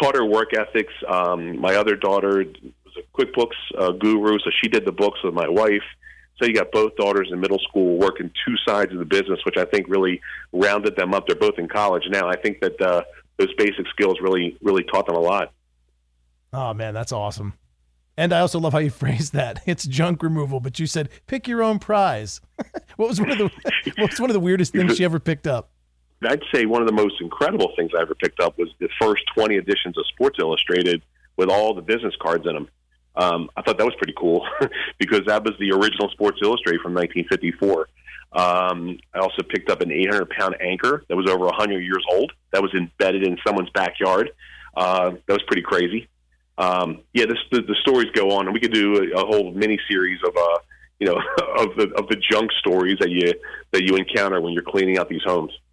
taught 0.01 0.17
her 0.17 0.25
work 0.25 0.55
ethics. 0.55 0.93
Um, 1.07 1.61
my 1.61 1.75
other 1.75 1.97
daughter 1.97 2.45
a 2.99 3.21
QuickBooks 3.21 3.57
uh, 3.79 3.93
guru, 3.93 4.39
so 4.39 4.51
she 4.63 4.69
did 4.69 4.85
the 4.85 4.93
books 4.93 5.21
with 5.23 5.35
my 5.35 5.49
wife. 5.49 5.83
So 6.39 6.47
you 6.47 6.55
got 6.55 6.71
both 6.71 6.95
daughters 6.97 7.31
in 7.33 7.41
middle 7.41 7.59
school 7.59 7.99
working 7.99 8.31
two 8.47 8.55
sides 8.67 8.93
of 8.93 8.99
the 8.99 9.05
business, 9.05 9.41
which 9.45 9.57
I 9.57 9.65
think 9.65 9.89
really 9.89 10.21
rounded 10.53 10.95
them 10.97 11.13
up. 11.13 11.27
They're 11.27 11.37
both 11.37 11.59
in 11.59 11.69
college 11.69 12.05
now. 12.11 12.29
I 12.29 12.37
think 12.37 12.61
that 12.61 12.81
uh, 12.81 13.03
those 13.39 13.53
basic 13.55 13.87
skills 13.89 14.19
really, 14.21 14.57
really 14.63 14.85
taught 14.85 15.07
them 15.07 15.17
a 15.17 15.21
lot. 15.21 15.53
Oh 16.53 16.73
man, 16.75 16.95
that's 16.95 17.13
awesome. 17.13 17.55
And 18.17 18.33
I 18.33 18.41
also 18.41 18.59
love 18.59 18.73
how 18.73 18.79
you 18.79 18.91
phrased 19.03 19.33
that. 19.33 19.63
It's 19.67 19.87
junk 19.87 20.23
removal, 20.23 20.61
but 20.61 20.79
you 20.79 20.87
said 20.87 21.09
pick 21.27 21.49
your 21.49 21.63
own 21.63 21.79
prize. 21.79 22.41
what 22.97 23.09
was 23.09 23.21
one 23.21 23.31
of 23.31 23.39
the 23.39 23.51
what 23.97 24.11
was 24.11 24.21
one 24.21 24.31
of 24.31 24.35
the 24.35 24.41
weirdest 24.41 24.73
things 24.73 24.99
you 24.99 25.05
ever 25.05 25.21
picked 25.21 25.47
up? 25.47 25.71
I'd 26.23 26.43
say 26.53 26.67
one 26.67 26.83
of 26.83 26.89
the 26.89 26.95
most 26.95 27.21
incredible 27.21 27.73
things 27.77 27.93
I 27.97 28.03
ever 28.03 28.15
picked 28.15 28.41
up 28.41 28.59
was 28.59 28.69
the 28.81 28.89
first 29.01 29.23
20 29.35 29.57
editions 29.57 29.97
of 29.97 30.05
Sports 30.09 30.39
Illustrated 30.41 31.03
with 31.37 31.49
all 31.49 31.75
the 31.75 31.83
business 31.83 32.15
cards 32.21 32.45
in 32.47 32.55
them. 32.55 32.69
Um, 33.17 33.51
I 33.57 33.63
thought 33.63 33.79
that 33.79 33.85
was 33.85 33.95
pretty 33.97 34.15
cool 34.17 34.47
because 34.99 35.23
that 35.27 35.45
was 35.45 35.55
the 35.59 35.73
original 35.73 36.09
Sports 36.11 36.39
Illustrated 36.43 36.81
from 36.81 36.95
1954. 36.95 37.89
Um, 38.31 38.99
I 39.15 39.19
also 39.19 39.43
picked 39.43 39.71
up 39.71 39.81
an 39.81 39.91
800 39.91 40.31
pound 40.31 40.57
anchor 40.61 41.05
that 41.09 41.17
was 41.17 41.29
over 41.31 41.47
100 41.47 41.81
years 41.81 42.05
old 42.13 42.33
that 42.53 42.63
was 42.63 42.73
embedded 42.75 43.25
in 43.25 43.39
someone's 43.47 43.71
backyard. 43.71 44.31
Uh, 44.77 45.11
that 45.27 45.33
was 45.33 45.43
pretty 45.49 45.63
crazy 45.63 46.09
um, 46.59 47.03
yeah, 47.15 47.25
this, 47.27 47.39
the, 47.53 47.63
the 47.63 47.77
stories 47.81 48.09
go 48.13 48.33
on, 48.33 48.47
and 48.47 48.53
we 48.53 48.61
could 48.61 48.73
do 48.73 48.97
a, 48.97 49.21
a 49.21 49.27
whole 49.27 49.53
mini 49.53 49.79
series 49.89 50.19
of 50.27 50.37
uh, 50.37 50.59
you 50.99 51.07
know, 51.07 51.15
of 51.57 51.77
the 51.77 51.93
of 51.97 52.09
the 52.09 52.17
junk 52.31 52.51
stories 52.59 52.99
that 52.99 53.11
you 53.11 53.33
that 53.71 53.83
you 53.85 53.97
encounter 53.97 54.41
when 54.41 54.53
you're 54.53 54.63
cleaning 54.63 54.99
out 54.99 55.09
these 55.09 55.23
homes. 55.25 55.53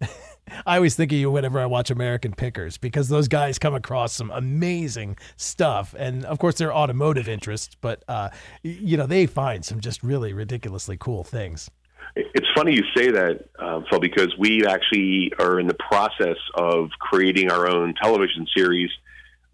I 0.64 0.76
always 0.76 0.94
think 0.94 1.12
of 1.12 1.18
you 1.18 1.30
whenever 1.30 1.60
I 1.60 1.66
watch 1.66 1.90
American 1.90 2.32
Pickers 2.32 2.78
because 2.78 3.08
those 3.08 3.28
guys 3.28 3.58
come 3.58 3.74
across 3.74 4.12
some 4.12 4.30
amazing 4.30 5.16
stuff, 5.36 5.94
and 5.98 6.24
of 6.24 6.38
course 6.38 6.56
they're 6.56 6.74
automotive 6.74 7.28
interests, 7.28 7.76
but 7.80 8.02
uh, 8.08 8.30
you 8.62 8.96
know 8.96 9.06
they 9.06 9.26
find 9.26 9.64
some 9.64 9.80
just 9.80 10.02
really 10.02 10.32
ridiculously 10.32 10.96
cool 10.96 11.24
things. 11.24 11.70
It's 12.14 12.46
funny 12.54 12.72
you 12.72 12.84
say 12.96 13.10
that, 13.10 13.48
um, 13.58 13.84
Phil, 13.90 14.00
because 14.00 14.34
we 14.38 14.64
actually 14.66 15.32
are 15.38 15.58
in 15.58 15.66
the 15.66 15.74
process 15.74 16.36
of 16.54 16.90
creating 17.00 17.50
our 17.50 17.68
own 17.68 17.94
television 18.00 18.46
series 18.56 18.90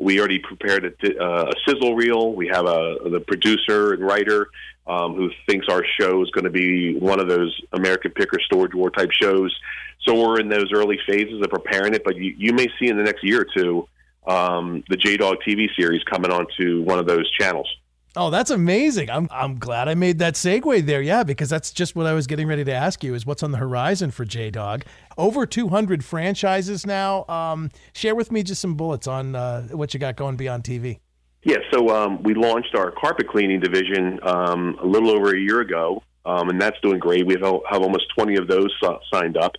we 0.03 0.19
already 0.19 0.41
prepared 0.41 0.85
a, 0.85 1.23
uh, 1.23 1.45
a 1.45 1.53
sizzle 1.67 1.95
reel. 1.95 2.33
We 2.35 2.49
have 2.49 2.67
a 2.67 2.97
the 3.11 3.21
producer 3.21 3.93
and 3.93 4.03
writer 4.03 4.49
um, 4.87 5.15
who 5.15 5.31
thinks 5.49 5.67
our 5.69 5.85
show 6.01 6.23
is 6.23 6.31
going 6.31 6.45
to 6.45 6.51
be 6.51 6.97
one 6.99 7.21
of 7.21 7.29
those 7.29 7.59
American 7.73 8.11
Picker 8.11 8.39
Storage 8.45 8.75
War 8.75 8.91
type 8.91 9.11
shows. 9.13 9.55
So 10.01 10.15
we're 10.15 10.41
in 10.41 10.49
those 10.49 10.73
early 10.75 10.99
phases 11.07 11.41
of 11.41 11.51
preparing 11.51 11.95
it. 11.95 12.03
But 12.05 12.17
you, 12.17 12.35
you 12.37 12.53
may 12.53 12.67
see 12.79 12.89
in 12.89 12.97
the 12.97 13.05
next 13.05 13.23
year 13.23 13.43
or 13.43 13.47
two 13.57 13.89
um, 14.27 14.83
the 14.89 14.97
J 14.97 15.17
Dog 15.17 15.37
TV 15.47 15.69
series 15.77 16.03
coming 16.05 16.33
onto 16.33 16.83
one 16.83 16.99
of 16.99 17.07
those 17.07 17.31
channels. 17.39 17.69
Oh, 18.15 18.29
that's 18.29 18.51
amazing. 18.51 19.09
I'm 19.09 19.27
I'm 19.31 19.59
glad 19.59 19.89
I 19.89 19.95
made 19.95 20.19
that 20.19 20.35
segue 20.35 20.85
there. 20.85 21.01
Yeah, 21.01 21.23
because 21.23 21.49
that's 21.49 21.71
just 21.73 21.97
what 21.97 22.05
I 22.07 22.13
was 22.13 22.27
getting 22.27 22.47
ready 22.47 22.63
to 22.65 22.73
ask 22.73 23.03
you 23.03 23.15
is 23.15 23.25
what's 23.25 23.43
on 23.43 23.53
the 23.53 23.59
horizon 23.59 24.11
for 24.11 24.27
J 24.27 24.51
Dog. 24.51 24.85
Over 25.17 25.47
200 25.47 26.05
franchises 26.05 26.85
now. 26.85 27.25
Um, 27.27 27.71
share 27.95 28.15
with 28.15 28.31
me 28.31 28.43
just 28.43 28.61
some 28.61 28.75
bullets 28.75 29.07
on 29.07 29.35
uh, 29.35 29.69
what 29.69 29.95
you 29.95 30.01
got 30.01 30.17
going 30.17 30.37
beyond 30.37 30.65
TV. 30.65 30.99
Yeah, 31.45 31.59
so 31.73 31.89
um, 31.89 32.23
we 32.23 32.35
launched 32.35 32.75
our 32.77 32.93
carpet 32.93 33.29
cleaning 33.29 33.61
division 33.61 34.21
um, 34.23 34.79
a 34.81 34.87
little 34.87 35.11
over 35.11 35.35
a 35.35 35.39
year 35.39 35.61
ago, 35.61 36.03
um, 36.25 36.51
and 36.51 36.61
that's 36.61 36.79
doing 36.83 37.01
great. 37.01 37.27
We 37.27 37.35
have, 37.35 37.43
have 37.69 37.83
almost 37.83 38.05
20 38.17 38.37
of 38.37 38.47
those 38.47 38.73
uh, 38.83 38.99
signed 39.13 39.37
up, 39.37 39.57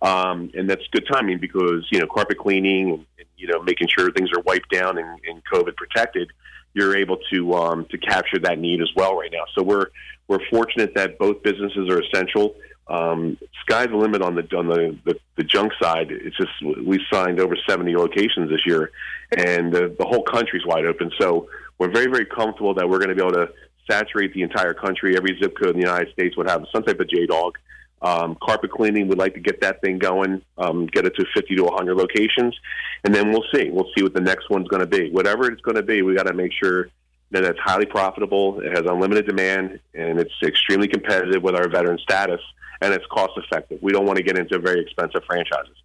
um, 0.00 0.50
and 0.54 0.70
that's 0.70 0.82
good 0.92 1.06
timing 1.10 1.38
because 1.38 1.86
you 1.90 1.98
know 1.98 2.06
carpet 2.06 2.38
cleaning 2.38 2.90
and, 2.90 3.06
and 3.18 3.26
you 3.36 3.48
know 3.48 3.62
making 3.62 3.88
sure 3.88 4.12
things 4.12 4.30
are 4.32 4.42
wiped 4.42 4.70
down 4.70 4.98
and, 4.98 5.20
and 5.26 5.42
COVID 5.52 5.76
protected 5.76 6.30
you're 6.74 6.96
able 6.96 7.18
to 7.32 7.54
um, 7.54 7.86
to 7.86 7.98
capture 7.98 8.38
that 8.40 8.58
need 8.58 8.82
as 8.82 8.90
well 8.94 9.16
right 9.16 9.30
now. 9.32 9.44
So 9.54 9.62
we're 9.62 9.86
we're 10.28 10.44
fortunate 10.50 10.94
that 10.96 11.18
both 11.18 11.42
businesses 11.42 11.88
are 11.88 12.00
essential. 12.00 12.56
Um, 12.86 13.38
sky's 13.62 13.88
the 13.88 13.96
limit 13.96 14.20
on 14.20 14.34
the 14.34 14.56
on 14.56 14.68
the, 14.68 14.96
the, 15.04 15.18
the 15.36 15.44
junk 15.44 15.72
side. 15.80 16.08
It's 16.10 16.36
just 16.36 16.50
we 16.84 17.00
signed 17.10 17.40
over 17.40 17.56
70 17.68 17.96
locations 17.96 18.50
this 18.50 18.66
year, 18.66 18.90
and 19.36 19.72
the, 19.72 19.94
the 19.98 20.04
whole 20.04 20.22
country's 20.22 20.66
wide 20.66 20.84
open. 20.84 21.10
So 21.18 21.48
we're 21.78 21.90
very 21.90 22.06
very 22.06 22.26
comfortable 22.26 22.74
that 22.74 22.88
we're 22.88 22.98
going 22.98 23.08
to 23.08 23.14
be 23.14 23.22
able 23.22 23.32
to 23.32 23.48
saturate 23.90 24.34
the 24.34 24.42
entire 24.42 24.74
country. 24.74 25.16
Every 25.16 25.38
zip 25.42 25.56
code 25.58 25.70
in 25.70 25.76
the 25.76 25.86
United 25.86 26.12
States 26.12 26.36
would 26.36 26.48
have 26.48 26.64
some 26.72 26.82
type 26.82 27.00
of 27.00 27.08
J 27.08 27.26
Dog. 27.26 27.56
Um, 28.02 28.36
carpet 28.42 28.70
cleaning, 28.70 29.08
we'd 29.08 29.16
like 29.16 29.32
to 29.32 29.40
get 29.40 29.62
that 29.62 29.80
thing 29.80 29.98
going, 29.98 30.42
um, 30.58 30.86
get 30.86 31.06
it 31.06 31.16
to 31.16 31.24
50 31.32 31.56
to 31.56 31.64
100 31.64 31.96
locations, 31.96 32.54
and 33.02 33.14
then 33.14 33.30
we'll 33.30 33.44
see. 33.54 33.70
We'll 33.70 33.88
see 33.96 34.02
what 34.02 34.12
the 34.12 34.20
next 34.20 34.50
one's 34.50 34.68
going 34.68 34.80
to 34.80 34.86
be. 34.86 35.10
Whatever 35.10 35.50
it's 35.50 35.62
going 35.62 35.76
to 35.76 35.82
be, 35.82 36.02
we 36.02 36.14
got 36.14 36.26
to 36.26 36.34
make 36.34 36.52
sure 36.52 36.90
that 37.30 37.44
it's 37.44 37.58
highly 37.60 37.86
profitable, 37.86 38.60
it 38.60 38.76
has 38.76 38.84
unlimited 38.86 39.26
demand, 39.26 39.80
and 39.94 40.20
it's 40.20 40.34
extremely 40.42 40.86
competitive 40.86 41.42
with 41.42 41.56
our 41.56 41.66
veteran 41.68 41.98
status, 41.98 42.40
and 42.80 42.92
it's 42.92 43.04
cost 43.06 43.32
effective. 43.36 43.78
We 43.82 43.92
don't 43.92 44.06
want 44.06 44.18
to 44.18 44.22
get 44.22 44.38
into 44.38 44.58
very 44.58 44.80
expensive 44.80 45.22
franchises. 45.26 45.76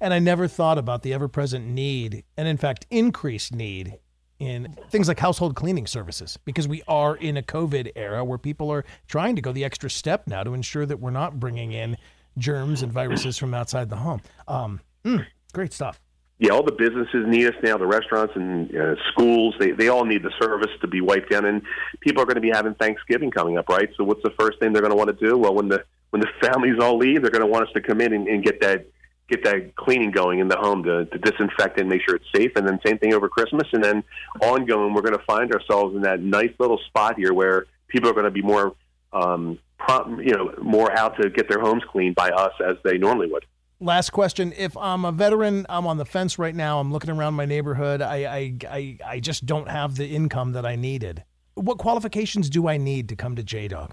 And 0.00 0.14
I 0.14 0.18
never 0.18 0.46
thought 0.46 0.78
about 0.78 1.02
the 1.02 1.12
ever 1.12 1.26
present 1.26 1.66
need, 1.66 2.24
and 2.36 2.46
in 2.46 2.56
fact, 2.56 2.86
increased 2.90 3.54
need 3.54 3.98
in 4.38 4.76
things 4.90 5.08
like 5.08 5.18
household 5.18 5.56
cleaning 5.56 5.86
services 5.86 6.38
because 6.44 6.68
we 6.68 6.82
are 6.86 7.16
in 7.16 7.36
a 7.36 7.42
COVID 7.42 7.90
era 7.96 8.24
where 8.24 8.38
people 8.38 8.70
are 8.70 8.84
trying 9.08 9.34
to 9.34 9.42
go 9.42 9.50
the 9.50 9.64
extra 9.64 9.90
step 9.90 10.28
now 10.28 10.44
to 10.44 10.54
ensure 10.54 10.86
that 10.86 11.00
we're 11.00 11.10
not 11.10 11.40
bringing 11.40 11.72
in 11.72 11.96
germs 12.36 12.82
and 12.82 12.92
viruses 12.92 13.36
from 13.36 13.52
outside 13.52 13.90
the 13.90 13.96
home. 13.96 14.20
Um, 14.46 14.80
mm, 15.04 15.26
great 15.52 15.72
stuff. 15.72 16.00
Yeah, 16.38 16.52
all 16.52 16.62
the 16.62 16.70
businesses 16.70 17.26
need 17.26 17.46
us 17.46 17.54
now. 17.64 17.78
The 17.78 17.86
restaurants 17.86 18.34
and 18.36 18.74
uh, 18.76 18.94
schools, 19.10 19.56
they, 19.58 19.72
they 19.72 19.88
all 19.88 20.04
need 20.04 20.22
the 20.22 20.30
service 20.40 20.70
to 20.82 20.86
be 20.86 21.00
wiped 21.00 21.30
down. 21.30 21.44
And 21.44 21.62
people 21.98 22.22
are 22.22 22.26
going 22.26 22.36
to 22.36 22.40
be 22.40 22.50
having 22.50 22.74
Thanksgiving 22.74 23.32
coming 23.32 23.58
up, 23.58 23.68
right? 23.68 23.88
So 23.96 24.04
what's 24.04 24.22
the 24.22 24.32
first 24.38 24.60
thing 24.60 24.72
they're 24.72 24.82
going 24.82 24.92
to 24.92 24.96
want 24.96 25.18
to 25.18 25.26
do? 25.26 25.36
Well, 25.36 25.52
when 25.52 25.66
the 25.66 25.84
when 26.10 26.20
the 26.20 26.28
families 26.40 26.78
all 26.80 26.98
leave, 26.98 27.22
they're 27.22 27.30
going 27.30 27.44
to 27.44 27.46
want 27.46 27.66
us 27.66 27.72
to 27.74 27.80
come 27.80 28.00
in 28.00 28.12
and, 28.12 28.28
and 28.28 28.44
get 28.44 28.60
that 28.60 28.86
get 29.28 29.44
that 29.44 29.76
cleaning 29.76 30.10
going 30.10 30.38
in 30.38 30.48
the 30.48 30.56
home 30.56 30.82
to, 30.82 31.04
to 31.04 31.18
disinfect 31.18 31.78
and 31.78 31.88
make 31.88 32.00
sure 32.02 32.16
it's 32.16 32.24
safe. 32.34 32.50
And 32.56 32.66
then 32.66 32.80
same 32.84 32.98
thing 32.98 33.12
over 33.12 33.28
Christmas. 33.28 33.68
And 33.72 33.84
then 33.84 34.02
ongoing, 34.40 34.94
we're 34.94 35.02
going 35.02 35.18
to 35.18 35.24
find 35.26 35.52
ourselves 35.52 35.94
in 35.94 36.02
that 36.02 36.20
nice 36.20 36.52
little 36.58 36.78
spot 36.86 37.16
here 37.18 37.34
where 37.34 37.66
people 37.88 38.08
are 38.08 38.14
going 38.14 38.24
to 38.24 38.30
be 38.30 38.40
more, 38.40 38.74
um, 39.12 39.58
prompt, 39.78 40.24
you 40.24 40.32
know, 40.32 40.54
more 40.62 40.90
out 40.98 41.20
to 41.20 41.28
get 41.28 41.48
their 41.48 41.60
homes 41.60 41.82
cleaned 41.90 42.14
by 42.14 42.30
us 42.30 42.52
as 42.66 42.76
they 42.84 42.96
normally 42.96 43.30
would. 43.30 43.44
Last 43.80 44.10
question. 44.10 44.52
If 44.56 44.76
I'm 44.76 45.04
a 45.04 45.12
veteran, 45.12 45.66
I'm 45.68 45.86
on 45.86 45.98
the 45.98 46.06
fence 46.06 46.38
right 46.38 46.54
now. 46.54 46.80
I'm 46.80 46.90
looking 46.90 47.10
around 47.10 47.34
my 47.34 47.44
neighborhood. 47.44 48.00
I, 48.02 48.24
I, 48.24 48.54
I, 48.68 48.98
I 49.06 49.20
just 49.20 49.46
don't 49.46 49.68
have 49.68 49.96
the 49.96 50.06
income 50.06 50.52
that 50.52 50.64
I 50.64 50.74
needed. 50.74 51.22
What 51.54 51.78
qualifications 51.78 52.48
do 52.48 52.66
I 52.66 52.76
need 52.76 53.08
to 53.10 53.16
come 53.16 53.36
to 53.36 53.42
JDog? 53.42 53.92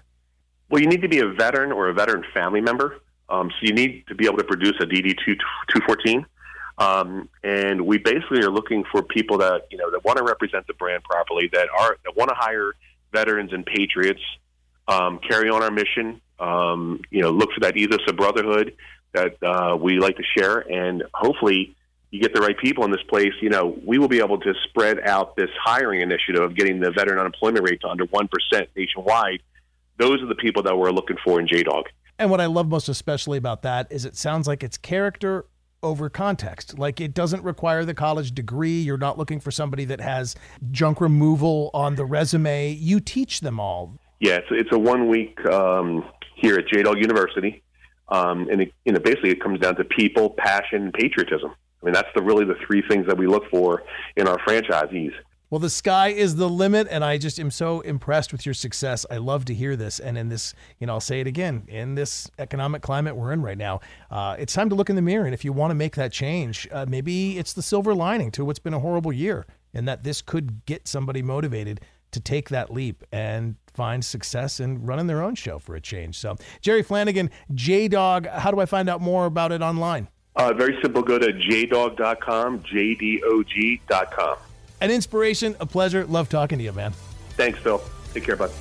Well, 0.69 0.81
you 0.81 0.87
need 0.87 1.01
to 1.01 1.09
be 1.09 1.19
a 1.19 1.27
veteran 1.27 1.71
or 1.71 1.89
a 1.89 1.93
veteran 1.93 2.23
family 2.33 2.61
member. 2.61 3.01
Um, 3.29 3.49
so 3.49 3.57
you 3.61 3.73
need 3.73 4.05
to 4.07 4.15
be 4.15 4.25
able 4.25 4.37
to 4.37 4.43
produce 4.43 4.75
a 4.79 4.85
DD 4.85 5.15
two 5.25 5.35
two 5.73 5.81
fourteen. 5.85 6.25
Um, 6.77 7.29
and 7.43 7.85
we 7.85 7.97
basically 7.97 8.39
are 8.39 8.49
looking 8.49 8.83
for 8.91 9.01
people 9.01 9.37
that 9.37 9.67
you 9.71 9.77
know 9.77 9.89
that 9.91 10.03
want 10.03 10.17
to 10.17 10.23
represent 10.23 10.67
the 10.67 10.73
brand 10.73 11.03
properly, 11.03 11.49
that 11.53 11.67
are 11.77 11.97
that 12.03 12.15
want 12.15 12.29
to 12.29 12.35
hire 12.35 12.73
veterans 13.13 13.53
and 13.53 13.65
patriots, 13.65 14.21
um, 14.87 15.19
carry 15.19 15.49
on 15.49 15.63
our 15.63 15.71
mission. 15.71 16.21
Um, 16.39 17.01
you 17.09 17.21
know, 17.21 17.31
look 17.31 17.51
for 17.53 17.61
that 17.61 17.77
ethos 17.77 18.01
of 18.07 18.17
brotherhood 18.17 18.75
that 19.13 19.41
uh, 19.41 19.77
we 19.77 19.99
like 19.99 20.17
to 20.17 20.23
share, 20.37 20.59
and 20.59 21.03
hopefully 21.13 21.75
you 22.11 22.21
get 22.21 22.33
the 22.33 22.41
right 22.41 22.57
people 22.57 22.83
in 22.83 22.91
this 22.91 23.03
place. 23.03 23.33
You 23.41 23.49
know, 23.49 23.77
we 23.85 23.97
will 23.97 24.09
be 24.09 24.19
able 24.19 24.39
to 24.39 24.53
spread 24.65 24.99
out 24.99 25.37
this 25.37 25.49
hiring 25.63 26.01
initiative 26.01 26.43
of 26.43 26.55
getting 26.55 26.79
the 26.81 26.91
veteran 26.91 27.19
unemployment 27.19 27.63
rate 27.63 27.81
to 27.81 27.87
under 27.87 28.05
one 28.05 28.27
percent 28.27 28.69
nationwide. 28.75 29.41
Those 29.97 30.21
are 30.21 30.27
the 30.27 30.35
people 30.35 30.63
that 30.63 30.77
we're 30.77 30.91
looking 30.91 31.17
for 31.23 31.39
in 31.39 31.47
JDog. 31.47 31.83
And 32.17 32.29
what 32.29 32.39
I 32.41 32.45
love 32.45 32.67
most 32.67 32.89
especially 32.89 33.37
about 33.37 33.61
that 33.63 33.91
is 33.91 34.05
it 34.05 34.15
sounds 34.15 34.47
like 34.47 34.63
it's 34.63 34.77
character 34.77 35.45
over 35.83 36.09
context. 36.09 36.79
Like 36.79 36.99
it 36.99 37.13
doesn't 37.13 37.43
require 37.43 37.85
the 37.85 37.93
college 37.93 38.33
degree. 38.33 38.81
You're 38.81 38.97
not 38.97 39.17
looking 39.17 39.39
for 39.39 39.51
somebody 39.51 39.85
that 39.85 40.01
has 40.01 40.35
junk 40.71 41.01
removal 41.01 41.69
on 41.73 41.95
the 41.95 42.05
resume. 42.05 42.71
You 42.71 42.99
teach 42.99 43.41
them 43.41 43.59
all. 43.59 43.99
Yeah, 44.19 44.37
it's, 44.37 44.47
it's 44.49 44.71
a 44.71 44.79
one 44.79 45.07
week 45.07 45.43
um, 45.45 46.05
here 46.35 46.55
at 46.55 46.67
J 46.67 46.83
Dog 46.83 46.97
University. 46.97 47.61
Um, 48.09 48.47
and 48.49 48.61
it, 48.61 48.73
you 48.85 48.93
know, 48.93 48.99
basically, 48.99 49.31
it 49.31 49.41
comes 49.41 49.59
down 49.59 49.75
to 49.75 49.83
people, 49.83 50.31
passion, 50.37 50.91
patriotism. 50.91 51.53
I 51.81 51.85
mean, 51.85 51.93
that's 51.93 52.09
the 52.15 52.21
really 52.21 52.45
the 52.45 52.55
three 52.65 52.83
things 52.87 53.07
that 53.07 53.17
we 53.17 53.27
look 53.27 53.49
for 53.49 53.83
in 54.15 54.27
our 54.27 54.37
franchisees. 54.39 55.11
Well, 55.55 55.61
the 55.61 55.69
sky 55.69 56.09
is 56.09 56.35
the 56.35 56.49
limit, 56.49 56.89
and 56.91 57.01
I 57.01 57.17
just 57.17 57.39
am 57.39 57.49
so 57.49 57.79
impressed 57.79 58.33
with 58.33 58.45
your 58.45 58.53
success. 58.53 59.05
I 59.09 59.15
love 59.15 59.45
to 59.45 59.53
hear 59.53 59.77
this. 59.77 60.01
And 60.01 60.17
in 60.17 60.27
this, 60.27 60.53
you 60.79 60.87
know, 60.87 60.91
I'll 60.91 60.99
say 60.99 61.21
it 61.21 61.27
again 61.27 61.63
in 61.69 61.95
this 61.95 62.29
economic 62.37 62.81
climate 62.81 63.15
we're 63.15 63.31
in 63.31 63.41
right 63.41 63.57
now, 63.57 63.79
uh, 64.11 64.35
it's 64.37 64.51
time 64.51 64.67
to 64.67 64.75
look 64.75 64.89
in 64.89 64.97
the 64.97 65.01
mirror. 65.01 65.23
And 65.23 65.33
if 65.33 65.45
you 65.45 65.53
want 65.53 65.71
to 65.71 65.75
make 65.75 65.95
that 65.95 66.11
change, 66.11 66.67
uh, 66.73 66.85
maybe 66.89 67.37
it's 67.37 67.53
the 67.53 67.61
silver 67.61 67.95
lining 67.95 68.31
to 68.31 68.43
what's 68.43 68.59
been 68.59 68.73
a 68.73 68.81
horrible 68.81 69.13
year, 69.13 69.45
and 69.73 69.87
that 69.87 70.03
this 70.03 70.21
could 70.21 70.65
get 70.65 70.89
somebody 70.89 71.21
motivated 71.21 71.79
to 72.11 72.19
take 72.19 72.49
that 72.49 72.73
leap 72.73 73.05
and 73.13 73.55
find 73.73 74.03
success 74.03 74.59
in 74.59 74.85
running 74.85 75.07
their 75.07 75.23
own 75.23 75.35
show 75.35 75.57
for 75.57 75.73
a 75.75 75.79
change. 75.79 76.19
So, 76.19 76.35
Jerry 76.59 76.83
Flanagan, 76.83 77.31
J 77.53 77.87
Dog, 77.87 78.27
how 78.27 78.51
do 78.51 78.59
I 78.59 78.65
find 78.65 78.89
out 78.89 78.99
more 78.99 79.25
about 79.25 79.53
it 79.53 79.61
online? 79.61 80.09
Uh, 80.35 80.51
very 80.51 80.77
simple. 80.81 81.01
Go 81.01 81.17
to 81.17 81.31
jdog.com, 81.31 82.59
jdog.com. 82.59 84.35
An 84.81 84.91
inspiration, 84.91 85.55
a 85.59 85.65
pleasure. 85.65 86.05
Love 86.05 86.29
talking 86.29 86.57
to 86.57 86.63
you, 86.63 86.73
man. 86.73 86.93
Thanks, 87.31 87.59
Phil. 87.59 87.81
Take 88.13 88.23
care, 88.23 88.35
bud. 88.35 88.51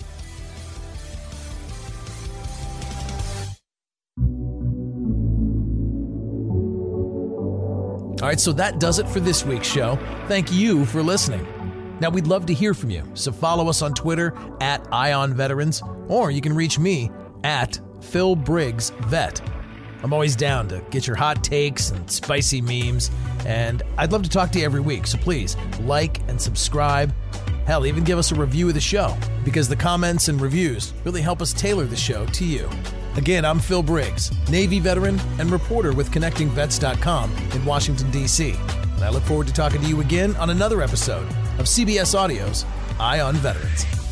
All 8.25 8.29
right, 8.31 8.41
so 8.41 8.53
that 8.55 8.81
does 8.81 8.99
it 8.99 9.07
for 9.07 9.21
this 9.21 9.45
week's 9.45 9.67
show. 9.67 9.99
Thank 10.29 10.51
you 10.51 10.87
for 10.87 11.03
listening. 11.03 11.47
Now, 12.01 12.09
we'd 12.09 12.27
love 12.27 12.47
to 12.47 12.55
hear 12.55 12.73
from 12.73 12.89
you, 12.89 13.05
so 13.12 13.31
follow 13.31 13.69
us 13.69 13.83
on 13.83 13.93
Twitter 13.93 14.33
at 14.62 14.87
Eye 14.91 15.12
on 15.12 15.35
Veterans, 15.35 15.83
or 16.09 16.31
you 16.31 16.41
can 16.41 16.55
reach 16.55 16.79
me 16.79 17.11
at 17.45 17.79
Phil 18.01 18.35
Briggs 18.35 18.91
Vet. 19.09 19.41
I'm 20.05 20.13
always 20.13 20.37
down 20.37 20.69
to 20.69 20.83
get 20.91 21.07
your 21.07 21.17
hot 21.17 21.43
takes 21.43 21.89
and 21.89 22.11
spicy 22.11 22.61
memes, 22.61 23.11
and 23.47 23.83
I'd 23.97 24.13
love 24.13 24.23
to 24.25 24.29
talk 24.29 24.51
to 24.51 24.59
you 24.59 24.65
every 24.67 24.83
week. 24.83 25.07
So 25.07 25.17
please 25.17 25.57
like 25.81 26.21
and 26.29 26.39
subscribe. 26.39 27.11
Hell, 27.65 27.87
even 27.87 28.05
give 28.05 28.19
us 28.19 28.31
a 28.31 28.35
review 28.35 28.69
of 28.69 28.75
the 28.75 28.83
show 28.83 29.17
because 29.47 29.67
the 29.67 29.77
comments 29.77 30.29
and 30.29 30.39
reviews 30.43 30.93
really 31.05 31.23
help 31.23 31.41
us 31.41 31.55
tailor 31.55 31.87
the 31.87 31.97
show 31.97 32.27
to 32.27 32.45
you. 32.45 32.69
Again, 33.17 33.47
I'm 33.47 33.59
Phil 33.59 33.83
Briggs, 33.83 34.31
Navy 34.51 34.79
veteran 34.79 35.19
and 35.39 35.51
reporter 35.51 35.95
with 35.95 36.11
ConnectingVets.com 36.11 37.35
in 37.55 37.65
Washington, 37.65 38.11
D.C. 38.11 38.55
And 38.97 39.05
I 39.05 39.09
look 39.09 39.23
forward 39.23 39.47
to 39.47 39.55
talking 39.55 39.81
to 39.81 39.89
you 39.89 40.03
again 40.03 40.37
on 40.37 40.51
another 40.51 40.83
episode 40.83 41.27
of 41.59 41.65
CBS 41.65 42.15
Audio's 42.15 42.67
Eye 43.01 43.21
on 43.21 43.37
Veterans. 43.37 44.04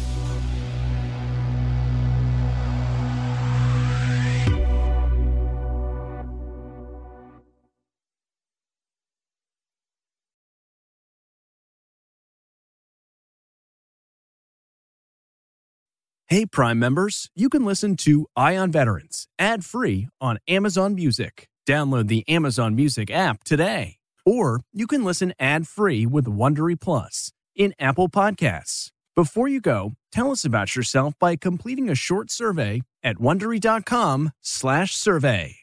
Hey, 16.33 16.47
Prime 16.47 16.79
members, 16.79 17.29
you 17.37 17.51
can 17.51 17.63
listen 17.67 17.95
to 18.07 18.27
Eye 18.35 18.57
on 18.57 18.73
Veterans 18.73 19.29
ad 19.39 19.67
free 19.67 20.09
on 20.19 20.39
Amazon 20.49 20.95
Music. 20.95 21.47
Download 21.69 22.09
the 22.09 22.25
Amazon 22.27 22.75
Music 22.75 23.11
app 23.11 23.45
today. 23.45 23.97
Or 24.25 24.63
you 24.73 24.87
can 24.87 25.05
listen 25.05 25.35
ad 25.39 25.69
free 25.69 26.07
with 26.07 26.25
Wondery 26.25 26.81
Plus 26.81 27.33
in 27.55 27.75
Apple 27.79 28.09
Podcasts. 28.09 28.89
Before 29.15 29.47
you 29.47 29.61
go, 29.61 29.93
tell 30.11 30.31
us 30.31 30.43
about 30.43 30.75
yourself 30.75 31.13
by 31.21 31.37
completing 31.37 31.91
a 31.91 31.95
short 31.95 32.31
survey 32.31 32.81
at 33.03 33.17
wondery.com/slash 33.17 34.95
survey. 34.95 35.57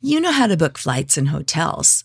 You 0.00 0.18
know 0.18 0.32
how 0.32 0.46
to 0.46 0.56
book 0.56 0.78
flights 0.78 1.18
and 1.18 1.28
hotels. 1.28 2.04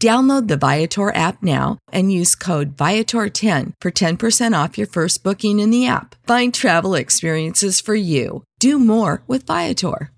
Download 0.00 0.48
the 0.48 0.58
Viator 0.58 1.14
app 1.14 1.42
now 1.42 1.78
and 1.92 2.12
use 2.12 2.34
code 2.34 2.76
Viator10 2.76 3.72
for 3.80 3.90
10% 3.90 4.64
off 4.64 4.76
your 4.76 4.86
first 4.86 5.22
booking 5.22 5.58
in 5.58 5.70
the 5.70 5.86
app. 5.86 6.16
Find 6.26 6.52
travel 6.52 6.94
experiences 6.94 7.80
for 7.80 7.94
you. 7.94 8.44
Do 8.58 8.78
more 8.78 9.22
with 9.26 9.46
Viator. 9.46 10.10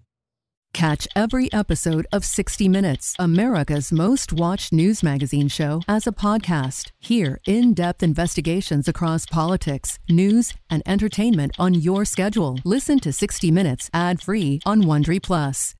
Catch 0.75 1.09
every 1.17 1.53
episode 1.53 2.07
of 2.13 2.25
60 2.25 2.69
Minutes, 2.69 3.15
America's 3.19 3.91
most 3.91 4.33
watched 4.33 4.73
news 4.73 5.03
magazine 5.03 5.49
show, 5.49 5.83
as 5.89 6.07
a 6.07 6.13
podcast. 6.13 6.91
Hear 6.99 7.41
in 7.47 7.75
depth 7.75 8.03
investigations 8.03 8.87
across 8.87 9.27
politics, 9.27 9.99
news, 10.09 10.55
and 10.71 10.83
entertainment 10.87 11.53
on 11.59 11.75
your 11.75 12.05
schedule. 12.05 12.59
Listen 12.65 13.01
to 13.01 13.13
60 13.13 13.51
Minutes 13.51 13.91
ad 13.95 14.21
free 14.21 14.61
on 14.67 14.83
Wondery 14.83 15.23
Plus. 15.23 15.75